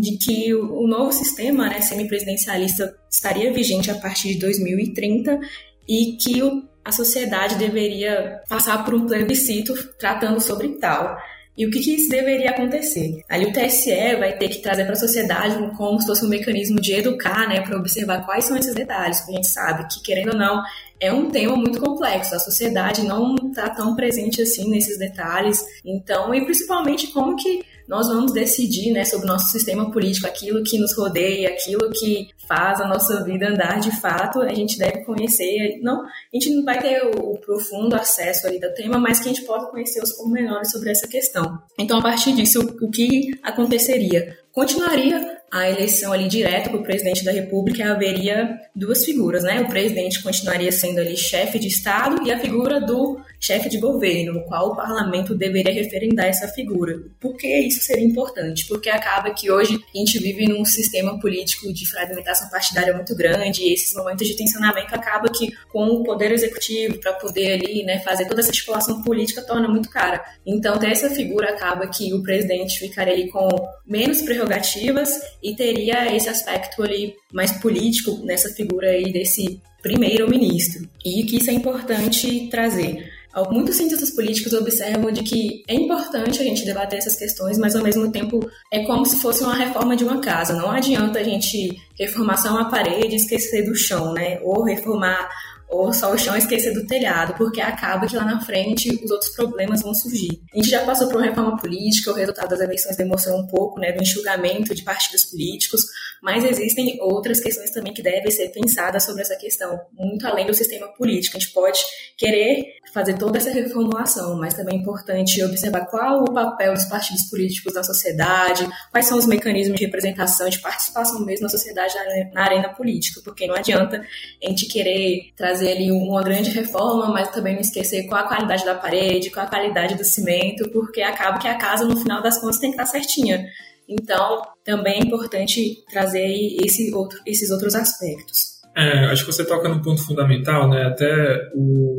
de 0.00 0.16
que 0.16 0.54
o 0.54 0.86
novo 0.86 1.12
sistema 1.12 1.68
né, 1.68 1.82
semipresidencialista 1.82 2.96
estaria 3.10 3.52
vigente 3.52 3.90
a 3.90 3.96
partir 3.96 4.28
de 4.28 4.38
2030 4.40 5.38
e 5.86 6.16
que 6.16 6.40
a 6.82 6.90
sociedade 6.90 7.56
deveria 7.56 8.40
passar 8.48 8.82
por 8.82 8.94
um 8.94 9.06
plebiscito 9.06 9.74
tratando 9.98 10.40
sobre 10.40 10.68
tal. 10.78 11.18
E 11.56 11.66
o 11.66 11.70
que, 11.70 11.80
que 11.80 11.94
isso 11.94 12.08
deveria 12.08 12.50
acontecer? 12.50 13.20
Ali 13.28 13.46
o 13.46 13.52
TSE 13.52 14.16
vai 14.18 14.36
ter 14.38 14.48
que 14.48 14.62
trazer 14.62 14.84
para 14.84 14.94
a 14.94 14.96
sociedade 14.96 15.54
como 15.76 16.00
se 16.00 16.06
fosse 16.06 16.24
um 16.24 16.28
mecanismo 16.28 16.80
de 16.80 16.94
educar, 16.94 17.46
né, 17.46 17.60
para 17.60 17.76
observar 17.76 18.24
quais 18.24 18.44
são 18.44 18.56
esses 18.56 18.74
detalhes, 18.74 19.18
porque 19.20 19.32
a 19.32 19.36
gente 19.36 19.48
sabe 19.48 19.86
que, 19.88 20.02
querendo 20.02 20.32
ou 20.32 20.38
não, 20.38 20.62
é 20.98 21.12
um 21.12 21.30
tema 21.30 21.54
muito 21.54 21.78
complexo. 21.78 22.34
A 22.34 22.38
sociedade 22.38 23.02
não 23.02 23.34
está 23.34 23.68
tão 23.68 23.94
presente 23.94 24.40
assim 24.40 24.70
nesses 24.70 24.98
detalhes. 24.98 25.62
Então, 25.84 26.34
e 26.34 26.42
principalmente 26.42 27.08
como 27.08 27.36
que 27.36 27.62
nós 27.86 28.08
vamos 28.08 28.32
decidir 28.32 28.90
né, 28.90 29.04
sobre 29.04 29.26
o 29.26 29.28
nosso 29.28 29.50
sistema 29.50 29.90
político, 29.90 30.26
aquilo 30.26 30.62
que 30.62 30.78
nos 30.78 30.96
rodeia, 30.96 31.50
aquilo 31.50 31.90
que 31.90 32.28
faz 32.52 32.82
a 32.82 32.86
nossa 32.86 33.24
vida 33.24 33.48
andar 33.48 33.80
de 33.80 33.90
fato, 33.98 34.42
a 34.42 34.52
gente 34.52 34.78
deve 34.78 35.04
conhecer. 35.04 35.80
Não, 35.82 36.04
a 36.04 36.08
gente 36.34 36.50
não 36.50 36.62
vai 36.64 36.78
ter 36.78 37.02
o, 37.02 37.38
profundo 37.38 37.96
acesso 37.96 38.46
ali 38.46 38.60
do 38.60 38.72
tema, 38.74 38.98
mas 38.98 39.20
que 39.20 39.30
a 39.30 39.32
gente 39.32 39.46
possa 39.46 39.66
conhecer 39.70 40.02
os 40.02 40.12
pormenores 40.12 40.70
sobre 40.70 40.90
essa 40.90 41.08
questão. 41.08 41.58
Então, 41.78 41.98
a 41.98 42.02
partir 42.02 42.32
disso, 42.34 42.60
o, 42.60 42.86
o 42.86 42.90
que 42.90 43.30
aconteceria? 43.42 44.36
Continuaria 44.52 45.38
a 45.50 45.68
eleição 45.68 46.12
ali 46.12 46.28
direta 46.28 46.68
para 46.68 46.78
o 46.78 46.82
presidente 46.82 47.24
da 47.24 47.32
República, 47.32 47.90
haveria 47.90 48.58
duas 48.74 49.04
figuras, 49.04 49.44
né? 49.44 49.60
O 49.60 49.68
presidente 49.68 50.22
continuaria 50.22 50.72
sendo 50.72 51.00
ali 51.00 51.16
chefe 51.16 51.58
de 51.58 51.68
Estado 51.68 52.26
e 52.26 52.32
a 52.32 52.38
figura 52.38 52.80
do 52.80 53.18
chefe 53.42 53.68
de 53.68 53.78
governo, 53.78 54.34
no 54.34 54.44
qual 54.44 54.70
o 54.70 54.76
parlamento 54.76 55.34
deveria 55.34 55.74
referendar 55.74 56.26
essa 56.26 56.46
figura. 56.48 57.02
Por 57.20 57.36
que 57.36 57.48
isso 57.66 57.82
seria 57.82 58.04
importante? 58.04 58.66
Porque 58.68 58.88
acaba 58.88 59.34
que 59.34 59.50
hoje 59.50 59.82
a 59.92 59.98
gente 59.98 60.18
vive 60.20 60.46
num 60.46 60.64
sistema 60.64 61.18
político 61.18 61.72
de 61.72 61.84
fragmentação 61.88 62.48
partidária 62.48 62.94
muito 62.94 63.16
grande 63.16 63.62
e 63.62 63.74
esses 63.74 63.92
momentos 63.94 64.28
de 64.28 64.36
tensionamento 64.36 64.94
acaba 64.94 65.28
que 65.28 65.50
com 65.72 65.86
o 65.86 66.04
poder 66.04 66.30
executivo 66.30 66.98
para 66.98 67.14
poder 67.14 67.54
ali, 67.54 67.82
né, 67.82 67.98
fazer 68.00 68.26
toda 68.26 68.40
essa 68.40 68.50
articulação 68.50 69.02
política 69.02 69.42
torna 69.42 69.66
muito 69.66 69.90
cara. 69.90 70.24
Então, 70.46 70.78
ter 70.78 70.92
essa 70.92 71.10
figura 71.10 71.50
acaba 71.50 71.88
que 71.88 72.14
o 72.14 72.22
presidente 72.22 72.78
ficaria 72.78 73.14
ali 73.14 73.28
com 73.28 73.48
menos 73.84 74.22
prerrogativas 74.22 75.20
e 75.42 75.56
teria 75.56 76.14
esse 76.14 76.28
aspecto 76.28 76.82
ali 76.82 77.14
mais 77.32 77.50
político 77.52 78.24
nessa 78.24 78.50
figura 78.50 78.90
aí 78.90 79.12
desse 79.12 79.60
primeiro-ministro. 79.82 80.88
E 81.04 81.24
que 81.24 81.38
isso 81.38 81.50
é 81.50 81.52
importante 81.52 82.48
trazer. 82.48 83.11
Muitos 83.50 83.76
cientistas 83.76 84.10
políticos 84.10 84.52
observam 84.52 85.10
de 85.10 85.22
que 85.22 85.64
é 85.66 85.74
importante 85.74 86.40
a 86.40 86.44
gente 86.44 86.64
debater 86.64 86.98
essas 86.98 87.16
questões, 87.16 87.56
mas 87.56 87.74
ao 87.74 87.82
mesmo 87.82 88.10
tempo 88.10 88.40
é 88.70 88.84
como 88.84 89.06
se 89.06 89.16
fosse 89.16 89.42
uma 89.42 89.54
reforma 89.54 89.96
de 89.96 90.04
uma 90.04 90.20
casa. 90.20 90.54
Não 90.54 90.70
adianta 90.70 91.18
a 91.18 91.24
gente 91.24 91.80
reformar 91.98 92.36
só 92.36 92.50
uma 92.50 92.68
parede 92.68 93.14
e 93.14 93.16
esquecer 93.16 93.64
do 93.64 93.74
chão, 93.74 94.12
né? 94.12 94.38
Ou 94.42 94.62
reformar 94.64 95.30
ou 95.72 95.90
só 95.90 96.12
o 96.12 96.18
chão 96.18 96.36
esquecer 96.36 96.74
do 96.74 96.86
telhado, 96.86 97.34
porque 97.34 97.60
acaba 97.60 98.06
que 98.06 98.14
lá 98.14 98.24
na 98.26 98.40
frente 98.44 98.90
os 99.02 99.10
outros 99.10 99.30
problemas 99.34 99.82
vão 99.82 99.94
surgir. 99.94 100.42
A 100.52 100.56
gente 100.58 100.68
já 100.68 100.84
passou 100.84 101.08
por 101.08 101.16
uma 101.16 101.24
reforma 101.24 101.56
política, 101.56 102.10
o 102.10 102.14
resultado 102.14 102.50
das 102.50 102.60
eleições 102.60 102.96
demonstrou 102.96 103.38
um 103.38 103.46
pouco 103.46 103.80
né, 103.80 103.90
do 103.90 104.02
enxugamento 104.02 104.74
de 104.74 104.82
partidos 104.82 105.24
políticos, 105.24 105.82
mas 106.22 106.44
existem 106.44 106.98
outras 107.00 107.40
questões 107.40 107.70
também 107.70 107.94
que 107.94 108.02
devem 108.02 108.30
ser 108.30 108.50
pensadas 108.50 109.02
sobre 109.02 109.22
essa 109.22 109.34
questão, 109.34 109.80
muito 109.92 110.26
além 110.26 110.46
do 110.46 110.54
sistema 110.54 110.86
político. 110.88 111.38
A 111.38 111.40
gente 111.40 111.52
pode 111.52 111.80
querer 112.18 112.66
fazer 112.92 113.14
toda 113.14 113.38
essa 113.38 113.50
reformulação, 113.50 114.38
mas 114.38 114.52
também 114.52 114.76
é 114.76 114.80
importante 114.80 115.42
observar 115.42 115.86
qual 115.86 116.22
o 116.22 116.32
papel 116.32 116.74
dos 116.74 116.84
partidos 116.84 117.22
políticos 117.30 117.72
na 117.72 117.82
sociedade, 117.82 118.68
quais 118.90 119.06
são 119.06 119.16
os 119.16 119.26
mecanismos 119.26 119.78
de 119.78 119.86
representação, 119.86 120.48
de 120.50 120.60
participação 120.60 121.24
mesmo 121.24 121.44
na 121.44 121.48
sociedade, 121.48 121.94
na 122.34 122.44
arena 122.44 122.68
política, 122.68 123.20
porque 123.24 123.46
não 123.46 123.54
adianta 123.54 124.04
a 124.44 124.48
gente 124.48 124.66
querer 124.66 125.32
trazer 125.34 125.61
ali 125.70 125.90
uma 125.90 126.22
grande 126.22 126.50
reforma, 126.50 127.08
mas 127.08 127.30
também 127.30 127.54
não 127.54 127.60
esquecer 127.60 128.06
qual 128.06 128.24
a 128.24 128.28
qualidade 128.28 128.64
da 128.64 128.74
parede, 128.74 129.30
qual 129.30 129.46
a 129.46 129.48
qualidade 129.48 129.94
do 129.94 130.04
cimento, 130.04 130.68
porque 130.70 131.02
acaba 131.02 131.38
que 131.38 131.48
a 131.48 131.56
casa, 131.56 131.84
no 131.86 131.96
final 131.96 132.22
das 132.22 132.40
contas, 132.40 132.58
tem 132.58 132.70
que 132.70 132.80
estar 132.80 132.86
certinha. 132.86 133.46
Então, 133.88 134.42
também 134.64 135.00
é 135.00 135.04
importante 135.04 135.84
trazer 135.90 136.26
esse 136.62 136.94
outro, 136.94 137.18
esses 137.26 137.50
outros 137.50 137.74
aspectos. 137.74 138.52
É, 138.76 139.06
acho 139.06 139.26
que 139.26 139.32
você 139.32 139.44
toca 139.44 139.68
num 139.68 139.82
ponto 139.82 140.02
fundamental, 140.04 140.68
né? 140.68 140.84
Até 140.86 141.50
o, 141.54 141.98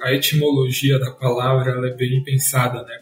a 0.00 0.12
etimologia 0.12 0.98
da 0.98 1.10
palavra 1.10 1.86
é 1.86 1.94
bem 1.94 2.22
pensada, 2.24 2.82
né? 2.82 2.98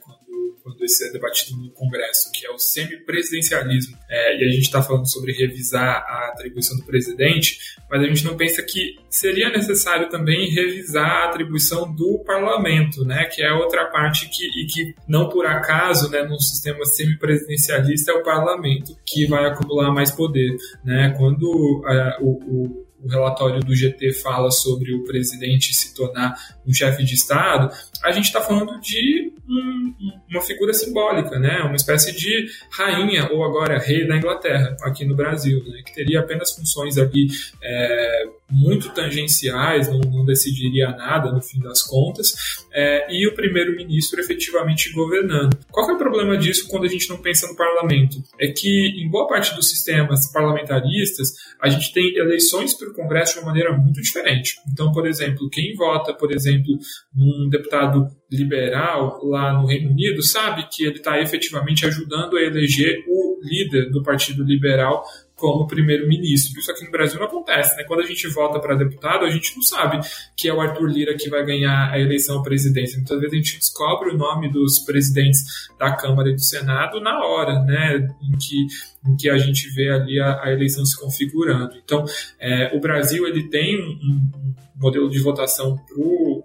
Quando 0.63 0.85
isso 0.85 1.05
é 1.05 1.11
debatido 1.11 1.57
no 1.57 1.71
Congresso, 1.71 2.31
que 2.33 2.47
é 2.47 2.51
o 2.51 2.59
semipresidencialismo. 2.59 3.97
É, 4.09 4.39
e 4.41 4.45
a 4.45 4.49
gente 4.51 4.65
está 4.65 4.83
falando 4.83 5.11
sobre 5.11 5.33
revisar 5.33 6.05
a 6.07 6.29
atribuição 6.33 6.77
do 6.77 6.85
presidente, 6.85 7.59
mas 7.91 8.03
a 8.03 8.07
gente 8.07 8.25
não 8.25 8.37
pensa 8.37 8.63
que 8.63 8.97
seria 9.11 9.51
necessário 9.51 10.09
também 10.09 10.51
revisar 10.51 11.05
a 11.05 11.29
atribuição 11.29 11.93
do 11.93 12.23
parlamento, 12.25 13.05
né, 13.05 13.25
que 13.25 13.43
é 13.43 13.53
outra 13.53 13.87
parte 13.87 14.29
que, 14.29 14.45
e 14.45 14.67
que 14.67 14.95
não 15.09 15.29
por 15.29 15.47
acaso, 15.47 16.11
né, 16.11 16.23
num 16.23 16.39
sistema 16.39 16.85
semipresidencialista 16.85 18.13
é 18.13 18.15
o 18.15 18.23
parlamento 18.23 18.97
que 19.05 19.27
vai 19.27 19.47
acumular 19.47 19.93
mais 19.93 20.11
poder, 20.11 20.57
né, 20.85 21.15
quando 21.19 21.83
é, 21.87 22.19
o, 22.21 22.31
o 22.31 22.93
o 23.03 23.09
relatório 23.09 23.61
do 23.61 23.75
GT 23.75 24.13
fala 24.13 24.51
sobre 24.51 24.95
o 24.95 25.03
presidente 25.03 25.75
se 25.75 25.93
tornar 25.93 26.35
um 26.65 26.73
chefe 26.73 27.03
de 27.03 27.15
Estado, 27.15 27.75
a 28.03 28.11
gente 28.11 28.25
está 28.25 28.41
falando 28.41 28.81
de 28.81 29.33
um, 29.49 29.95
uma 30.31 30.41
figura 30.41 30.73
simbólica, 30.73 31.39
né? 31.39 31.61
uma 31.63 31.77
espécie 31.77 32.15
de 32.15 32.47
rainha 32.71 33.31
ou 33.31 33.45
agora 33.45 33.79
rei 33.79 34.07
da 34.07 34.17
Inglaterra 34.17 34.77
aqui 34.83 35.05
no 35.05 35.15
Brasil, 35.15 35.63
né? 35.65 35.83
que 35.85 35.95
teria 35.95 36.21
apenas 36.21 36.53
funções 36.53 36.99
ali 36.99 37.29
é, 37.63 38.25
muito 38.51 38.91
tangenciais, 38.91 39.89
não, 39.89 40.01
não, 40.01 40.25
decidiria 40.25 40.91
nada 40.91 41.33
no 41.33 41.41
fim 41.41 41.59
das 41.61 41.83
contas, 41.83 42.35
é, 42.73 43.07
e 43.11 43.27
o 43.27 43.35
primeiro-ministro 43.35 44.21
efetivamente 44.21 44.93
governando. 44.93 45.59
Qual 45.71 45.89
é 45.91 45.95
o 45.95 45.99
problema 45.99 46.37
disso 46.37 46.69
quando 46.69 46.85
a 46.85 46.89
gente 46.89 47.09
não 47.09 47.17
pensa 47.17 47.47
no 47.47 47.57
parlamento? 47.57 48.23
É 48.39 48.49
que 48.49 49.03
em 49.03 49.09
boa 49.09 49.27
parte 49.27 49.55
dos 49.55 49.69
sistemas 49.69 50.31
parlamentaristas 50.33 51.33
a 51.61 51.69
gente 51.69 51.93
tem 51.93 52.17
eleições 52.17 52.75
para 52.75 52.89
o 52.89 52.95
Congresso 52.95 53.35
de 53.35 53.39
uma 53.41 53.47
maneira 53.47 53.77
muito 53.77 54.01
diferente. 54.01 54.57
Então, 54.71 54.93
por 54.93 55.07
exemplo, 55.07 55.49
quem 55.49 55.75
vota, 55.75 56.13
por 56.13 56.33
exemplo, 56.33 56.79
num 57.15 57.49
deputado 57.49 57.92
liberal 58.31 59.21
lá 59.25 59.53
no 59.53 59.67
Reino 59.67 59.91
Unido 59.91 60.23
sabe 60.23 60.67
que 60.71 60.85
ele 60.85 60.97
está 60.97 61.21
efetivamente 61.21 61.87
ajudando 61.87 62.37
a 62.37 62.43
eleger 62.43 63.05
o 63.07 63.41
líder 63.43 63.91
do 63.91 64.03
Partido 64.03 64.43
Liberal 64.43 65.05
como 65.43 65.67
primeiro-ministro. 65.67 66.61
Isso 66.61 66.71
aqui 66.71 66.85
no 66.85 66.93
Brasil 66.93 67.19
não 67.19 67.27
acontece, 67.27 67.77
né? 67.77 67.83
Quando 67.83 68.01
a 68.01 68.07
gente 68.07 68.29
vota 68.29 68.61
para 68.61 68.77
deputado, 68.77 69.25
a 69.25 69.31
gente 69.31 69.53
não 69.57 69.63
sabe 69.63 69.99
que 70.37 70.49
é 70.49 70.55
o 70.55 70.61
Arthur 70.61 70.87
Lira 70.87 71.17
que 71.17 71.29
vai 71.29 71.45
ganhar 71.45 71.91
a 71.91 71.99
eleição 71.99 72.39
à 72.39 72.43
presidência. 72.43 72.97
Muitas 72.97 73.19
vezes 73.19 73.33
a 73.33 73.37
gente 73.37 73.59
descobre 73.59 74.11
o 74.11 74.17
nome 74.17 74.49
dos 74.53 74.79
presidentes 74.85 75.43
da 75.81 75.97
Câmara 75.97 76.31
e 76.31 76.35
do 76.35 76.41
Senado 76.41 77.01
na 77.01 77.25
hora, 77.25 77.61
né? 77.65 78.09
Em 78.23 78.39
que 78.39 78.67
em 79.05 79.17
que 79.17 79.29
a 79.29 79.37
gente 79.37 79.69
vê 79.75 79.91
ali 79.91 80.21
a, 80.21 80.45
a 80.45 80.53
eleição 80.53 80.87
se 80.87 80.97
configurando. 80.97 81.75
Então, 81.83 82.05
é, 82.39 82.71
o 82.73 82.79
Brasil 82.79 83.27
ele 83.27 83.49
tem 83.49 83.83
um, 83.83 83.89
um 83.91 84.55
modelo 84.83 85.09
de 85.09 85.21
votação 85.21 85.81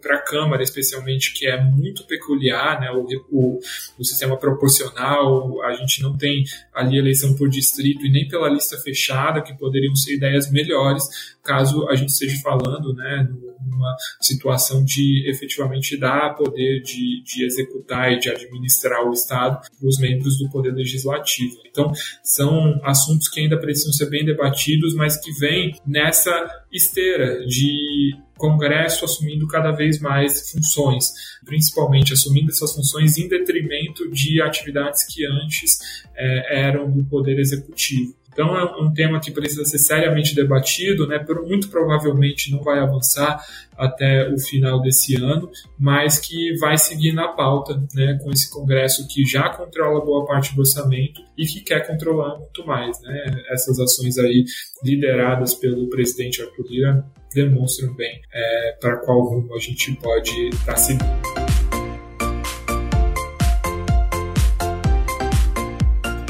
para 0.01 0.15
a 0.15 0.21
Câmara, 0.21 0.61
especialmente, 0.61 1.33
que 1.33 1.47
é 1.47 1.61
muito 1.61 2.05
peculiar, 2.05 2.79
né? 2.79 2.91
O, 2.91 3.07
o, 3.31 3.59
o, 3.97 4.05
sistema 4.05 4.37
proporcional, 4.37 5.61
a 5.63 5.73
gente 5.73 6.01
não 6.01 6.15
tem 6.15 6.43
ali 6.73 6.97
eleição 6.97 7.35
por 7.35 7.49
distrito 7.49 8.05
e 8.05 8.11
nem 8.11 8.27
pela 8.27 8.47
lista 8.47 8.77
fechada, 8.77 9.41
que 9.41 9.57
poderiam 9.57 9.95
ser 9.95 10.15
ideias 10.15 10.51
melhores, 10.51 11.03
caso 11.47 11.87
a 11.87 11.95
gente 11.95 12.09
esteja 12.09 12.39
falando, 12.41 12.93
né, 12.93 13.27
numa 13.65 13.95
situação 14.21 14.83
de 14.83 15.29
efetivamente 15.29 15.97
dar 15.97 16.35
poder 16.35 16.81
de, 16.81 17.23
de 17.23 17.45
executar 17.45 18.11
e 18.11 18.19
de 18.19 18.29
administrar 18.29 19.07
o 19.07 19.13
Estado 19.13 19.61
para 19.61 19.87
os 19.87 19.99
membros 19.99 20.37
do 20.37 20.49
Poder 20.49 20.73
Legislativo. 20.73 21.55
Então, 21.69 21.91
são 22.23 22.79
assuntos 22.83 23.27
que 23.29 23.39
ainda 23.39 23.57
precisam 23.59 23.93
ser 23.93 24.09
bem 24.09 24.25
debatidos, 24.25 24.95
mas 24.95 25.17
que 25.17 25.31
vêm 25.39 25.79
nessa 25.85 26.31
esteira 26.71 27.45
de 27.45 28.15
Congresso 28.37 29.03
assumindo 29.03 29.47
cada 29.47 29.71
vez 29.71 29.99
mais 29.99 30.51
funções, 30.51 31.11
principalmente 31.43 32.13
assumindo 32.13 32.51
essas 32.51 32.73
funções 32.73 33.17
em 33.17 33.27
detrimento 33.27 34.09
de 34.11 34.41
atividades 34.41 35.03
que 35.03 35.25
antes 35.25 35.79
é, 36.15 36.67
eram 36.67 36.89
do 36.89 37.03
Poder 37.05 37.39
Executivo. 37.39 38.15
Então 38.37 38.55
é 38.55 38.63
um 38.79 38.93
tema 38.93 39.19
que 39.19 39.31
precisa 39.31 39.65
ser 39.65 39.79
seriamente 39.79 40.35
debatido, 40.35 41.07
né? 41.07 41.25
Muito 41.43 41.69
provavelmente 41.69 42.51
não 42.51 42.61
vai 42.61 42.77
avançar 42.77 43.43
até 43.75 44.31
o 44.31 44.37
final 44.37 44.79
desse 44.79 45.15
ano, 45.15 45.49
mas 45.77 46.19
que 46.19 46.55
vai 46.59 46.77
seguir 46.77 47.13
na 47.13 47.29
pauta, 47.29 47.81
né? 47.95 48.19
Com 48.21 48.29
esse 48.29 48.47
Congresso 48.51 49.07
que 49.07 49.25
já 49.25 49.49
controla 49.49 50.05
boa 50.05 50.23
parte 50.27 50.53
do 50.53 50.59
orçamento 50.59 51.19
e 51.35 51.47
que 51.47 51.61
quer 51.61 51.87
controlar 51.87 52.37
muito 52.37 52.63
mais, 52.63 53.01
né? 53.01 53.41
Essas 53.51 53.79
ações 53.79 54.19
aí 54.19 54.45
lideradas 54.83 55.55
pelo 55.55 55.89
presidente 55.89 56.39
Arthur 56.39 56.65
Lira 56.69 57.05
demonstram 57.33 57.95
bem 57.95 58.21
é, 58.31 58.77
para 58.79 58.97
qual 58.97 59.19
rumo 59.19 59.55
a 59.55 59.59
gente 59.59 59.95
pode 59.95 60.49
estar 60.49 60.77
seguindo. 60.77 61.36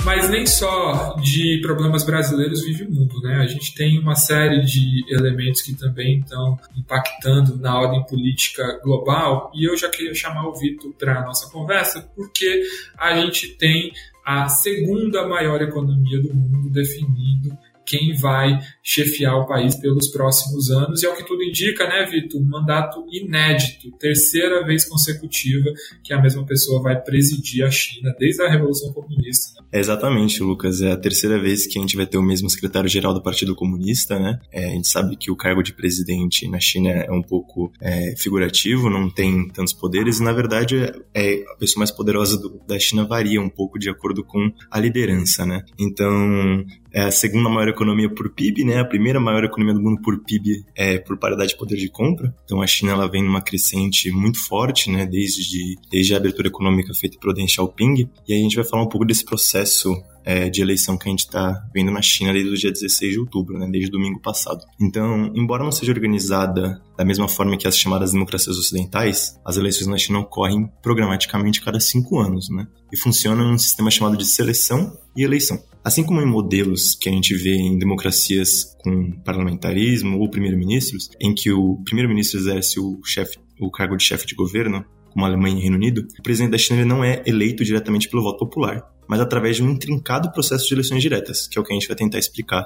Mas 0.08 0.30
nem 0.30 0.46
só 0.46 1.18
de 1.22 1.60
problemas 1.62 2.06
brasileiros 2.06 2.64
vive 2.64 2.86
o 2.86 2.90
mundo, 2.90 3.20
né? 3.20 3.42
A 3.42 3.46
gente 3.46 3.76
tem 3.76 4.00
uma 4.00 4.16
série 4.16 4.62
de 4.64 5.04
elementos 5.14 5.62
que 5.62 5.76
também 5.76 6.20
estão 6.20 6.58
impactando 6.78 7.58
na 7.58 7.78
ordem 7.78 8.02
política 8.06 8.80
global 8.82 9.52
e 9.54 9.70
eu 9.70 9.76
já 9.76 9.90
queria 9.90 10.16
chamar 10.16 10.48
o 10.48 10.56
Vitor 10.56 10.94
para 10.94 11.20
a 11.20 11.26
nossa 11.26 11.52
conversa 11.52 12.10
porque 12.16 12.64
a 12.98 13.20
gente 13.20 13.50
tem 13.56 13.92
a 14.26 14.48
segunda 14.48 15.28
maior 15.28 15.62
economia 15.62 16.22
do 16.22 16.34
mundo 16.34 16.70
definido 16.70 17.58
quem 17.88 18.14
vai 18.16 18.60
chefiar 18.84 19.38
o 19.38 19.48
país 19.48 19.76
pelos 19.76 20.10
próximos 20.10 20.70
anos. 20.70 21.02
E 21.02 21.06
é 21.06 21.10
o 21.10 21.16
que 21.16 21.26
tudo 21.26 21.42
indica, 21.42 21.88
né, 21.88 22.06
Vitor? 22.06 22.42
Um 22.42 22.46
mandato 22.46 23.06
inédito, 23.10 23.90
terceira 23.98 24.66
vez 24.66 24.86
consecutiva 24.86 25.72
que 26.04 26.14
a 26.14 26.22
mesma 26.22 26.46
pessoa 26.46 26.82
vai 26.82 27.02
presidir 27.02 27.66
a 27.66 27.72
China 27.72 28.14
desde 28.20 28.44
a 28.44 28.50
Revolução 28.50 28.92
Comunista. 28.94 29.62
Né? 29.62 29.68
É 29.72 29.80
exatamente, 29.80 30.44
Lucas. 30.44 30.82
É 30.82 30.92
a 30.92 30.98
terceira 30.98 31.40
vez 31.40 31.66
que 31.66 31.80
a 31.80 31.82
gente 31.82 31.96
vai 31.96 32.06
ter 32.06 32.18
o 32.18 32.24
mesmo 32.24 32.50
secretário-geral 32.50 33.14
do 33.14 33.24
Partido 33.24 33.56
Comunista, 33.56 34.20
né? 34.20 34.40
É, 34.52 34.66
a 34.66 34.70
gente 34.70 34.88
sabe 34.88 35.16
que 35.16 35.32
o 35.32 35.36
cargo 35.36 35.64
de 35.64 35.74
presidente 35.74 36.48
na 36.50 36.60
China 36.60 36.90
é 36.90 37.12
um 37.12 37.22
pouco 37.22 37.72
é, 37.82 38.16
figurativo, 38.18 38.90
não 38.90 39.10
tem 39.10 39.48
tantos 39.50 39.74
poderes, 39.74 40.20
e 40.20 40.24
na 40.24 40.34
verdade 40.34 40.76
é, 41.14 41.44
a 41.54 41.56
pessoa 41.56 41.82
mais 41.82 41.92
poderosa 41.92 42.38
do, 42.38 42.60
da 42.68 42.78
China 42.78 43.06
varia 43.06 43.42
um 43.42 43.50
pouco 43.50 43.80
de 43.80 43.90
acordo 43.90 44.24
com 44.24 44.52
a 44.70 44.80
liderança, 44.80 45.46
né? 45.46 45.64
Então, 45.80 46.66
é 46.98 47.02
a 47.02 47.12
segunda 47.12 47.48
maior 47.48 47.68
economia 47.68 48.10
por 48.10 48.28
PIB, 48.32 48.64
né? 48.64 48.80
A 48.80 48.86
primeira 48.86 49.20
maior 49.20 49.44
economia 49.44 49.76
do 49.76 49.80
mundo 49.80 50.02
por 50.02 50.18
PIB 50.24 50.66
é 50.76 50.98
por 50.98 51.16
paridade 51.16 51.52
de 51.52 51.58
poder 51.58 51.78
de 51.78 51.90
compra. 51.90 52.34
Então 52.44 52.60
a 52.60 52.66
China 52.66 52.94
ela 52.94 53.08
vem 53.08 53.22
numa 53.22 53.40
crescente 53.40 54.10
muito 54.10 54.44
forte, 54.44 54.90
né? 54.90 55.06
Desde, 55.06 55.76
desde 55.92 56.16
a 56.16 56.18
abertura 56.18 56.48
econômica 56.48 56.96
feita 56.96 57.16
por 57.22 57.36
Deng 57.36 57.48
Xiaoping. 57.48 58.10
E 58.28 58.34
a 58.34 58.38
gente 58.38 58.56
vai 58.56 58.66
falar 58.66 58.82
um 58.82 58.90
pouco 58.90 59.06
desse 59.06 59.24
processo 59.24 59.96
é, 60.26 60.50
de 60.50 60.60
eleição 60.60 60.98
que 60.98 61.08
a 61.08 61.12
gente 61.12 61.20
está 61.20 61.64
vendo 61.72 61.92
na 61.92 62.02
China 62.02 62.34
desde 62.34 62.50
o 62.50 62.58
dia 62.58 62.72
16 62.72 63.14
de 63.14 63.20
outubro, 63.20 63.58
né, 63.58 63.66
desde 63.72 63.90
domingo 63.90 64.20
passado. 64.20 64.66
Então, 64.82 65.32
embora 65.34 65.64
não 65.64 65.72
seja 65.72 65.94
organizada 65.94 66.82
da 66.98 67.06
mesma 67.06 67.30
forma 67.30 67.56
que 67.56 67.66
as 67.66 67.78
chamadas 67.78 68.12
democracias 68.12 68.58
ocidentais, 68.58 69.40
as 69.46 69.56
eleições 69.56 69.88
na 69.88 69.98
China 69.98 70.20
ocorrem 70.20 70.70
programaticamente 70.82 71.62
cada 71.62 71.80
cinco 71.80 72.20
anos, 72.20 72.50
né, 72.50 72.68
e 72.92 72.98
funcionam 72.98 73.52
num 73.52 73.58
sistema 73.58 73.90
chamado 73.90 74.18
de 74.18 74.26
seleção 74.26 74.98
e 75.16 75.24
eleição. 75.24 75.64
Assim 75.88 76.04
como 76.04 76.22
em 76.22 76.26
modelos 76.26 76.96
que 76.96 77.08
a 77.08 77.12
gente 77.14 77.34
vê 77.34 77.56
em 77.56 77.80
democracias 77.80 78.76
com 78.80 79.10
parlamentarismo 79.24 80.20
ou 80.20 80.30
primeiro-ministros, 80.30 81.10
em 81.18 81.34
que 81.34 81.50
o 81.50 81.82
primeiro-ministro 81.86 82.42
exerce 82.42 82.78
o, 82.78 83.00
chefe, 83.06 83.40
o 83.58 83.72
cargo 83.72 83.96
de 83.96 84.04
chefe 84.04 84.28
de 84.28 84.36
governo, 84.36 84.84
como 85.14 85.24
a 85.24 85.30
Alemanha 85.30 85.58
e 85.58 85.62
Reino 85.62 85.78
Unido, 85.78 86.06
o 86.20 86.22
presidente 86.22 86.52
da 86.52 86.58
China 86.58 86.84
não 86.84 87.06
é 87.06 87.24
eleito 87.26 87.64
diretamente 87.64 88.10
pelo 88.10 88.22
voto 88.22 88.40
popular. 88.40 88.84
Mas 89.08 89.20
através 89.20 89.56
de 89.56 89.64
um 89.64 89.70
intrincado 89.70 90.32
processo 90.32 90.68
de 90.68 90.74
eleições 90.74 91.02
diretas, 91.02 91.48
que 91.48 91.58
é 91.58 91.62
o 91.62 91.64
que 91.64 91.72
a 91.72 91.76
gente 91.76 91.88
vai 91.88 91.96
tentar 91.96 92.20
explicar 92.20 92.64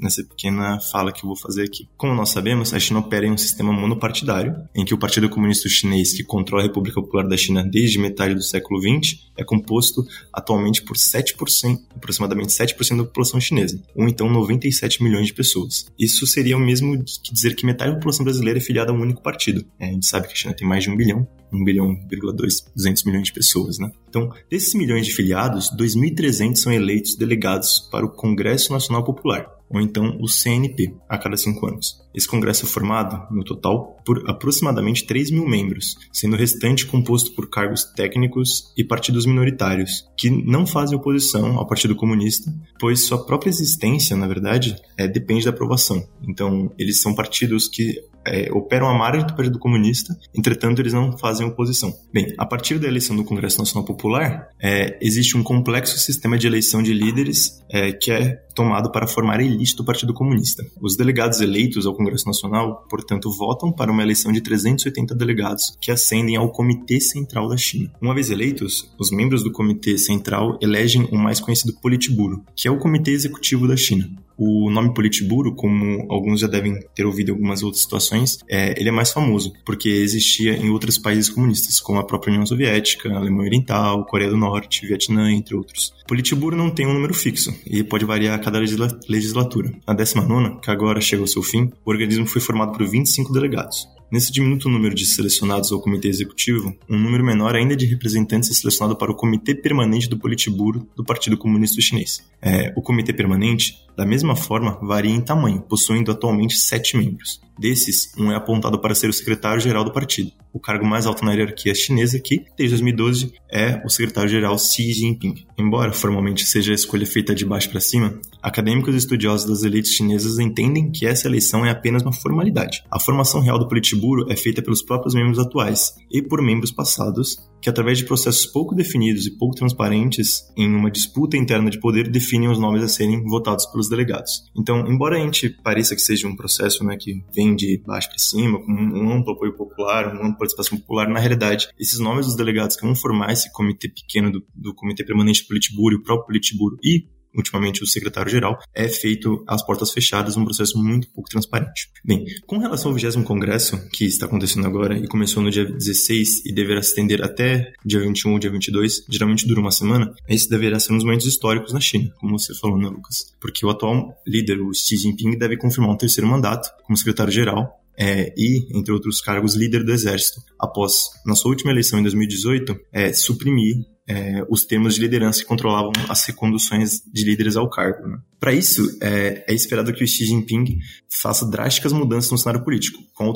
nessa 0.00 0.24
pequena 0.24 0.80
fala 0.80 1.12
que 1.12 1.24
eu 1.24 1.28
vou 1.28 1.36
fazer 1.36 1.64
aqui. 1.64 1.88
Como 1.96 2.14
nós 2.14 2.30
sabemos, 2.30 2.72
a 2.72 2.78
China 2.78 3.00
opera 3.00 3.26
em 3.26 3.32
um 3.32 3.38
sistema 3.38 3.72
monopartidário, 3.72 4.56
em 4.74 4.84
que 4.84 4.94
o 4.94 4.98
Partido 4.98 5.28
Comunista 5.28 5.68
Chinês, 5.68 6.12
que 6.12 6.22
controla 6.22 6.62
a 6.62 6.66
República 6.66 7.00
Popular 7.00 7.26
da 7.26 7.36
China 7.36 7.64
desde 7.64 7.98
metade 7.98 8.34
do 8.34 8.42
século 8.42 8.80
XX, 8.80 9.18
é 9.36 9.44
composto 9.44 10.04
atualmente 10.32 10.82
por 10.82 10.96
7%, 10.96 11.78
aproximadamente 11.94 12.52
7% 12.52 12.96
da 12.96 13.04
população 13.04 13.40
chinesa, 13.40 13.82
ou 13.94 14.08
então 14.08 14.28
97 14.28 15.02
milhões 15.02 15.26
de 15.26 15.34
pessoas. 15.34 15.86
Isso 15.98 16.26
seria 16.26 16.56
o 16.56 16.60
mesmo 16.60 17.02
que 17.22 17.32
dizer 17.32 17.54
que 17.54 17.66
metade 17.66 17.90
da 17.90 17.96
população 17.96 18.24
brasileira 18.24 18.58
é 18.58 18.62
filiada 18.62 18.92
a 18.92 18.94
um 18.94 19.00
único 19.00 19.22
partido. 19.22 19.64
É, 19.78 19.86
a 19.86 19.92
gente 19.92 20.06
sabe 20.06 20.26
que 20.26 20.34
a 20.34 20.36
China 20.36 20.54
tem 20.54 20.66
mais 20.66 20.84
de 20.84 20.90
um 20.90 20.96
bilhão, 20.96 21.26
1 21.52 21.64
bilhão, 21.64 21.98
2, 22.34 22.66
200 22.74 23.04
milhões 23.04 23.24
de 23.24 23.32
pessoas, 23.32 23.78
né? 23.78 23.90
Então, 24.12 24.30
desses 24.50 24.74
milhões 24.74 25.06
de 25.06 25.14
filiados, 25.14 25.70
2.300 25.74 26.56
são 26.56 26.70
eleitos 26.70 27.16
delegados 27.16 27.78
para 27.90 28.04
o 28.04 28.10
Congresso 28.10 28.70
Nacional 28.70 29.02
Popular, 29.02 29.50
ou 29.70 29.80
então 29.80 30.18
o 30.20 30.28
CNP, 30.28 30.94
a 31.08 31.16
cada 31.16 31.34
cinco 31.34 31.66
anos. 31.66 31.98
Esse 32.14 32.28
congresso 32.28 32.66
é 32.66 32.68
formado, 32.68 33.26
no 33.34 33.42
total, 33.42 33.96
por 34.04 34.22
aproximadamente 34.28 35.06
3 35.06 35.30
mil 35.30 35.46
membros, 35.46 35.96
sendo 36.12 36.34
o 36.34 36.38
restante 36.38 36.84
composto 36.84 37.32
por 37.32 37.48
cargos 37.48 37.84
técnicos 37.84 38.70
e 38.76 38.84
partidos 38.84 39.24
minoritários, 39.24 40.06
que 40.14 40.28
não 40.28 40.66
fazem 40.66 40.98
oposição 40.98 41.56
ao 41.56 41.66
Partido 41.66 41.96
Comunista, 41.96 42.54
pois 42.78 43.00
sua 43.00 43.24
própria 43.24 43.48
existência, 43.48 44.14
na 44.14 44.26
verdade, 44.26 44.76
é, 44.98 45.08
depende 45.08 45.46
da 45.46 45.50
aprovação. 45.52 46.06
Então, 46.28 46.70
eles 46.78 47.00
são 47.00 47.14
partidos 47.14 47.66
que 47.66 47.98
é, 48.26 48.50
operam 48.52 48.88
à 48.88 48.94
margem 48.94 49.26
do 49.26 49.34
Partido 49.34 49.58
Comunista, 49.58 50.16
entretanto, 50.34 50.80
eles 50.80 50.92
não 50.92 51.16
fazem 51.18 51.46
oposição. 51.46 51.92
Bem, 52.12 52.32
a 52.38 52.46
partir 52.46 52.78
da 52.78 52.88
eleição 52.88 53.16
do 53.16 53.24
Congresso 53.24 53.58
Nacional 53.58 53.84
Popular, 53.84 54.48
é, 54.60 54.98
existe 55.00 55.36
um 55.36 55.42
complexo 55.42 55.98
sistema 55.98 56.38
de 56.38 56.46
eleição 56.46 56.82
de 56.82 56.92
líderes 56.92 57.62
é, 57.68 57.92
que 57.92 58.10
é 58.10 58.42
tomado 58.54 58.90
para 58.90 59.06
formar 59.06 59.40
a 59.40 59.44
elite 59.44 59.76
do 59.76 59.84
Partido 59.84 60.12
Comunista. 60.12 60.62
Os 60.80 60.96
delegados 60.96 61.40
eleitos 61.40 61.86
ao 61.86 61.94
Congresso 61.94 62.26
Nacional, 62.26 62.86
portanto, 62.88 63.30
votam 63.30 63.72
para 63.72 63.90
uma 63.90 64.02
eleição 64.02 64.30
de 64.30 64.40
380 64.40 65.14
delegados 65.14 65.76
que 65.80 65.90
ascendem 65.90 66.36
ao 66.36 66.50
Comitê 66.50 67.00
Central 67.00 67.48
da 67.48 67.56
China. 67.56 67.90
Uma 68.00 68.14
vez 68.14 68.30
eleitos, 68.30 68.92
os 68.98 69.10
membros 69.10 69.42
do 69.42 69.50
Comitê 69.50 69.96
Central 69.98 70.58
elegem 70.60 71.08
o 71.10 71.16
mais 71.16 71.40
conhecido 71.40 71.74
Politburo, 71.80 72.44
que 72.54 72.68
é 72.68 72.70
o 72.70 72.78
Comitê 72.78 73.12
Executivo 73.12 73.66
da 73.66 73.76
China. 73.76 74.10
O 74.36 74.70
nome 74.70 74.94
Politburo, 74.94 75.54
como 75.54 76.06
alguns 76.10 76.40
já 76.40 76.46
devem 76.46 76.78
ter 76.94 77.04
ouvido 77.04 77.30
em 77.30 77.32
algumas 77.32 77.62
outras 77.62 77.82
situações, 77.82 78.38
é, 78.48 78.78
ele 78.78 78.88
é 78.88 78.92
mais 78.92 79.12
famoso, 79.12 79.52
porque 79.64 79.88
existia 79.88 80.56
em 80.56 80.70
outros 80.70 80.98
países 80.98 81.28
comunistas, 81.28 81.80
como 81.80 81.98
a 81.98 82.04
própria 82.04 82.30
União 82.30 82.46
Soviética, 82.46 83.14
Alemanha 83.14 83.48
Oriental, 83.48 84.04
Coreia 84.06 84.30
do 84.30 84.36
Norte, 84.36 84.86
Vietnã, 84.86 85.30
entre 85.30 85.54
outros. 85.54 85.94
Politburo 86.06 86.56
não 86.56 86.70
tem 86.70 86.86
um 86.86 86.92
número 86.92 87.14
fixo 87.14 87.54
e 87.66 87.82
pode 87.82 88.04
variar 88.04 88.34
a 88.34 88.38
cada 88.38 88.58
legislatura. 88.58 89.72
Na 89.86 89.94
19, 89.94 90.60
que 90.60 90.70
agora 90.70 91.00
chega 91.00 91.22
ao 91.22 91.26
seu 91.26 91.42
fim, 91.42 91.70
o 91.84 91.90
organismo 91.90 92.26
foi 92.26 92.40
formado 92.40 92.72
por 92.72 92.86
25 92.86 93.32
delegados. 93.32 93.88
Nesse 94.12 94.30
diminuto 94.30 94.68
número 94.68 94.94
de 94.94 95.06
selecionados 95.06 95.72
ao 95.72 95.80
Comitê 95.80 96.06
Executivo, 96.06 96.76
um 96.86 96.98
número 96.98 97.24
menor 97.24 97.54
ainda 97.54 97.74
de 97.74 97.86
representantes 97.86 98.50
é 98.50 98.52
selecionado 98.52 98.94
para 98.94 99.10
o 99.10 99.14
Comitê 99.14 99.54
Permanente 99.54 100.06
do 100.06 100.18
Politburo 100.18 100.86
do 100.94 101.02
Partido 101.02 101.38
Comunista 101.38 101.80
Chinês. 101.80 102.22
É, 102.42 102.74
o 102.76 102.82
Comitê 102.82 103.14
Permanente, 103.14 103.74
da 103.96 104.04
mesma 104.04 104.36
forma, 104.36 104.78
varia 104.82 105.14
em 105.14 105.22
tamanho, 105.22 105.62
possuindo 105.62 106.10
atualmente 106.10 106.58
sete 106.58 106.94
membros. 106.94 107.40
Desses, 107.58 108.12
um 108.18 108.30
é 108.30 108.34
apontado 108.34 108.78
para 108.78 108.94
ser 108.94 109.08
o 109.08 109.12
secretário-geral 109.12 109.84
do 109.84 109.92
partido, 109.92 110.32
o 110.52 110.60
cargo 110.60 110.84
mais 110.84 111.06
alto 111.06 111.24
na 111.24 111.32
hierarquia 111.32 111.74
chinesa 111.74 112.18
que, 112.18 112.44
desde 112.56 112.76
2012, 112.76 113.32
é 113.50 113.80
o 113.84 113.88
secretário-geral 113.88 114.58
Xi 114.58 114.92
Jinping. 114.92 115.46
Embora 115.58 115.92
formalmente 115.92 116.44
seja 116.44 116.72
a 116.72 116.74
escolha 116.74 117.06
feita 117.06 117.34
de 117.34 117.44
baixo 117.44 117.70
para 117.70 117.80
cima, 117.80 118.18
acadêmicos 118.42 118.94
e 118.94 118.98
estudiosos 118.98 119.46
das 119.46 119.62
elites 119.62 119.92
chinesas 119.92 120.38
entendem 120.38 120.90
que 120.90 121.06
essa 121.06 121.28
eleição 121.28 121.64
é 121.64 121.70
apenas 121.70 122.02
uma 122.02 122.12
formalidade. 122.12 122.82
A 122.90 122.98
formação 122.98 123.40
real 123.40 123.58
do 123.58 123.68
Politburo 123.68 124.01
é 124.28 124.36
feita 124.36 124.62
pelos 124.62 124.82
próprios 124.82 125.14
membros 125.14 125.38
atuais 125.38 125.94
e 126.10 126.22
por 126.22 126.42
membros 126.42 126.70
passados, 126.70 127.36
que 127.60 127.68
através 127.68 127.98
de 127.98 128.04
processos 128.04 128.46
pouco 128.46 128.74
definidos 128.74 129.26
e 129.26 129.38
pouco 129.38 129.54
transparentes, 129.54 130.42
em 130.56 130.74
uma 130.74 130.90
disputa 130.90 131.36
interna 131.36 131.70
de 131.70 131.78
poder, 131.78 132.10
definem 132.10 132.48
os 132.48 132.58
nomes 132.58 132.82
a 132.82 132.88
serem 132.88 133.22
votados 133.24 133.66
pelos 133.66 133.88
delegados. 133.88 134.50
Então, 134.56 134.86
embora 134.88 135.16
a 135.16 135.20
gente 135.20 135.48
pareça 135.48 135.94
que 135.94 136.02
seja 136.02 136.26
um 136.26 136.36
processo 136.36 136.84
né, 136.84 136.96
que 136.98 137.22
vem 137.34 137.54
de 137.54 137.80
baixo 137.86 138.08
para 138.08 138.18
cima, 138.18 138.58
com 138.58 138.72
um 138.72 139.12
amplo 139.12 139.32
apoio 139.32 139.56
popular, 139.56 140.12
uma 140.12 140.26
ampla 140.26 140.38
participação 140.38 140.78
popular, 140.78 141.08
na 141.08 141.20
realidade, 141.20 141.68
esses 141.78 141.98
nomes 141.98 142.26
dos 142.26 142.36
delegados 142.36 142.76
que 142.76 142.84
vão 142.84 142.94
formar 142.94 143.32
esse 143.32 143.52
comitê 143.52 143.88
pequeno 143.88 144.32
do, 144.32 144.44
do 144.54 144.74
Comitê 144.74 145.04
Permanente 145.04 145.42
do 145.42 145.48
Politburo, 145.48 145.96
o 145.96 146.02
próprio 146.02 146.26
Politburo 146.26 146.76
e 146.82 147.06
ultimamente 147.34 147.82
o 147.82 147.86
secretário-geral, 147.86 148.58
é 148.74 148.88
feito 148.88 149.44
às 149.46 149.64
portas 149.64 149.90
fechadas, 149.90 150.36
um 150.36 150.44
processo 150.44 150.78
muito 150.78 151.08
pouco 151.10 151.28
transparente. 151.30 151.90
Bem, 152.04 152.24
com 152.46 152.58
relação 152.58 152.90
ao 152.90 152.96
20 152.96 153.24
Congresso, 153.24 153.88
que 153.90 154.04
está 154.04 154.26
acontecendo 154.26 154.66
agora 154.66 154.96
e 154.96 155.06
começou 155.06 155.42
no 155.42 155.50
dia 155.50 155.64
16 155.64 156.46
e 156.46 156.52
deverá 156.52 156.82
se 156.82 156.90
estender 156.90 157.22
até 157.22 157.72
dia 157.84 158.00
21 158.00 158.32
ou 158.32 158.38
dia 158.38 158.50
22, 158.50 159.04
geralmente 159.08 159.46
dura 159.46 159.60
uma 159.60 159.70
semana, 159.70 160.12
esse 160.28 160.48
deverá 160.48 160.78
ser 160.78 160.92
um 160.92 160.96
dos 160.96 161.04
momentos 161.04 161.26
históricos 161.26 161.72
na 161.72 161.80
China, 161.80 162.12
como 162.20 162.38
você 162.38 162.54
falou, 162.54 162.78
né, 162.78 162.88
Lucas? 162.88 163.34
Porque 163.40 163.64
o 163.64 163.70
atual 163.70 164.14
líder, 164.26 164.60
o 164.60 164.72
Xi 164.72 164.96
Jinping, 164.96 165.38
deve 165.38 165.56
confirmar 165.56 165.90
um 165.90 165.96
terceiro 165.96 166.28
mandato 166.28 166.68
como 166.84 166.96
secretário-geral, 166.96 167.78
é, 167.96 168.32
e, 168.36 168.66
entre 168.76 168.92
outros 168.92 169.20
cargos, 169.20 169.54
líder 169.54 169.84
do 169.84 169.92
exército, 169.92 170.42
após, 170.58 171.10
na 171.26 171.34
sua 171.34 171.50
última 171.50 171.70
eleição 171.70 171.98
em 171.98 172.02
2018, 172.02 172.74
é, 172.90 173.12
suprimir 173.12 173.84
é, 174.08 174.44
os 174.48 174.64
termos 174.64 174.94
de 174.94 175.00
liderança 175.00 175.40
que 175.40 175.46
controlavam 175.46 175.92
as 176.08 176.24
reconduções 176.26 177.02
de 177.12 177.24
líderes 177.24 177.56
ao 177.56 177.68
cargo. 177.68 178.06
Né? 178.06 178.18
Para 178.42 178.52
isso, 178.52 178.98
é, 179.00 179.44
é, 179.46 179.54
esperado 179.54 179.92
que 179.92 180.02
o 180.02 180.06
Xi 180.06 180.24
Jinping 180.24 180.80
faça 181.08 181.48
drásticas 181.48 181.92
mudanças 181.92 182.28
no 182.30 182.36
cenário 182.36 182.64
político, 182.64 182.98
com, 183.14 183.32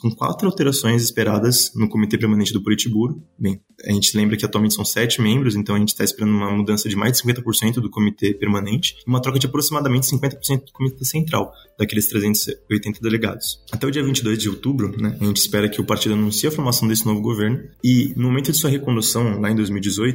com 0.00 0.10
quatro 0.12 0.48
alterações 0.48 1.02
esperadas 1.02 1.72
no 1.74 1.90
Comitê 1.90 2.16
Permanente 2.16 2.54
do 2.54 2.62
Politburo. 2.62 3.22
Bem, 3.38 3.60
a 3.84 3.92
gente 3.92 4.16
lembra 4.16 4.34
que 4.34 4.46
atualmente 4.46 4.74
são 4.74 4.84
sete 4.84 5.20
membros, 5.20 5.54
então 5.54 5.74
a 5.74 5.78
gente 5.78 5.90
está 5.90 6.04
esperando 6.04 6.34
uma 6.34 6.50
mudança 6.50 6.88
de 6.88 6.96
mais 6.96 7.12
de 7.12 7.22
50% 7.22 7.74
do 7.74 7.90
Comitê 7.90 8.32
Permanente 8.32 8.96
e 9.06 9.10
uma 9.10 9.20
troca 9.20 9.38
de 9.38 9.46
aproximadamente 9.46 10.06
50% 10.06 10.64
do 10.64 10.72
Comitê 10.72 11.04
Central, 11.04 11.52
daqueles 11.78 12.08
380 12.08 13.00
delegados. 13.02 13.60
Até 13.70 13.86
o 13.86 13.90
dia 13.90 14.02
22 14.02 14.38
de 14.38 14.48
outubro, 14.48 14.96
né, 14.98 15.18
a 15.20 15.24
gente 15.24 15.36
espera 15.36 15.68
que 15.68 15.82
o 15.82 15.84
partido 15.84 16.14
anuncie 16.14 16.48
a 16.48 16.50
formação 16.50 16.88
desse 16.88 17.04
novo 17.04 17.20
governo 17.20 17.62
e, 17.84 18.14
no 18.16 18.28
momento 18.28 18.50
de 18.50 18.56
sua 18.56 18.70
recondução, 18.70 19.38
lá 19.38 19.50
em 19.50 19.54
2018, 19.54 20.05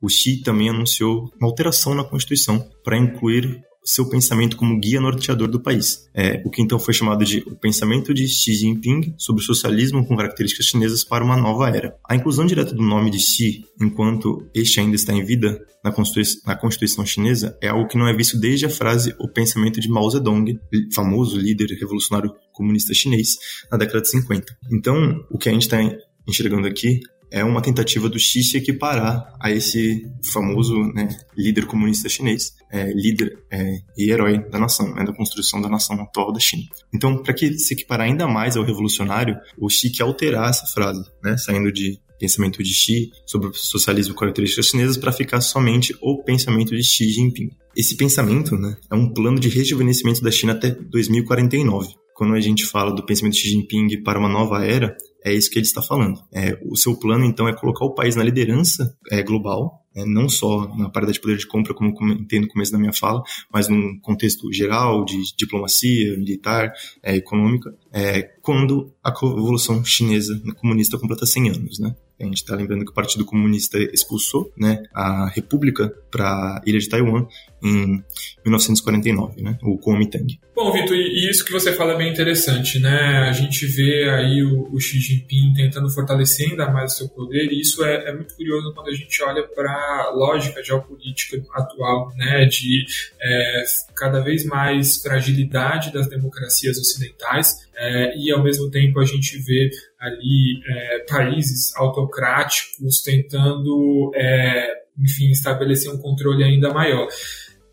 o 0.00 0.08
Xi 0.08 0.42
também 0.42 0.68
anunciou 0.68 1.30
uma 1.40 1.48
alteração 1.48 1.94
na 1.94 2.04
Constituição 2.04 2.64
para 2.84 2.96
incluir 2.96 3.62
seu 3.88 4.06
pensamento 4.06 4.56
como 4.56 4.78
guia 4.78 5.00
norteador 5.00 5.48
do 5.48 5.60
país. 5.60 6.08
É, 6.14 6.42
o 6.44 6.50
que 6.50 6.60
então 6.60 6.78
foi 6.78 6.92
chamado 6.92 7.24
de 7.24 7.38
o 7.46 7.56
pensamento 7.56 8.12
de 8.12 8.28
Xi 8.28 8.52
Jinping 8.52 9.14
sobre 9.16 9.42
o 9.42 9.44
socialismo 9.44 10.06
com 10.06 10.14
características 10.14 10.66
chinesas 10.66 11.02
para 11.02 11.24
uma 11.24 11.36
nova 11.36 11.70
era. 11.70 11.96
A 12.06 12.14
inclusão 12.14 12.44
direta 12.44 12.74
do 12.74 12.82
nome 12.82 13.10
de 13.10 13.18
Xi, 13.18 13.64
enquanto 13.80 14.46
este 14.54 14.78
ainda 14.80 14.94
está 14.94 15.14
em 15.14 15.24
vida 15.24 15.58
na 15.82 15.90
Constituição, 15.90 16.42
na 16.44 16.54
Constituição 16.54 17.06
chinesa, 17.06 17.56
é 17.62 17.68
algo 17.68 17.88
que 17.88 17.96
não 17.96 18.06
é 18.06 18.14
visto 18.14 18.38
desde 18.38 18.66
a 18.66 18.70
frase 18.70 19.14
o 19.18 19.26
pensamento 19.26 19.80
de 19.80 19.88
Mao 19.88 20.10
Zedong, 20.10 20.58
famoso 20.92 21.38
líder 21.38 21.68
revolucionário 21.78 22.34
comunista 22.52 22.92
chinês, 22.92 23.38
na 23.70 23.78
década 23.78 24.02
de 24.02 24.10
50. 24.10 24.54
Então, 24.70 25.24
o 25.30 25.38
que 25.38 25.48
a 25.48 25.52
gente 25.52 25.62
está 25.62 25.78
enxergando 26.26 26.66
aqui 26.66 27.00
é 27.30 27.44
uma 27.44 27.60
tentativa 27.60 28.08
do 28.08 28.18
Xi 28.18 28.42
se 28.42 28.56
equiparar 28.56 29.34
a 29.40 29.50
esse 29.50 30.10
famoso 30.22 30.78
né, 30.94 31.08
líder 31.36 31.66
comunista 31.66 32.08
chinês, 32.08 32.54
é, 32.70 32.92
líder 32.92 33.38
é, 33.50 33.80
e 33.96 34.10
herói 34.10 34.38
da 34.38 34.58
nação, 34.58 34.94
né, 34.94 35.04
da 35.04 35.12
construção 35.12 35.60
da 35.60 35.68
nação 35.68 36.00
atual 36.00 36.32
da 36.32 36.40
China. 36.40 36.64
Então, 36.92 37.22
para 37.22 37.34
que 37.34 37.58
se 37.58 37.74
equiparar 37.74 38.06
ainda 38.06 38.26
mais 38.26 38.56
ao 38.56 38.64
revolucionário, 38.64 39.36
o 39.58 39.68
Xi 39.68 39.90
quer 39.90 40.04
alterar 40.04 40.50
essa 40.50 40.66
frase, 40.66 41.04
né, 41.22 41.36
saindo 41.36 41.72
de 41.72 42.00
pensamento 42.18 42.62
de 42.62 42.74
Xi 42.74 43.10
sobre 43.24 43.48
o 43.48 43.54
socialismo 43.54 44.14
características 44.14 44.66
chinesas 44.66 44.96
para 44.96 45.12
ficar 45.12 45.40
somente 45.40 45.94
o 46.00 46.22
pensamento 46.22 46.74
de 46.74 46.82
Xi 46.82 47.08
Jinping. 47.08 47.50
Esse 47.76 47.96
pensamento 47.96 48.56
né, 48.56 48.76
é 48.90 48.94
um 48.94 49.12
plano 49.12 49.38
de 49.38 49.48
rejuvenescimento 49.48 50.20
da 50.20 50.30
China 50.30 50.52
até 50.52 50.70
2049 50.70 51.94
quando 52.18 52.34
a 52.34 52.40
gente 52.40 52.66
fala 52.66 52.92
do 52.92 53.06
pensamento 53.06 53.34
de 53.34 53.40
Xi 53.42 53.50
Jinping 53.50 54.02
para 54.02 54.18
uma 54.18 54.28
nova 54.28 54.64
era, 54.64 54.96
é 55.24 55.32
isso 55.32 55.50
que 55.50 55.58
ele 55.58 55.66
está 55.66 55.82
falando. 55.82 56.22
É, 56.32 56.58
o 56.62 56.76
seu 56.76 56.96
plano, 56.96 57.24
então, 57.24 57.48
é 57.48 57.52
colocar 57.52 57.84
o 57.84 57.94
país 57.94 58.14
na 58.14 58.24
liderança 58.24 58.96
é, 59.10 59.22
global, 59.22 59.84
é, 59.94 60.04
não 60.04 60.28
só 60.28 60.68
na 60.76 60.88
paridade 60.88 61.16
de 61.16 61.20
poder 61.20 61.36
de 61.36 61.46
compra, 61.46 61.74
como 61.74 61.90
entendo 62.12 62.42
no 62.42 62.48
começo 62.48 62.70
da 62.70 62.78
minha 62.78 62.92
fala, 62.92 63.22
mas 63.52 63.68
num 63.68 63.98
contexto 64.00 64.52
geral 64.52 65.04
de 65.04 65.34
diplomacia, 65.36 66.16
militar, 66.16 66.72
é, 67.02 67.16
econômica, 67.16 67.74
é, 67.92 68.22
quando 68.42 68.92
a 69.02 69.10
Revolução 69.10 69.84
Chinesa 69.84 70.40
comunista 70.56 70.98
completa 70.98 71.26
100 71.26 71.50
anos. 71.50 71.78
Né? 71.78 71.94
A 72.20 72.24
gente 72.24 72.36
está 72.36 72.54
lembrando 72.54 72.84
que 72.84 72.90
o 72.90 72.94
Partido 72.94 73.24
Comunista 73.24 73.78
expulsou 73.78 74.52
né, 74.56 74.82
a 74.94 75.28
República 75.28 75.92
para 76.10 76.26
a 76.26 76.62
ilha 76.66 76.78
de 76.78 76.88
Taiwan 76.88 77.26
em 77.62 78.02
1949, 78.44 79.42
né, 79.42 79.58
o 79.62 79.78
Kuomintang. 79.78 80.38
Bom, 80.54 80.72
Vitor, 80.72 80.96
e 80.96 81.30
isso 81.30 81.44
que 81.44 81.52
você 81.52 81.72
fala 81.72 81.92
é 81.92 81.96
bem 81.96 82.10
interessante, 82.10 82.80
né? 82.80 83.28
A 83.28 83.32
gente 83.32 83.64
vê 83.66 84.10
aí 84.10 84.42
o, 84.42 84.68
o 84.72 84.80
Xi 84.80 84.98
Jinping 84.98 85.52
tentando 85.54 85.88
fortalecer 85.88 86.50
ainda 86.50 86.68
mais 86.68 86.94
o 86.94 86.96
seu 86.96 87.08
poder, 87.08 87.52
e 87.52 87.60
isso 87.60 87.84
é, 87.84 88.08
é 88.08 88.12
muito 88.12 88.34
curioso 88.34 88.74
quando 88.74 88.88
a 88.88 88.94
gente 88.94 89.22
olha 89.22 89.46
para 89.46 89.70
a 89.70 90.10
lógica 90.14 90.62
geopolítica 90.62 91.40
atual, 91.52 92.12
né? 92.16 92.44
De 92.46 92.84
é, 93.22 93.62
cada 93.94 94.20
vez 94.20 94.44
mais 94.44 95.00
fragilidade 95.00 95.92
das 95.92 96.08
democracias 96.08 96.76
ocidentais, 96.76 97.68
é, 97.76 98.18
e 98.18 98.32
ao 98.32 98.42
mesmo 98.42 98.68
tempo 98.68 98.98
a 98.98 99.04
gente 99.04 99.38
vê 99.38 99.70
ali 100.00 100.60
é, 100.66 100.98
países 101.08 101.74
autocráticos 101.76 103.00
tentando, 103.00 104.10
é, 104.16 104.74
enfim, 104.98 105.30
estabelecer 105.30 105.92
um 105.92 105.98
controle 105.98 106.42
ainda 106.42 106.72
maior. 106.74 107.06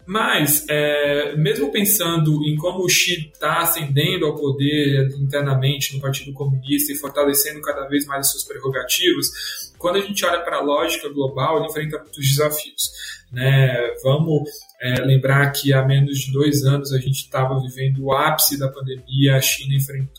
Mas, 0.05 0.65
é, 0.69 1.35
mesmo 1.35 1.71
pensando 1.71 2.43
em 2.45 2.55
como 2.55 2.83
o 2.83 2.89
Xi 2.89 3.31
está 3.33 3.59
ascendendo 3.59 4.25
ao 4.25 4.35
poder 4.35 5.09
internamente 5.19 5.95
no 5.95 6.01
Partido 6.01 6.31
Comunista 6.31 6.93
e 6.93 6.95
fortalecendo 6.95 7.59
cada 7.61 7.87
vez 7.87 8.05
mais 8.05 8.27
as 8.27 8.31
suas 8.31 8.43
prerrogativas, 8.43 9.73
quando 9.79 9.97
a 9.97 10.01
gente 10.01 10.23
olha 10.23 10.41
para 10.41 10.57
a 10.57 10.61
lógica 10.61 11.09
global, 11.09 11.57
ele 11.57 11.67
enfrenta 11.67 11.97
muitos 11.97 12.27
desafios. 12.27 12.91
Né? 13.35 13.93
Vamos 14.01 14.49
é, 14.81 15.01
lembrar 15.01 15.51
que 15.51 15.73
há 15.73 15.85
menos 15.85 16.19
de 16.19 16.31
dois 16.31 16.63
anos 16.63 16.93
a 16.93 16.97
gente 16.97 17.17
estava 17.17 17.59
vivendo 17.59 18.05
o 18.05 18.13
ápice 18.13 18.57
da 18.57 18.69
pandemia, 18.69 19.35
a 19.35 19.41
China, 19.41 19.75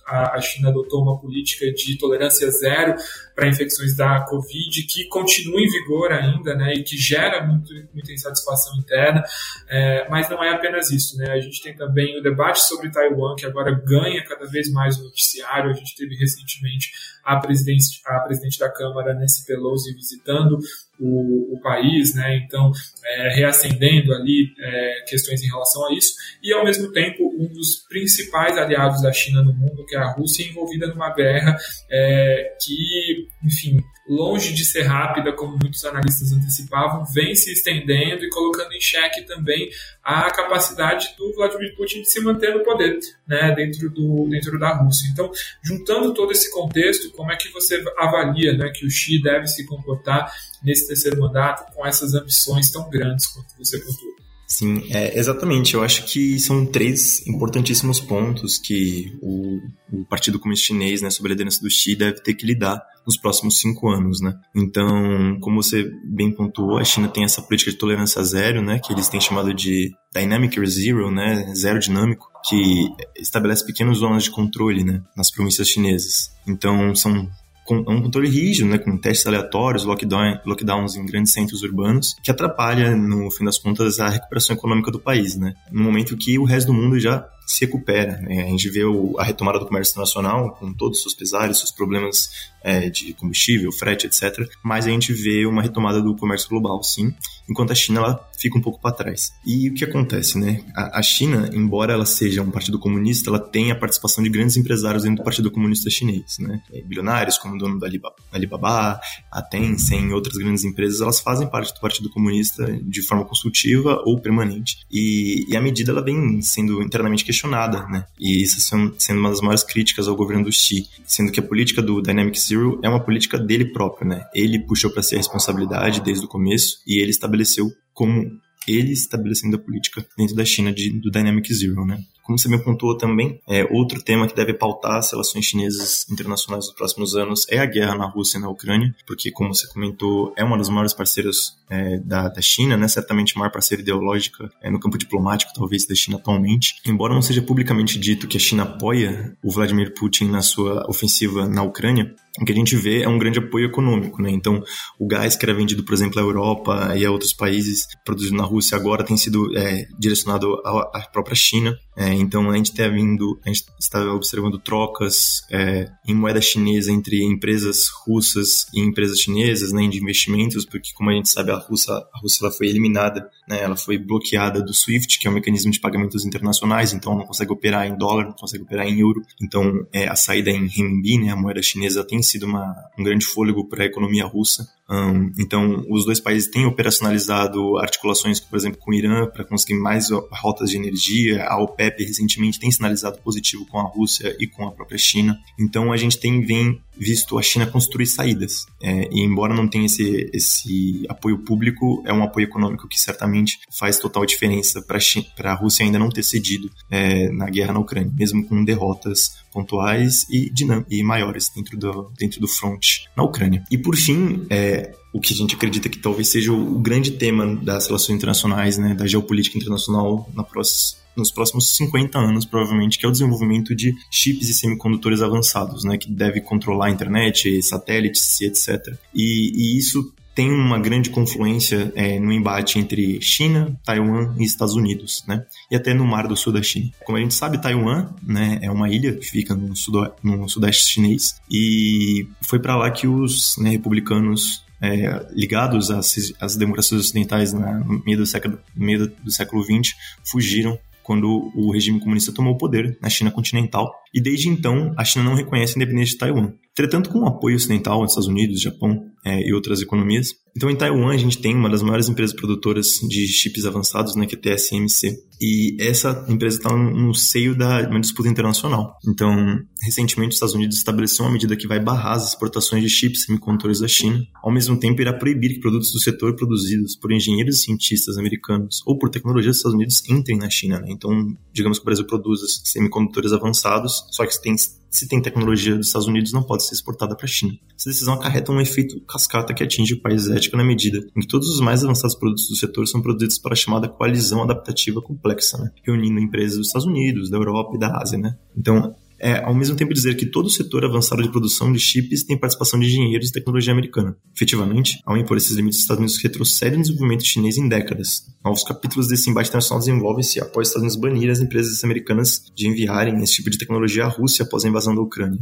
a 0.06 0.38
China 0.42 0.68
adotou 0.68 1.02
uma 1.02 1.18
política 1.18 1.72
de 1.72 1.96
tolerância 1.96 2.50
zero 2.50 2.94
para 3.34 3.48
infecções 3.48 3.96
da 3.96 4.20
Covid, 4.20 4.82
que 4.82 5.08
continua 5.08 5.58
em 5.58 5.70
vigor 5.70 6.12
ainda, 6.12 6.54
né, 6.54 6.74
e 6.74 6.82
que 6.82 6.96
gera 6.98 7.42
muito, 7.46 7.72
muita 7.94 8.12
insatisfação 8.12 8.76
interna, 8.78 9.24
é, 9.66 10.06
mas 10.10 10.28
não 10.28 10.44
é 10.44 10.50
apenas 10.50 10.90
isso, 10.90 11.16
né, 11.16 11.30
a 11.32 11.40
gente 11.40 11.62
tem 11.62 11.74
também 11.74 12.18
o 12.18 12.22
debate 12.22 12.60
sobre 12.60 12.90
Taiwan, 12.90 13.34
que 13.34 13.46
agora 13.46 13.72
ganha 13.72 14.22
cada 14.24 14.46
vez 14.46 14.70
mais 14.70 14.98
o 14.98 15.04
noticiário, 15.04 15.70
a 15.70 15.74
gente 15.74 15.96
teve 15.96 16.14
recentemente 16.16 16.90
a 17.26 17.40
presidente, 17.40 18.00
a 18.06 18.20
presidente 18.20 18.56
da 18.58 18.70
Câmara, 18.70 19.12
Nancy 19.12 19.44
Pelosi, 19.44 19.92
visitando 19.94 20.56
o, 21.00 21.56
o 21.56 21.60
país, 21.60 22.14
né? 22.14 22.36
Então, 22.36 22.70
é, 23.04 23.34
reacendendo 23.34 24.14
ali 24.14 24.54
é, 24.60 25.04
questões 25.08 25.42
em 25.42 25.48
relação 25.48 25.84
a 25.88 25.94
isso, 25.94 26.12
e 26.40 26.52
ao 26.52 26.64
mesmo 26.64 26.92
tempo 26.92 27.28
um 27.36 27.48
dos 27.48 27.84
principais 27.88 28.56
aliados 28.56 29.02
da 29.02 29.12
China 29.12 29.42
no 29.42 29.52
mundo, 29.52 29.84
que 29.86 29.96
é 29.96 29.98
a 29.98 30.12
Rússia, 30.12 30.48
envolvida 30.48 30.86
numa 30.86 31.12
guerra 31.12 31.56
é, 31.90 32.56
que, 32.64 33.26
enfim, 33.44 33.82
longe 34.08 34.52
de 34.54 34.64
ser 34.64 34.82
rápida, 34.82 35.32
como 35.32 35.58
muitos 35.60 35.84
analistas 35.84 36.32
antecipavam, 36.32 37.04
vem 37.12 37.34
se 37.34 37.52
estendendo 37.52 38.24
e 38.24 38.30
colocando 38.30 38.72
em 38.72 38.80
xeque 38.80 39.22
também 39.22 39.70
a 40.02 40.30
capacidade 40.30 41.14
do 41.18 41.32
Vladimir 41.34 41.74
Putin 41.76 42.02
de 42.02 42.10
se 42.10 42.20
manter 42.20 42.54
no 42.54 42.62
poder, 42.62 42.98
né, 43.26 43.52
dentro, 43.54 43.90
do, 43.90 44.28
dentro 44.28 44.58
da 44.58 44.76
Rússia. 44.76 45.08
Então, 45.12 45.30
juntando 45.62 46.14
todo 46.14 46.32
esse 46.32 46.50
contexto, 46.52 47.10
como 47.10 47.32
é 47.32 47.36
que 47.36 47.48
você 47.52 47.82
avalia 47.98 48.56
né, 48.56 48.70
que 48.70 48.86
o 48.86 48.90
Xi 48.90 49.20
deve 49.20 49.46
se 49.48 49.66
comportar 49.66 50.32
nesse 50.62 50.86
terceiro 50.86 51.20
mandato 51.20 51.72
com 51.74 51.84
essas 51.84 52.14
ambições 52.14 52.70
tão 52.70 52.88
grandes 52.88 53.26
quanto 53.26 53.48
você 53.58 53.78
pontuou? 53.78 54.16
Sim, 54.46 54.86
é, 54.90 55.18
exatamente. 55.18 55.74
Eu 55.74 55.82
acho 55.82 56.04
que 56.04 56.38
são 56.38 56.64
três 56.64 57.26
importantíssimos 57.26 57.98
pontos 57.98 58.58
que 58.58 59.12
o, 59.20 59.60
o 59.92 60.04
Partido 60.04 60.38
Comunista 60.38 60.68
Chinês, 60.68 61.02
né, 61.02 61.10
sob 61.10 61.28
a 61.28 61.30
liderança 61.30 61.60
do 61.60 61.68
Xi, 61.68 61.96
deve 61.96 62.20
ter 62.20 62.34
que 62.34 62.46
lidar 62.46 62.80
nos 63.06 63.16
próximos 63.16 63.60
cinco 63.60 63.88
anos, 63.88 64.20
né? 64.20 64.34
Então, 64.54 65.38
como 65.40 65.62
você 65.62 65.88
bem 66.04 66.30
pontuou, 66.32 66.78
a 66.78 66.84
China 66.84 67.08
tem 67.08 67.24
essa 67.24 67.40
política 67.40 67.70
de 67.70 67.78
tolerância 67.78 68.22
zero, 68.24 68.60
né, 68.62 68.78
que 68.78 68.92
eles 68.92 69.08
têm 69.08 69.20
chamado 69.20 69.54
de 69.54 69.92
Dynamic 70.12 70.58
Zero, 70.66 71.10
né, 71.10 71.52
zero 71.54 71.78
dinâmico, 71.78 72.26
que 72.48 72.88
estabelece 73.18 73.64
pequenas 73.64 73.98
zonas 73.98 74.24
de 74.24 74.30
controle, 74.30 74.82
né, 74.84 75.02
nas 75.16 75.30
províncias 75.30 75.68
chinesas. 75.68 76.30
Então, 76.46 76.94
são 76.94 77.28
com 77.64 77.78
um 77.78 78.00
controle 78.02 78.28
rígido, 78.28 78.68
né, 78.68 78.78
com 78.78 78.96
testes 78.96 79.26
aleatórios, 79.26 79.84
lockdown, 79.84 80.40
lockdowns 80.46 80.94
em 80.94 81.04
grandes 81.04 81.32
centros 81.32 81.62
urbanos, 81.62 82.14
que 82.22 82.30
atrapalha, 82.30 82.94
no 82.94 83.30
fim 83.30 83.44
das 83.44 83.58
contas, 83.58 83.98
a 83.98 84.08
recuperação 84.08 84.54
econômica 84.54 84.90
do 84.90 85.00
país, 85.00 85.36
né? 85.36 85.52
No 85.72 85.82
momento 85.82 86.16
que 86.16 86.38
o 86.38 86.44
resto 86.44 86.68
do 86.68 86.74
mundo 86.74 86.98
já 87.00 87.26
se 87.46 87.64
recupera. 87.64 88.18
Né? 88.18 88.42
A 88.42 88.48
gente 88.48 88.68
vê 88.68 88.84
o, 88.84 89.14
a 89.18 89.24
retomada 89.24 89.60
do 89.60 89.66
comércio 89.66 89.92
internacional, 89.92 90.56
com 90.56 90.72
todos 90.74 90.98
os 90.98 91.02
seus 91.02 91.14
pesares, 91.14 91.58
seus 91.58 91.70
problemas 91.70 92.28
é, 92.62 92.90
de 92.90 93.14
combustível, 93.14 93.70
frete, 93.70 94.06
etc. 94.06 94.44
Mas 94.62 94.86
a 94.86 94.90
gente 94.90 95.12
vê 95.12 95.46
uma 95.46 95.62
retomada 95.62 96.02
do 96.02 96.16
comércio 96.16 96.48
global, 96.48 96.82
sim, 96.82 97.14
enquanto 97.48 97.70
a 97.70 97.74
China 97.74 98.00
ela 98.00 98.28
fica 98.36 98.58
um 98.58 98.60
pouco 98.60 98.80
para 98.80 98.90
trás. 98.90 99.32
E 99.46 99.70
o 99.70 99.74
que 99.74 99.84
acontece, 99.84 100.36
né? 100.36 100.64
A, 100.74 100.98
a, 100.98 101.02
China, 101.02 101.48
embora 101.52 101.92
ela 101.92 102.04
seja 102.04 102.42
um 102.42 102.50
partido 102.50 102.78
comunista, 102.78 103.30
ela 103.30 103.38
tem 103.38 103.70
a 103.70 103.76
participação 103.76 104.22
de 104.24 104.28
grandes 104.28 104.56
empresários 104.56 105.04
dentro 105.04 105.18
do 105.18 105.24
Partido 105.24 105.50
Comunista 105.50 105.88
Chinês, 105.88 106.38
né? 106.40 106.60
É, 106.72 106.82
bilionários, 106.82 107.38
como 107.38 107.54
o 107.54 107.58
dono 107.58 107.78
da 107.78 107.86
Alibaba, 108.32 109.00
a 109.30 109.42
Tencent, 109.42 110.10
outras 110.10 110.36
grandes 110.36 110.64
empresas, 110.64 111.00
elas 111.00 111.20
fazem 111.20 111.48
parte 111.48 111.72
do 111.72 111.80
Partido 111.80 112.10
Comunista 112.10 112.66
de 112.82 113.02
forma 113.02 113.24
consultiva 113.24 114.02
ou 114.04 114.20
permanente. 114.20 114.78
E, 114.90 115.46
e 115.48 115.56
a 115.56 115.60
medida 115.60 115.92
ela 115.92 116.02
vem 116.02 116.42
sendo 116.42 116.82
internamente 116.82 117.24
questionada 117.24 117.35
questionada, 117.36 117.86
né? 117.86 118.06
E 118.18 118.42
isso 118.42 118.60
sendo 118.98 119.18
uma 119.18 119.28
das 119.28 119.40
maiores 119.40 119.62
críticas 119.62 120.08
ao 120.08 120.16
governo 120.16 120.44
do 120.44 120.52
Xi, 120.52 120.88
sendo 121.04 121.30
que 121.30 121.38
a 121.38 121.42
política 121.42 121.82
do 121.82 122.00
Dynamic 122.00 122.38
Zero 122.40 122.80
é 122.82 122.88
uma 122.88 123.00
política 123.00 123.38
dele 123.38 123.66
próprio, 123.66 124.08
né? 124.08 124.24
Ele 124.34 124.58
puxou 124.58 124.90
para 124.90 125.02
si 125.02 125.14
a 125.14 125.18
responsabilidade 125.18 126.00
desde 126.00 126.24
o 126.24 126.28
começo 126.28 126.78
e 126.86 127.00
ele 127.00 127.10
estabeleceu 127.10 127.70
como 127.92 128.24
ele 128.66 128.92
estabelecendo 128.92 129.56
a 129.56 129.58
política 129.58 130.04
dentro 130.16 130.34
da 130.34 130.44
China 130.44 130.72
de, 130.72 130.90
do 130.90 131.10
Dynamic 131.10 131.52
Zero, 131.54 131.84
né? 131.84 132.02
Como 132.26 132.36
você 132.36 132.48
me 132.48 132.58
pontuou 132.58 132.98
também, 132.98 133.40
é, 133.48 133.64
outro 133.70 134.02
tema 134.02 134.26
que 134.26 134.34
deve 134.34 134.52
pautar 134.52 134.96
as 134.96 135.12
relações 135.12 135.44
chinesas 135.44 136.04
internacionais 136.10 136.66
nos 136.66 136.74
próximos 136.74 137.14
anos 137.14 137.46
é 137.48 137.58
a 137.60 137.66
guerra 137.66 137.94
na 137.94 138.06
Rússia 138.06 138.38
e 138.38 138.40
na 138.40 138.48
Ucrânia, 138.48 138.92
porque, 139.06 139.30
como 139.30 139.54
você 139.54 139.68
comentou, 139.68 140.34
é 140.36 140.42
uma 140.42 140.58
das 140.58 140.68
maiores 140.68 140.92
parceiras 140.92 141.56
é, 141.70 141.98
da, 141.98 142.28
da, 142.28 142.42
China, 142.42 142.76
né? 142.76 142.88
certamente 142.88 143.34
a 143.36 143.38
maior 143.38 143.52
parceira 143.52 143.80
ideológica 143.80 144.50
é, 144.60 144.68
no 144.68 144.80
campo 144.80 144.98
diplomático, 144.98 145.52
talvez, 145.54 145.86
da 145.86 145.94
China 145.94 146.16
atualmente. 146.16 146.74
Embora 146.84 147.14
não 147.14 147.22
seja 147.22 147.40
publicamente 147.40 147.96
dito 147.98 148.26
que 148.26 148.36
a 148.36 148.40
China 148.40 148.64
apoia 148.64 149.36
o 149.40 149.52
Vladimir 149.52 149.94
Putin 149.94 150.24
na 150.24 150.42
sua 150.42 150.84
ofensiva 150.88 151.48
na 151.48 151.62
Ucrânia, 151.62 152.12
o 152.40 152.44
que 152.44 152.52
a 152.52 152.54
gente 152.54 152.76
vê 152.76 153.02
é 153.02 153.08
um 153.08 153.18
grande 153.18 153.38
apoio 153.38 153.66
econômico, 153.66 154.20
né? 154.20 154.30
Então, 154.30 154.62
o 154.98 155.06
gás 155.06 155.36
que 155.36 155.44
era 155.44 155.54
vendido, 155.54 155.82
por 155.84 155.94
exemplo, 155.94 156.20
à 156.20 156.22
Europa 156.22 156.94
e 156.96 157.04
a 157.04 157.10
outros 157.10 157.32
países 157.32 157.86
produzido 158.04 158.36
na 158.36 158.44
Rússia 158.44 158.76
agora 158.76 159.04
tem 159.04 159.16
sido 159.16 159.56
é, 159.56 159.86
direcionado 159.98 160.54
à, 160.64 161.00
própria 161.12 161.34
China. 161.34 161.76
É, 161.96 162.12
então, 162.12 162.50
a 162.50 162.56
gente 162.56 162.72
está 162.72 162.86
vindo, 162.88 163.40
a 163.42 163.48
gente 163.48 163.64
está 163.80 164.12
observando 164.12 164.58
trocas 164.58 165.42
é, 165.50 165.90
em 166.06 166.14
moeda 166.14 166.42
chinesa 166.42 166.92
entre 166.92 167.24
empresas 167.24 167.88
russas 168.06 168.66
e 168.74 168.80
empresas 168.80 169.18
chinesas, 169.18 169.72
né, 169.72 169.88
de 169.88 169.98
investimentos, 169.98 170.66
porque 170.66 170.92
como 170.92 171.08
a 171.08 171.14
gente 171.14 171.30
sabe, 171.30 171.50
a 171.52 171.56
Rússia, 171.56 171.94
a 171.94 172.18
Rússia 172.20 172.44
ela 172.44 172.52
foi 172.52 172.68
eliminada, 172.68 173.30
né? 173.48 173.62
Ela 173.62 173.76
foi 173.76 173.96
bloqueada 173.96 174.60
do 174.60 174.74
SWIFT, 174.74 175.18
que 175.18 175.26
é 175.26 175.30
um 175.30 175.34
mecanismo 175.34 175.70
de 175.70 175.80
pagamentos 175.80 176.26
internacionais, 176.26 176.92
então 176.92 177.16
não 177.16 177.24
consegue 177.24 177.52
operar 177.52 177.86
em 177.86 177.96
dólar, 177.96 178.24
não 178.24 178.32
consegue 178.32 178.64
operar 178.64 178.86
em 178.86 179.00
euro. 179.00 179.22
Então, 179.40 179.86
é, 179.90 180.06
a 180.06 180.16
saída 180.16 180.50
em 180.50 180.66
renminbi, 180.66 181.18
né, 181.18 181.30
a 181.30 181.36
moeda 181.36 181.62
chinesa 181.62 182.04
tem 182.04 182.22
sido 182.22 182.44
uma, 182.44 182.74
um 182.98 183.04
grande 183.04 183.24
fôlego 183.24 183.66
para 183.66 183.84
a 183.84 183.86
economia 183.86 184.26
russa. 184.26 184.68
Um, 184.88 185.32
então, 185.38 185.84
os 185.90 186.04
dois 186.04 186.20
países 186.20 186.48
têm 186.48 186.64
operacionalizado 186.64 187.76
articulações, 187.78 188.38
por 188.38 188.56
exemplo, 188.56 188.78
com 188.78 188.92
o 188.92 188.94
Irã 188.94 189.26
para 189.26 189.44
conseguir 189.44 189.74
mais 189.74 190.08
rotas 190.30 190.70
de 190.70 190.76
energia. 190.76 191.44
A 191.44 191.60
OPEP 191.60 192.04
recentemente 192.04 192.60
tem 192.60 192.70
sinalizado 192.70 193.18
positivo 193.18 193.66
com 193.66 193.78
a 193.78 193.84
Rússia 193.84 194.36
e 194.38 194.46
com 194.46 194.66
a 194.66 194.72
própria 194.72 194.98
China. 194.98 195.36
Então, 195.58 195.92
a 195.92 195.96
gente 195.96 196.18
tem 196.18 196.40
vem 196.40 196.80
visto 196.96 197.38
a 197.38 197.42
China 197.42 197.66
construir 197.66 198.06
saídas. 198.06 198.66
É, 198.80 199.08
e 199.10 199.22
embora 199.22 199.54
não 199.54 199.68
tenha 199.68 199.86
esse, 199.86 200.30
esse 200.32 201.06
apoio 201.08 201.38
público, 201.38 202.02
é 202.06 202.12
um 202.12 202.22
apoio 202.22 202.44
econômico 202.44 202.88
que 202.88 202.98
certamente 202.98 203.60
faz 203.70 203.98
total 203.98 204.24
diferença 204.24 204.82
para 204.82 205.52
a 205.52 205.54
Rússia 205.54 205.84
ainda 205.84 205.98
não 205.98 206.08
ter 206.08 206.22
cedido 206.22 206.70
é, 206.90 207.30
na 207.30 207.46
guerra 207.46 207.72
na 207.72 207.80
Ucrânia, 207.80 208.12
mesmo 208.16 208.44
com 208.44 208.64
derrotas 208.64 209.36
pontuais 209.52 210.26
e, 210.30 210.52
e 210.90 211.02
maiores 211.02 211.50
dentro 211.54 211.78
do, 211.78 212.10
dentro 212.18 212.40
do 212.40 212.48
front 212.48 213.04
na 213.16 213.22
Ucrânia. 213.22 213.64
E 213.70 213.78
por 213.78 213.96
fim, 213.96 214.46
é, 214.50 214.92
o 215.16 215.20
que 215.20 215.32
a 215.32 215.36
gente 215.36 215.54
acredita 215.54 215.88
que 215.88 215.96
talvez 215.96 216.28
seja 216.28 216.52
o 216.52 216.78
grande 216.78 217.12
tema 217.12 217.56
das 217.56 217.86
relações 217.86 218.16
internacionais, 218.16 218.76
né, 218.76 218.94
da 218.94 219.06
geopolítica 219.06 219.56
internacional 219.56 220.28
na 220.34 220.44
próxima 220.44 221.04
nos 221.16 221.30
próximos 221.30 221.74
50 221.76 222.18
anos, 222.18 222.44
provavelmente, 222.44 222.98
que 222.98 223.06
é 223.06 223.08
o 223.08 223.10
desenvolvimento 223.10 223.74
de 223.74 223.94
chips 224.10 224.50
e 224.50 224.52
semicondutores 224.52 225.22
avançados, 225.22 225.82
né, 225.82 225.96
que 225.96 226.10
deve 226.10 226.42
controlar 226.42 226.88
a 226.88 226.90
internet, 226.90 227.62
satélites 227.62 228.38
e 228.42 228.44
etc. 228.44 228.94
E, 229.14 229.50
e 229.54 229.78
isso 229.78 230.12
tem 230.34 230.52
uma 230.52 230.78
grande 230.78 231.08
confluência 231.08 231.90
é, 231.96 232.20
no 232.20 232.30
embate 232.30 232.78
entre 232.78 233.18
China, 233.22 233.74
Taiwan 233.82 234.34
e 234.38 234.44
Estados 234.44 234.74
Unidos, 234.74 235.24
né? 235.26 235.46
E 235.70 235.74
até 235.74 235.94
no 235.94 236.04
Mar 236.04 236.28
do 236.28 236.36
Sul 236.36 236.52
da 236.52 236.62
China. 236.62 236.90
Como 237.06 237.16
a 237.16 237.20
gente 237.22 237.32
sabe, 237.32 237.56
Taiwan, 237.56 238.10
né, 238.22 238.58
é 238.60 238.70
uma 238.70 238.90
ilha 238.90 239.14
que 239.14 239.24
fica 239.24 239.54
no, 239.54 239.74
sudo, 239.74 240.12
no 240.22 240.46
sudeste 240.46 240.92
chinês 240.92 241.40
e 241.50 242.28
foi 242.42 242.58
para 242.58 242.76
lá 242.76 242.90
que 242.90 243.08
os 243.08 243.56
né, 243.56 243.70
republicanos 243.70 244.65
é, 244.80 245.26
ligados 245.30 245.90
às, 245.90 246.14
às, 246.40 246.56
democracias 246.56 247.00
ocidentais 247.00 247.52
na, 247.52 247.78
no 247.78 248.02
meio 248.04 248.18
do 248.18 248.26
século, 248.26 248.58
meio 248.74 249.06
do 249.06 249.30
século 249.30 249.62
XX 249.62 249.94
fugiram 250.24 250.78
quando 251.02 251.52
o 251.54 251.72
regime 251.72 252.00
comunista 252.00 252.32
tomou 252.32 252.54
o 252.54 252.58
poder 252.58 252.98
na 253.00 253.08
China 253.08 253.30
continental, 253.30 253.94
e 254.16 254.22
desde 254.22 254.48
então 254.48 254.94
a 254.96 255.04
China 255.04 255.26
não 255.26 255.34
reconhece 255.34 255.74
a 255.74 255.76
independência 255.76 256.14
de 256.14 256.18
Taiwan. 256.18 256.54
Entretanto, 256.72 257.10
com 257.10 257.20
o 257.20 257.26
apoio 257.26 257.56
ocidental 257.56 258.00
dos 258.00 258.12
Estados 258.12 258.28
Unidos, 258.28 258.60
Japão 258.60 259.10
é, 259.24 259.46
e 259.46 259.52
outras 259.52 259.82
economias, 259.82 260.34
então 260.56 260.70
em 260.70 260.76
Taiwan 260.76 261.12
a 261.12 261.16
gente 261.18 261.38
tem 261.38 261.54
uma 261.54 261.68
das 261.68 261.82
maiores 261.82 262.08
empresas 262.08 262.34
produtoras 262.34 262.98
de 263.08 263.26
chips 263.28 263.66
avançados, 263.66 264.16
né, 264.16 264.26
que 264.26 264.34
é 264.34 264.38
a 264.38 264.56
TSMC. 264.56 265.14
E 265.38 265.76
essa 265.78 266.24
empresa 266.28 266.56
está 266.56 266.74
no 266.74 267.14
seio 267.14 267.54
da 267.54 267.86
uma 267.88 268.00
disputa 268.00 268.28
internacional. 268.28 268.96
Então, 269.06 269.58
recentemente 269.82 270.30
os 270.30 270.36
Estados 270.36 270.54
Unidos 270.54 270.78
estabeleceu 270.78 271.26
uma 271.26 271.32
medida 271.32 271.54
que 271.56 271.66
vai 271.66 271.78
barrar 271.78 272.12
as 272.12 272.30
exportações 272.30 272.82
de 272.82 272.88
chips 272.88 273.24
semicondutores 273.24 273.80
da 273.80 273.88
China. 273.88 274.18
Ao 274.42 274.50
mesmo 274.50 274.78
tempo, 274.78 275.02
irá 275.02 275.12
proibir 275.12 275.54
que 275.54 275.60
produtos 275.60 275.92
do 275.92 276.00
setor 276.00 276.34
produzidos 276.36 276.96
por 276.96 277.12
engenheiros 277.12 277.58
e 277.58 277.62
cientistas 277.64 278.16
americanos 278.16 278.82
ou 278.86 278.98
por 278.98 279.10
tecnologia 279.10 279.50
dos 279.50 279.58
Estados 279.58 279.74
Unidos 279.74 280.02
entrem 280.08 280.38
na 280.38 280.48
China. 280.48 280.80
Né? 280.80 280.88
Então, 280.90 281.36
digamos 281.52 281.78
que 281.78 281.82
o 281.82 281.86
Brasil 281.86 282.06
produz 282.06 282.40
semicondutores 282.64 283.32
avançados, 283.32 284.05
só 284.10 284.26
que 284.26 284.40
tem 284.40 284.56
se 284.96 285.06
tem 285.06 285.20
tecnologia 285.20 285.76
dos 285.76 285.88
Estados 285.88 286.08
Unidos, 286.08 286.32
não 286.32 286.42
pode 286.42 286.64
ser 286.64 286.74
exportada 286.74 287.14
para 287.14 287.26
a 287.26 287.28
China. 287.28 287.52
Essa 287.78 287.90
decisão 287.90 288.14
acarreta 288.14 288.50
um 288.50 288.60
efeito 288.60 288.98
cascata 289.02 289.52
que 289.52 289.62
atinge 289.62 289.92
o 289.92 290.00
país 290.00 290.28
ético 290.30 290.56
na 290.56 290.64
medida 290.64 291.06
em 291.14 291.20
que 291.20 291.26
todos 291.26 291.50
os 291.50 291.60
mais 291.60 291.84
avançados 291.84 292.16
produtos 292.16 292.48
do 292.48 292.56
setor 292.56 292.86
são 292.86 293.02
produzidos 293.02 293.38
para 293.38 293.52
a 293.52 293.56
chamada 293.56 293.88
coalizão 293.88 294.42
adaptativa 294.42 295.02
complexa, 295.02 295.58
né? 295.58 295.70
reunindo 295.82 296.18
empresas 296.18 296.56
dos 296.56 296.68
Estados 296.68 296.86
Unidos, 296.86 297.28
da 297.28 297.36
Europa 297.36 297.72
e 297.74 297.78
da 297.78 297.98
Ásia. 297.98 298.16
Né? 298.16 298.38
Então, 298.56 298.94
é, 299.18 299.42
ao 299.44 299.54
mesmo 299.54 299.76
tempo 299.76 299.94
dizer 299.94 300.16
que 300.16 300.26
todo 300.26 300.46
o 300.46 300.50
setor 300.50 300.84
avançado 300.84 301.22
de 301.22 301.30
produção 301.30 301.72
de 301.72 301.78
chips 301.78 302.24
tem 302.24 302.38
participação 302.38 302.78
de 302.78 302.86
engenheiros 302.86 303.28
de 303.28 303.32
tecnologia 303.32 303.72
americana. 303.72 304.16
Efetivamente, 304.34 305.00
ao 305.04 305.16
impor 305.16 305.36
esses 305.36 305.56
limites, 305.56 305.78
os 305.78 305.84
Estados 305.84 306.00
Unidos 306.00 306.22
retrocedem 306.22 306.78
o 306.78 306.82
desenvolvimento 306.82 307.24
chinês 307.24 307.56
em 307.56 307.68
décadas. 307.68 308.26
Novos 308.44 308.62
capítulos 308.62 309.08
desse 309.08 309.30
embate 309.30 309.48
internacional 309.48 309.80
desenvolvem-se 309.80 310.40
após 310.40 310.68
os 310.68 310.74
Estados 310.74 310.94
Unidos 310.94 310.96
banir 310.96 311.30
as 311.30 311.40
empresas 311.40 311.82
americanas 311.82 312.42
de 312.54 312.68
enviarem 312.68 313.22
esse 313.22 313.34
tipo 313.34 313.50
de 313.50 313.58
tecnologia 313.58 314.04
à 314.04 314.08
Rússia 314.08 314.44
após 314.44 314.64
a 314.64 314.68
invasão 314.68 314.94
da 314.94 315.00
Ucrânia, 315.00 315.38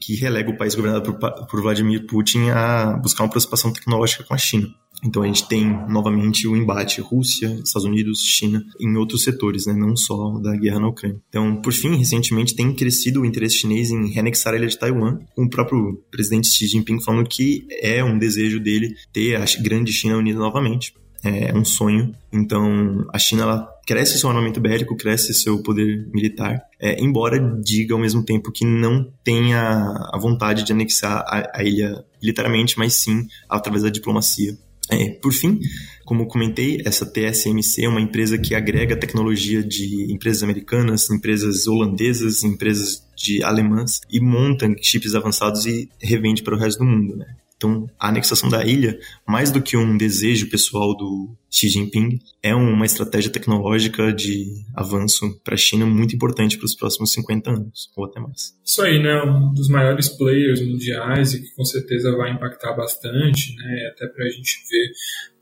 que 0.00 0.14
relega 0.16 0.50
o 0.50 0.56
país 0.56 0.74
governado 0.74 1.14
por, 1.14 1.46
por 1.46 1.62
Vladimir 1.62 2.06
Putin 2.06 2.48
a 2.50 2.98
buscar 3.02 3.24
uma 3.24 3.28
aproximação 3.28 3.72
tecnológica 3.72 4.24
com 4.24 4.34
a 4.34 4.38
China. 4.38 4.68
Então 5.04 5.22
a 5.22 5.26
gente 5.26 5.48
tem 5.48 5.64
novamente 5.88 6.46
o 6.46 6.56
embate 6.56 7.00
Rússia, 7.00 7.60
Estados 7.64 7.84
Unidos, 7.84 8.20
China 8.20 8.62
em 8.78 8.96
outros 8.96 9.22
setores, 9.22 9.66
né? 9.66 9.72
não 9.72 9.96
só 9.96 10.38
da 10.38 10.54
guerra 10.56 10.80
na 10.80 10.88
Ucrânia. 10.88 11.20
Então, 11.28 11.56
por 11.56 11.72
fim, 11.72 11.96
recentemente 11.96 12.54
tem 12.54 12.72
crescido 12.74 13.22
o 13.22 13.26
interesse 13.26 13.56
chinês 13.56 13.90
em 13.90 14.08
reanexar 14.08 14.54
a 14.54 14.56
ilha 14.56 14.66
de 14.66 14.78
Taiwan, 14.78 15.18
com 15.34 15.44
o 15.44 15.50
próprio 15.50 16.02
presidente 16.10 16.48
Xi 16.48 16.66
Jinping 16.66 17.00
falando 17.00 17.28
que 17.28 17.66
é 17.80 18.04
um 18.04 18.18
desejo 18.18 18.60
dele 18.60 18.94
ter 19.12 19.36
a 19.36 19.44
grande 19.62 19.92
China 19.92 20.16
unida 20.16 20.38
novamente. 20.38 20.94
É 21.22 21.54
um 21.54 21.66
sonho. 21.66 22.14
Então, 22.32 23.06
a 23.12 23.18
China 23.18 23.42
ela 23.42 23.68
cresce 23.86 24.18
seu 24.18 24.30
armamento 24.30 24.58
bélico, 24.58 24.96
cresce 24.96 25.34
seu 25.34 25.62
poder 25.62 26.08
militar, 26.14 26.62
é, 26.78 26.98
embora 27.02 27.38
diga 27.62 27.92
ao 27.92 28.00
mesmo 28.00 28.24
tempo 28.24 28.50
que 28.50 28.64
não 28.64 29.12
tenha 29.22 29.60
a 29.60 30.18
vontade 30.18 30.64
de 30.64 30.72
anexar 30.72 31.22
a, 31.26 31.58
a 31.58 31.62
ilha 31.62 32.02
militarmente, 32.22 32.78
mas 32.78 32.94
sim 32.94 33.26
através 33.50 33.82
da 33.82 33.90
diplomacia 33.90 34.56
é, 34.90 35.10
por 35.10 35.32
fim, 35.32 35.60
como 36.04 36.26
comentei, 36.26 36.82
essa 36.84 37.06
TSMC 37.06 37.84
é 37.84 37.88
uma 37.88 38.00
empresa 38.00 38.36
que 38.36 38.54
agrega 38.54 38.96
tecnologia 38.96 39.62
de 39.62 40.12
empresas 40.12 40.42
americanas, 40.42 41.08
empresas 41.10 41.66
holandesas, 41.66 42.42
empresas 42.42 43.06
de 43.16 43.42
alemãs 43.42 44.00
e 44.10 44.20
monta 44.20 44.68
chips 44.80 45.14
avançados 45.14 45.66
e 45.66 45.88
revende 46.00 46.42
para 46.42 46.54
o 46.54 46.58
resto 46.58 46.80
do 46.80 46.84
mundo. 46.84 47.16
Né? 47.16 47.26
Então, 47.60 47.86
a 47.98 48.08
anexação 48.08 48.48
da 48.48 48.64
ilha, 48.64 48.98
mais 49.28 49.52
do 49.52 49.60
que 49.60 49.76
um 49.76 49.94
desejo 49.94 50.48
pessoal 50.48 50.96
do 50.96 51.36
Xi 51.50 51.68
Jinping, 51.68 52.18
é 52.42 52.54
uma 52.54 52.86
estratégia 52.86 53.30
tecnológica 53.30 54.10
de 54.14 54.64
avanço 54.74 55.38
para 55.44 55.52
a 55.52 55.58
China 55.58 55.84
muito 55.84 56.16
importante 56.16 56.56
para 56.56 56.64
os 56.64 56.74
próximos 56.74 57.12
50 57.12 57.50
anos, 57.50 57.90
ou 57.94 58.06
até 58.06 58.18
mais. 58.18 58.58
Isso 58.64 58.80
aí, 58.80 58.98
né? 58.98 59.22
Um 59.24 59.52
dos 59.52 59.68
maiores 59.68 60.08
players 60.08 60.62
mundiais 60.62 61.34
e 61.34 61.42
que 61.42 61.54
com 61.54 61.64
certeza 61.66 62.16
vai 62.16 62.32
impactar 62.32 62.72
bastante, 62.72 63.54
né? 63.56 63.90
Até 63.92 64.06
para 64.06 64.24
a 64.24 64.30
gente 64.30 64.64
ver 64.70 64.92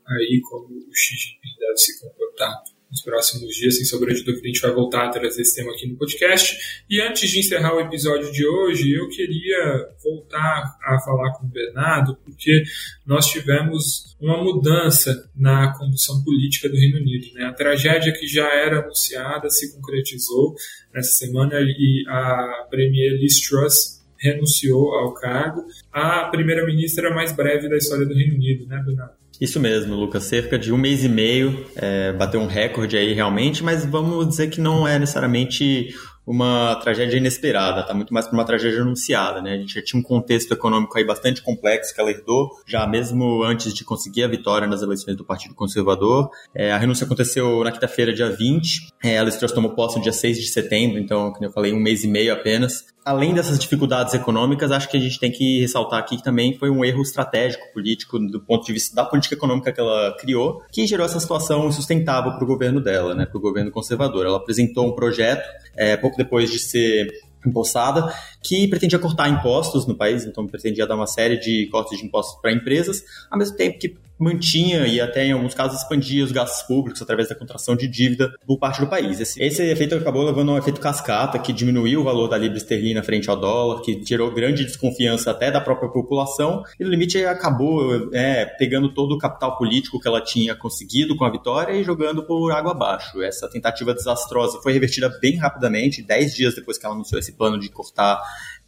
aí 0.07 0.41
como 0.41 0.65
o 0.65 0.93
Xi 0.93 1.15
Jinping 1.15 1.57
deve 1.57 1.77
se 1.77 2.01
comportar 2.01 2.53
nos 2.89 3.01
próximos 3.01 3.55
dias, 3.55 3.77
sem 3.77 3.85
sombra 3.85 4.13
de 4.13 4.23
dúvida, 4.23 4.43
a 4.43 4.47
gente 4.47 4.61
vai 4.61 4.71
voltar 4.71 5.05
a 5.05 5.09
trazer 5.09 5.41
esse 5.41 5.55
tema 5.55 5.71
aqui 5.71 5.87
no 5.87 5.95
podcast. 5.95 6.57
E 6.89 6.99
antes 7.01 7.29
de 7.29 7.39
encerrar 7.39 7.75
o 7.75 7.79
episódio 7.79 8.31
de 8.31 8.47
hoje, 8.47 8.91
eu 8.91 9.07
queria 9.09 9.89
voltar 10.03 10.77
a 10.83 10.99
falar 10.99 11.33
com 11.33 11.45
o 11.45 11.49
Bernardo, 11.49 12.17
porque 12.25 12.63
nós 13.05 13.27
tivemos 13.27 14.15
uma 14.19 14.43
mudança 14.43 15.29
na 15.35 15.77
condução 15.77 16.23
política 16.23 16.67
do 16.67 16.75
Reino 16.75 16.97
Unido. 16.97 17.27
Né? 17.33 17.45
A 17.45 17.53
tragédia 17.53 18.11
que 18.11 18.27
já 18.27 18.47
era 18.47 18.79
anunciada 18.79 19.49
se 19.49 19.73
concretizou 19.73 20.55
nessa 20.93 21.11
semana 21.11 21.59
e 21.59 22.03
a 22.07 22.67
Premier 22.69 23.13
Liz 23.13 23.39
Truss 23.47 23.99
renunciou 24.17 24.93
ao 24.95 25.13
cargo. 25.13 25.65
A 25.91 26.25
primeira-ministra 26.25 27.13
mais 27.13 27.31
breve 27.31 27.69
da 27.69 27.77
história 27.77 28.05
do 28.05 28.13
Reino 28.13 28.35
Unido, 28.35 28.65
né, 28.67 28.81
Bernardo? 28.85 29.19
Isso 29.39 29.59
mesmo, 29.59 29.95
Lucas. 29.95 30.23
Cerca 30.23 30.59
de 30.59 30.73
um 30.73 30.77
mês 30.77 31.03
e 31.03 31.09
meio, 31.09 31.65
é, 31.75 32.11
bateu 32.11 32.41
um 32.41 32.47
recorde 32.47 32.97
aí 32.97 33.13
realmente, 33.13 33.63
mas 33.63 33.85
vamos 33.85 34.27
dizer 34.27 34.49
que 34.49 34.59
não 34.59 34.87
é 34.87 34.99
necessariamente 34.99 35.93
uma 36.29 36.75
tragédia 36.75 37.17
inesperada, 37.17 37.81
tá 37.81 37.91
muito 37.91 38.13
mais 38.13 38.27
para 38.27 38.35
uma 38.35 38.45
tragédia 38.45 38.83
anunciada, 38.83 39.41
né? 39.41 39.53
A 39.53 39.57
gente 39.57 39.73
já 39.73 39.81
tinha 39.81 39.99
um 39.99 40.03
contexto 40.03 40.53
econômico 40.53 40.95
aí 40.95 41.03
bastante 41.03 41.41
complexo 41.41 41.91
que 41.91 41.99
ela 41.99 42.11
herdou, 42.11 42.51
já 42.67 42.85
mesmo 42.85 43.41
antes 43.43 43.73
de 43.73 43.83
conseguir 43.83 44.25
a 44.25 44.27
vitória 44.27 44.67
nas 44.67 44.83
eleições 44.83 45.17
do 45.17 45.25
Partido 45.25 45.55
Conservador. 45.55 46.29
É, 46.53 46.71
a 46.71 46.77
renúncia 46.77 47.03
aconteceu 47.03 47.63
na 47.63 47.71
quinta-feira, 47.71 48.13
dia 48.13 48.29
20. 48.29 48.93
É, 49.03 49.17
a 49.17 49.23
Liz 49.23 49.37
Truss 49.37 49.51
tomou 49.51 49.71
posse 49.71 49.97
no 49.97 50.03
dia 50.03 50.13
6 50.13 50.37
de 50.37 50.49
setembro, 50.49 50.99
então, 50.99 51.31
como 51.33 51.45
eu 51.45 51.51
falei, 51.51 51.73
um 51.73 51.79
mês 51.79 52.03
e 52.03 52.07
meio 52.07 52.31
apenas 52.31 52.85
além 53.09 53.33
dessas 53.33 53.57
dificuldades 53.57 54.13
econômicas, 54.13 54.71
acho 54.71 54.87
que 54.87 54.95
a 54.95 54.99
gente 54.99 55.19
tem 55.19 55.31
que 55.31 55.61
ressaltar 55.61 55.99
aqui 55.99 56.17
que 56.17 56.23
também 56.23 56.55
foi 56.55 56.69
um 56.69 56.85
erro 56.85 57.01
estratégico 57.01 57.65
político 57.73 58.19
do 58.19 58.39
ponto 58.39 58.63
de 58.63 58.71
vista 58.71 58.95
da 58.95 59.03
política 59.03 59.33
econômica 59.33 59.71
que 59.71 59.79
ela 59.79 60.15
criou, 60.19 60.61
que 60.71 60.85
gerou 60.85 61.03
essa 61.03 61.19
situação 61.19 61.67
insustentável 61.67 62.33
para 62.33 62.43
o 62.43 62.47
governo 62.47 62.79
dela, 62.79 63.15
né, 63.15 63.25
para 63.25 63.37
o 63.37 63.41
governo 63.41 63.71
conservador. 63.71 64.27
Ela 64.27 64.37
apresentou 64.37 64.87
um 64.87 64.91
projeto 64.91 65.43
é, 65.75 65.97
pouco 65.97 66.17
depois 66.19 66.51
de 66.51 66.59
ser 66.59 67.07
empossada, 67.45 68.13
que 68.43 68.67
pretendia 68.67 68.99
cortar 68.99 69.29
impostos 69.29 69.87
no 69.87 69.95
país, 69.95 70.25
então 70.25 70.45
pretendia 70.45 70.85
dar 70.85 70.95
uma 70.95 71.07
série 71.07 71.37
de 71.39 71.67
cortes 71.71 71.97
de 71.97 72.05
impostos 72.05 72.39
para 72.41 72.51
empresas, 72.51 73.01
ao 73.31 73.39
mesmo 73.39 73.55
tempo 73.55 73.79
que 73.79 73.95
mantinha 74.19 74.85
e 74.85 74.99
até 74.99 75.25
em 75.25 75.31
alguns 75.31 75.53
casos 75.53 75.81
expandia 75.81 76.23
os 76.23 76.31
gastos 76.31 76.63
públicos 76.63 77.01
através 77.01 77.29
da 77.29 77.35
contração 77.35 77.75
de 77.75 77.87
dívida 77.87 78.31
por 78.45 78.59
parte 78.59 78.81
do 78.81 78.87
país. 78.87 79.19
Esse, 79.19 79.41
esse 79.41 79.63
efeito 79.63 79.95
acabou 79.95 80.23
levando 80.23 80.51
a 80.51 80.55
um 80.55 80.57
efeito 80.57 80.81
cascata 80.81 81.39
que 81.39 81.53
diminuiu 81.53 82.01
o 82.01 82.03
valor 82.03 82.27
da 82.27 82.37
libra 82.37 82.57
esterlina 82.57 83.01
frente 83.01 83.29
ao 83.29 83.37
dólar, 83.37 83.81
que 83.81 84.03
gerou 84.03 84.31
grande 84.33 84.65
desconfiança 84.65 85.31
até 85.31 85.49
da 85.49 85.61
própria 85.61 85.89
população 85.89 86.63
e 86.77 86.83
no 86.83 86.89
limite 86.89 87.23
acabou 87.25 88.13
é, 88.13 88.45
pegando 88.45 88.93
todo 88.93 89.13
o 89.13 89.17
capital 89.17 89.57
político 89.57 89.99
que 89.99 90.07
ela 90.07 90.21
tinha 90.21 90.53
conseguido 90.53 91.15
com 91.15 91.23
a 91.23 91.31
vitória 91.31 91.73
e 91.73 91.83
jogando 91.83 92.23
por 92.23 92.51
água 92.51 92.71
abaixo. 92.71 93.21
Essa 93.21 93.49
tentativa 93.49 93.93
desastrosa 93.93 94.59
foi 94.61 94.73
revertida 94.73 95.09
bem 95.21 95.37
rapidamente, 95.37 96.01
dez 96.01 96.35
dias 96.35 96.55
depois 96.55 96.77
que 96.77 96.85
ela 96.85 96.95
anunciou 96.95 97.19
esse 97.19 97.31
plano 97.31 97.57
de 97.57 97.69
cortar 97.69 98.21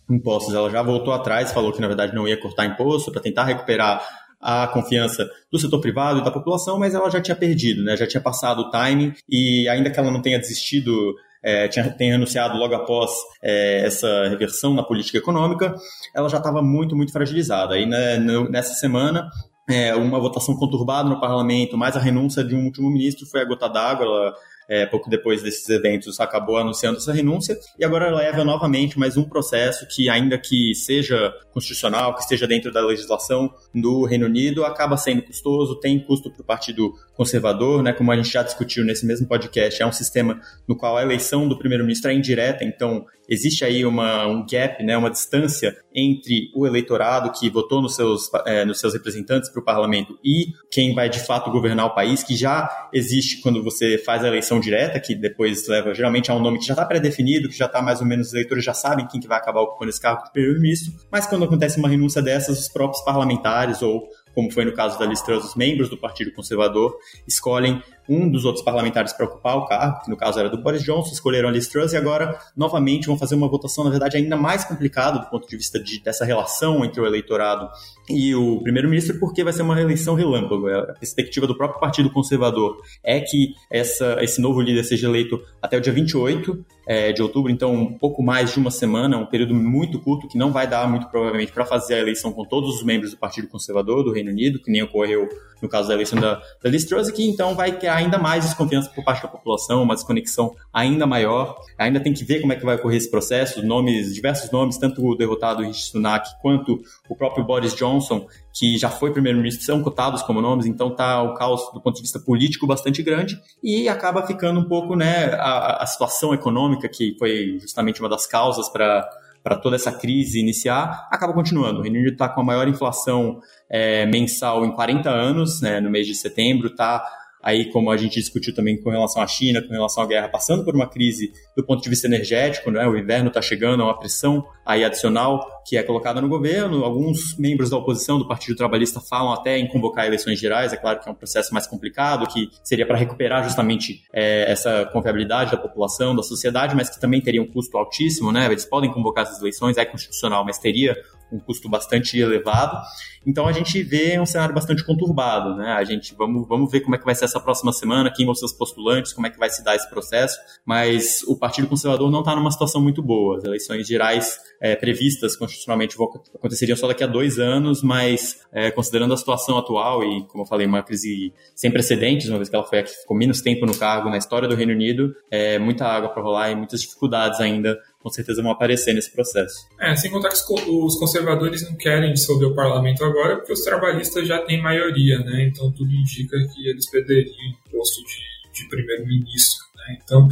impostos, 0.09 0.53
ela 0.53 0.69
já 0.69 0.81
voltou 0.81 1.13
atrás, 1.13 1.51
falou 1.51 1.71
que 1.71 1.81
na 1.81 1.87
verdade 1.87 2.13
não 2.13 2.27
ia 2.27 2.39
cortar 2.39 2.65
imposto 2.65 3.11
para 3.11 3.21
tentar 3.21 3.45
recuperar 3.45 4.05
a 4.41 4.67
confiança 4.67 5.29
do 5.51 5.59
setor 5.59 5.79
privado 5.79 6.19
e 6.19 6.23
da 6.23 6.31
população, 6.31 6.79
mas 6.79 6.95
ela 6.95 7.09
já 7.09 7.21
tinha 7.21 7.35
perdido, 7.35 7.83
né? 7.83 7.95
já 7.95 8.07
tinha 8.07 8.21
passado 8.21 8.61
o 8.61 8.69
timing 8.71 9.13
e 9.29 9.69
ainda 9.69 9.89
que 9.89 9.99
ela 9.99 10.11
não 10.11 10.21
tenha 10.21 10.39
desistido 10.39 11.13
é, 11.43 11.67
tinha, 11.67 11.89
tenha 11.89 12.15
anunciado 12.15 12.57
logo 12.57 12.75
após 12.75 13.11
é, 13.43 13.85
essa 13.85 14.27
reversão 14.29 14.73
na 14.73 14.83
política 14.83 15.17
econômica, 15.17 15.75
ela 16.15 16.29
já 16.29 16.37
estava 16.37 16.61
muito, 16.61 16.95
muito 16.95 17.11
fragilizada. 17.11 17.75
Aí 17.75 17.85
né, 17.85 18.17
nessa 18.49 18.73
semana, 18.75 19.27
é, 19.69 19.95
uma 19.95 20.19
votação 20.19 20.55
conturbada 20.55 21.09
no 21.09 21.19
parlamento, 21.19 21.77
mais 21.77 21.95
a 21.95 21.99
renúncia 21.99 22.43
de 22.43 22.55
um 22.55 22.65
último 22.65 22.91
ministro 22.91 23.25
foi 23.25 23.41
a 23.41 23.45
gota 23.45 23.67
d'água. 23.67 24.05
Ela 24.05 24.33
é, 24.71 24.85
pouco 24.85 25.09
depois 25.09 25.43
desses 25.43 25.67
eventos, 25.67 26.17
acabou 26.21 26.55
anunciando 26.55 26.97
essa 26.97 27.11
renúncia 27.11 27.59
e 27.77 27.83
agora 27.83 28.09
leva 28.09 28.45
novamente 28.45 28.97
mais 28.97 29.17
um 29.17 29.23
processo 29.25 29.85
que, 29.85 30.09
ainda 30.09 30.37
que 30.37 30.73
seja 30.73 31.33
constitucional, 31.53 32.15
que 32.15 32.21
esteja 32.21 32.47
dentro 32.47 32.71
da 32.71 32.79
legislação 32.79 33.53
do 33.75 34.05
Reino 34.05 34.27
Unido, 34.27 34.63
acaba 34.63 34.95
sendo 34.95 35.23
custoso, 35.23 35.77
tem 35.81 35.99
custo 35.99 36.31
para 36.31 36.41
o 36.41 36.45
Partido 36.45 36.93
Conservador, 37.13 37.83
né? 37.83 37.91
Como 37.91 38.13
a 38.13 38.15
gente 38.15 38.31
já 38.31 38.43
discutiu 38.43 38.85
nesse 38.85 39.05
mesmo 39.05 39.27
podcast, 39.27 39.83
é 39.83 39.85
um 39.85 39.91
sistema 39.91 40.39
no 40.65 40.77
qual 40.77 40.95
a 40.95 41.01
eleição 41.01 41.49
do 41.49 41.57
primeiro-ministro 41.57 42.09
é 42.09 42.13
indireta, 42.13 42.63
então 42.63 43.05
existe 43.31 43.63
aí 43.63 43.85
uma, 43.85 44.27
um 44.27 44.45
gap, 44.45 44.83
né, 44.83 44.97
uma 44.97 45.09
distância 45.09 45.77
entre 45.95 46.51
o 46.53 46.67
eleitorado 46.67 47.31
que 47.31 47.49
votou 47.49 47.81
nos 47.81 47.95
seus, 47.95 48.29
é, 48.45 48.65
nos 48.65 48.79
seus 48.79 48.93
representantes 48.93 49.49
para 49.49 49.61
o 49.61 49.63
parlamento 49.63 50.19
e 50.23 50.47
quem 50.69 50.93
vai 50.93 51.09
de 51.09 51.19
fato 51.19 51.49
governar 51.49 51.85
o 51.85 51.95
país, 51.95 52.23
que 52.23 52.35
já 52.35 52.89
existe 52.93 53.41
quando 53.41 53.63
você 53.63 53.97
faz 53.97 54.23
a 54.23 54.27
eleição 54.27 54.59
direta, 54.61 54.99
que 54.99 55.13
depois 55.13 55.67
leva 55.67 55.93
geralmente 55.93 56.31
a 56.31 56.35
um 56.35 56.39
nome 56.39 56.59
que 56.59 56.65
já 56.65 56.73
está 56.73 56.85
pré-definido, 56.85 57.49
que 57.49 57.57
já 57.57 57.65
está 57.65 57.81
mais 57.81 57.99
ou 57.99 58.07
menos, 58.07 58.27
os 58.27 58.33
eleitores 58.33 58.63
já 58.63 58.73
sabem 58.73 59.05
quem 59.07 59.19
que 59.19 59.27
vai 59.27 59.37
acabar 59.37 59.61
ocupando 59.61 59.89
esse 59.89 59.99
cargo 59.99 60.23
de 60.23 60.31
primeiro-ministro, 60.31 60.93
mas 61.11 61.27
quando 61.27 61.43
acontece 61.43 61.77
uma 61.77 61.89
renúncia 61.89 62.21
dessas, 62.21 62.59
os 62.59 62.69
próprios 62.69 63.03
parlamentares 63.03 63.81
ou 63.81 64.07
como 64.33 64.51
foi 64.51 64.63
no 64.63 64.73
caso 64.73 64.97
da 64.97 65.05
Liz 65.05 65.21
Truss, 65.21 65.43
os 65.43 65.55
membros 65.55 65.89
do 65.89 65.97
Partido 65.97 66.31
Conservador 66.31 66.95
escolhem 67.27 67.81
um 68.07 68.29
dos 68.29 68.45
outros 68.45 68.63
parlamentares 68.63 69.13
para 69.13 69.25
ocupar 69.25 69.57
o 69.57 69.65
cargo, 69.65 70.03
que 70.03 70.09
no 70.09 70.17
caso 70.17 70.39
era 70.39 70.49
do 70.49 70.61
Boris 70.61 70.83
Johnson, 70.83 71.11
escolheram 71.11 71.49
a 71.49 71.51
Liz 71.51 71.67
Truss 71.67 71.93
e 71.93 71.97
agora, 71.97 72.37
novamente, 72.55 73.07
vão 73.07 73.17
fazer 73.17 73.35
uma 73.35 73.47
votação, 73.47 73.83
na 73.83 73.89
verdade, 73.89 74.17
ainda 74.17 74.35
mais 74.35 74.63
complicada 74.65 75.19
do 75.19 75.29
ponto 75.29 75.47
de 75.47 75.55
vista 75.55 75.79
de, 75.79 76.01
dessa 76.01 76.25
relação 76.25 76.83
entre 76.83 76.99
o 76.99 77.05
eleitorado 77.05 77.69
e 78.09 78.35
o 78.35 78.61
primeiro-ministro, 78.61 79.19
porque 79.19 79.43
vai 79.43 79.53
ser 79.53 79.61
uma 79.61 79.75
reeleição 79.75 80.15
relâmpago. 80.15 80.67
É, 80.67 80.79
a 80.79 80.93
perspectiva 80.93 81.47
do 81.47 81.55
próprio 81.55 81.79
Partido 81.79 82.09
Conservador 82.09 82.77
é 83.03 83.19
que 83.19 83.53
essa, 83.69 84.17
esse 84.21 84.41
novo 84.41 84.61
líder 84.61 84.83
seja 84.83 85.07
eleito 85.07 85.41
até 85.61 85.77
o 85.77 85.81
dia 85.81 85.93
28 85.93 86.65
é, 86.87 87.11
de 87.11 87.21
outubro, 87.21 87.51
então 87.51 87.73
um 87.73 87.97
pouco 87.97 88.21
mais 88.23 88.51
de 88.53 88.59
uma 88.59 88.71
semana, 88.71 89.17
um 89.17 89.25
período 89.25 89.53
muito 89.53 89.99
curto, 89.99 90.27
que 90.27 90.37
não 90.37 90.51
vai 90.51 90.67
dar 90.67 90.89
muito 90.89 91.07
provavelmente 91.07 91.51
para 91.51 91.65
fazer 91.65 91.95
a 91.95 91.99
eleição 91.99 92.33
com 92.33 92.43
todos 92.43 92.75
os 92.75 92.83
membros 92.83 93.11
do 93.11 93.17
Partido 93.17 93.47
Conservador 93.47 94.03
do 94.03 94.11
Reino 94.11 94.31
Unido, 94.31 94.59
que 94.59 94.71
nem 94.71 94.81
ocorreu 94.81 95.29
no 95.61 95.69
caso 95.69 95.87
da 95.87 95.93
eleição 95.93 96.19
da, 96.19 96.41
da 96.61 96.69
Liz 96.69 96.85
Truss, 96.85 97.11
que 97.11 97.27
então 97.27 97.55
vai 97.55 97.71
criar 97.71 97.95
ainda 97.95 98.17
mais 98.17 98.45
desconfiança 98.45 98.89
por 98.89 99.03
parte 99.03 99.21
da 99.21 99.27
população, 99.27 99.83
uma 99.83 99.95
desconexão 99.95 100.55
ainda 100.73 101.05
maior. 101.05 101.55
Ainda 101.77 101.99
tem 101.99 102.13
que 102.13 102.23
ver 102.23 102.41
como 102.41 102.53
é 102.53 102.55
que 102.55 102.65
vai 102.65 102.75
ocorrer 102.75 102.97
esse 102.97 103.09
processo, 103.09 103.65
nomes, 103.65 104.13
diversos 104.13 104.51
nomes, 104.51 104.77
tanto 104.77 105.05
o 105.05 105.15
derrotado 105.15 105.63
Rishi 105.63 105.91
Sunak 105.91 106.29
quanto 106.41 106.81
o 107.09 107.15
próprio 107.15 107.43
Boris 107.43 107.75
Johnson, 107.75 108.27
que 108.53 108.77
já 108.77 108.89
foi 108.89 109.11
primeiro-ministro, 109.11 109.63
são 109.65 109.81
cotados 109.81 110.21
como 110.23 110.41
nomes, 110.41 110.65
então 110.65 110.93
tá 110.93 111.21
o 111.21 111.33
caos 111.35 111.71
do 111.73 111.81
ponto 111.81 111.95
de 111.95 112.01
vista 112.01 112.19
político 112.19 112.67
bastante 112.67 113.01
grande 113.01 113.39
e 113.63 113.87
acaba 113.87 114.25
ficando 114.25 114.59
um 114.59 114.65
pouco, 114.65 114.95
né, 114.95 115.33
a, 115.33 115.83
a 115.83 115.85
situação 115.85 116.33
econômica 116.33 116.89
que 116.89 117.15
foi 117.17 117.57
justamente 117.59 117.99
uma 117.99 118.09
das 118.09 118.25
causas 118.25 118.69
para 118.69 119.07
para 119.43 119.55
toda 119.55 119.75
essa 119.75 119.91
crise 119.91 120.39
iniciar, 120.39 121.07
acaba 121.11 121.33
continuando. 121.33 121.79
O 121.79 121.81
Reino 121.81 121.97
Unido 121.97 122.13
está 122.13 122.29
com 122.29 122.41
a 122.41 122.43
maior 122.43 122.67
inflação 122.67 123.39
é, 123.69 124.05
mensal 124.05 124.65
em 124.65 124.71
40 124.71 125.09
anos, 125.09 125.61
né, 125.61 125.79
no 125.79 125.89
mês 125.89 126.07
de 126.07 126.15
setembro, 126.15 126.67
está 126.67 127.03
aí 127.43 127.71
como 127.71 127.89
a 127.91 127.97
gente 127.97 128.19
discutiu 128.19 128.53
também 128.53 128.81
com 128.81 128.89
relação 128.89 129.21
à 129.21 129.27
China, 129.27 129.61
com 129.61 129.73
relação 129.73 130.03
à 130.03 130.07
guerra, 130.07 130.29
passando 130.29 130.63
por 130.63 130.75
uma 130.75 130.87
crise 130.87 131.31
do 131.55 131.65
ponto 131.65 131.81
de 131.81 131.89
vista 131.89 132.07
energético, 132.07 132.69
né? 132.69 132.87
o 132.87 132.95
inverno 132.95 133.29
está 133.29 133.41
chegando, 133.41 133.81
é 133.81 133.85
uma 133.85 133.97
pressão 133.97 134.45
aí 134.65 134.83
adicional 134.83 135.60
que 135.65 135.77
é 135.77 135.83
colocada 135.83 136.19
no 136.21 136.27
governo, 136.27 136.83
alguns 136.83 137.37
membros 137.37 137.69
da 137.69 137.77
oposição 137.77 138.17
do 138.17 138.27
Partido 138.27 138.55
Trabalhista 138.55 138.99
falam 138.99 139.31
até 139.33 139.57
em 139.57 139.67
convocar 139.67 140.05
eleições 140.05 140.39
gerais, 140.39 140.73
é 140.73 140.77
claro 140.77 140.99
que 140.99 141.07
é 141.07 141.11
um 141.11 141.15
processo 141.15 141.53
mais 141.53 141.67
complicado, 141.67 142.27
que 142.27 142.49
seria 142.63 142.85
para 142.85 142.97
recuperar 142.97 143.43
justamente 143.43 144.03
é, 144.13 144.51
essa 144.51 144.85
confiabilidade 144.91 145.51
da 145.51 145.57
população, 145.57 146.15
da 146.15 146.23
sociedade, 146.23 146.75
mas 146.75 146.89
que 146.89 146.99
também 146.99 147.21
teria 147.21 147.41
um 147.41 147.47
custo 147.47 147.77
altíssimo, 147.77 148.31
né? 148.31 148.45
eles 148.45 148.65
podem 148.65 148.91
convocar 148.91 149.23
essas 149.23 149.39
eleições, 149.39 149.77
é 149.77 149.85
constitucional, 149.85 150.43
mas 150.45 150.57
teria 150.57 150.95
um 151.31 151.39
custo 151.39 151.69
bastante 151.69 152.19
elevado. 152.19 152.77
Então 153.25 153.47
a 153.47 153.51
gente 153.51 153.81
vê 153.83 154.19
um 154.19 154.25
cenário 154.25 154.53
bastante 154.53 154.83
conturbado, 154.83 155.55
né? 155.55 155.73
A 155.73 155.83
gente 155.83 156.13
vamos, 156.15 156.47
vamos 156.47 156.71
ver 156.71 156.81
como 156.81 156.95
é 156.95 156.97
que 156.97 157.05
vai 157.05 157.13
ser 157.13 157.25
essa 157.25 157.39
próxima 157.39 157.71
semana, 157.71 158.11
quem 158.11 158.25
vão 158.25 158.33
ser 158.33 158.45
os 158.45 158.53
postulantes, 158.53 159.13
como 159.13 159.27
é 159.27 159.29
que 159.29 159.37
vai 159.37 159.49
se 159.49 159.63
dar 159.63 159.75
esse 159.75 159.89
processo. 159.89 160.37
Mas 160.65 161.21
o 161.27 161.37
Partido 161.37 161.67
Conservador 161.67 162.09
não 162.11 162.19
está 162.19 162.35
numa 162.35 162.51
situação 162.51 162.81
muito 162.81 163.01
boa. 163.01 163.37
As 163.37 163.43
eleições 163.43 163.87
gerais 163.87 164.39
é, 164.59 164.75
previstas 164.75 165.35
constitucionalmente 165.51 165.95
aconteceriam 166.33 166.75
só 166.75 166.87
daqui 166.87 167.03
a 167.03 167.07
dois 167.07 167.37
anos, 167.37 167.83
mas 167.83 168.39
é, 168.51 168.71
considerando 168.71 169.13
a 169.13 169.17
situação 169.17 169.57
atual 169.57 170.03
e, 170.03 170.25
como 170.27 170.43
eu 170.43 170.47
falei, 170.47 170.65
uma 170.65 170.81
crise 170.81 171.33
sem 171.55 171.69
precedentes, 171.69 172.29
uma 172.29 172.37
vez 172.37 172.49
que 172.49 172.55
ela 172.55 172.65
foi 172.65 172.79
a 172.79 172.83
que 172.83 172.91
ficou 172.91 173.15
menos 173.15 173.41
tempo 173.41 173.65
no 173.65 173.77
cargo 173.77 174.09
na 174.09 174.17
história 174.17 174.47
do 174.47 174.55
Reino 174.55 174.71
Unido, 174.71 175.15
é, 175.29 175.59
muita 175.59 175.85
água 175.85 176.09
para 176.09 176.23
rolar 176.23 176.51
e 176.51 176.55
muitas 176.55 176.81
dificuldades 176.81 177.39
ainda 177.39 177.77
com 178.01 178.09
certeza 178.09 178.41
vão 178.41 178.51
aparecer 178.51 178.93
nesse 178.93 179.11
processo. 179.11 179.67
É, 179.79 179.95
sem 179.95 180.09
contar 180.09 180.29
que 180.29 180.35
os 180.35 180.97
conservadores 180.97 181.63
não 181.69 181.77
querem 181.77 182.13
dissolver 182.13 182.47
o 182.47 182.55
parlamento 182.55 183.03
agora, 183.03 183.37
porque 183.37 183.53
os 183.53 183.61
trabalhistas 183.61 184.27
já 184.27 184.39
têm 184.39 184.61
maioria, 184.61 185.19
né? 185.19 185.47
Então 185.47 185.71
tudo 185.71 185.91
indica 185.91 186.35
que 186.53 186.67
eles 186.67 186.89
perderiam 186.89 187.35
o 187.67 187.77
posto 187.77 188.01
de, 188.03 188.40
de 188.53 188.67
primeiro-ministro. 188.67 189.65
Né? 189.75 189.99
Então, 190.03 190.27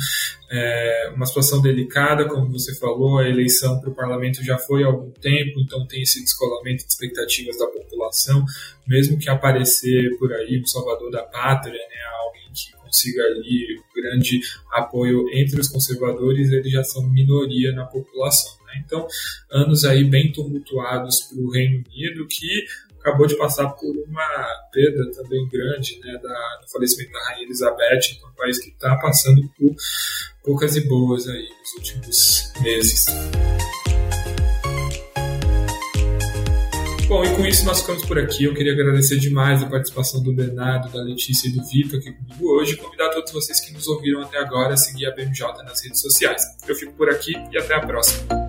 é 0.51 1.11
uma 1.15 1.25
situação 1.25 1.61
delicada, 1.61 2.27
como 2.27 2.51
você 2.51 2.75
falou, 2.75 3.19
a 3.19 3.27
eleição 3.27 3.79
para 3.79 3.89
o 3.89 3.95
parlamento 3.95 4.43
já 4.43 4.57
foi 4.57 4.83
há 4.83 4.87
algum 4.87 5.11
tempo, 5.11 5.59
então 5.59 5.85
tem 5.87 6.01
esse 6.01 6.21
descolamento 6.21 6.83
de 6.85 6.91
expectativas 6.91 7.57
da 7.57 7.67
população, 7.67 8.45
mesmo 8.87 9.17
que 9.17 9.29
aparecer 9.29 10.17
por 10.17 10.31
aí 10.33 10.59
um 10.61 10.65
salvador 10.65 11.11
da 11.11 11.23
pátria, 11.23 11.73
né? 11.73 12.01
alguém 12.25 12.49
que 12.53 12.75
consiga 12.77 13.23
ali 13.23 13.79
grande 13.95 14.41
apoio 14.71 15.25
entre 15.33 15.59
os 15.59 15.67
conservadores, 15.67 16.51
eles 16.51 16.71
já 16.71 16.83
são 16.83 17.07
minoria 17.09 17.71
na 17.73 17.85
população. 17.85 18.53
Né? 18.65 18.83
Então, 18.85 19.07
anos 19.51 19.85
aí 19.85 20.03
bem 20.03 20.31
tumultuados 20.31 21.21
para 21.21 21.39
o 21.39 21.51
Reino 21.51 21.83
Unido, 21.87 22.27
que 22.27 22.65
acabou 23.09 23.25
de 23.25 23.35
passar 23.35 23.69
por 23.69 23.95
uma 24.07 24.47
perda 24.71 25.11
também 25.11 25.47
grande 25.49 25.99
né, 25.99 26.13
da, 26.21 26.59
do 26.61 26.69
falecimento 26.71 27.11
da 27.11 27.19
Rainha 27.25 27.45
Elizabeth, 27.45 28.15
então, 28.15 28.29
um 28.29 28.33
país 28.33 28.59
que 28.59 28.69
está 28.69 28.95
passando 28.97 29.41
por 29.57 29.75
poucas 30.43 30.75
e 30.75 30.81
boas 30.81 31.27
aí 31.27 31.47
nos 31.59 31.73
últimos 31.75 32.53
meses. 32.61 33.05
Bom, 37.07 37.23
e 37.23 37.35
com 37.35 37.43
isso 37.43 37.65
nós 37.65 37.81
ficamos 37.81 38.05
por 38.05 38.19
aqui. 38.19 38.43
Eu 38.43 38.53
queria 38.53 38.73
agradecer 38.73 39.17
demais 39.17 39.63
a 39.63 39.65
participação 39.65 40.21
do 40.21 40.31
Bernardo, 40.31 40.91
da 40.91 41.01
Letícia 41.01 41.47
e 41.47 41.51
do 41.51 41.65
Vitor 41.65 41.99
aqui 41.99 42.11
comigo 42.11 42.51
hoje. 42.51 42.77
Convidar 42.77 43.09
todos 43.09 43.31
vocês 43.31 43.59
que 43.59 43.73
nos 43.73 43.87
ouviram 43.87 44.21
até 44.21 44.37
agora 44.37 44.75
a 44.75 44.77
seguir 44.77 45.07
a 45.07 45.11
BMJ 45.11 45.63
nas 45.63 45.83
redes 45.83 46.01
sociais. 46.01 46.43
Eu 46.67 46.75
fico 46.75 46.93
por 46.93 47.09
aqui 47.09 47.33
e 47.51 47.57
até 47.57 47.73
a 47.73 47.79
próxima. 47.79 48.48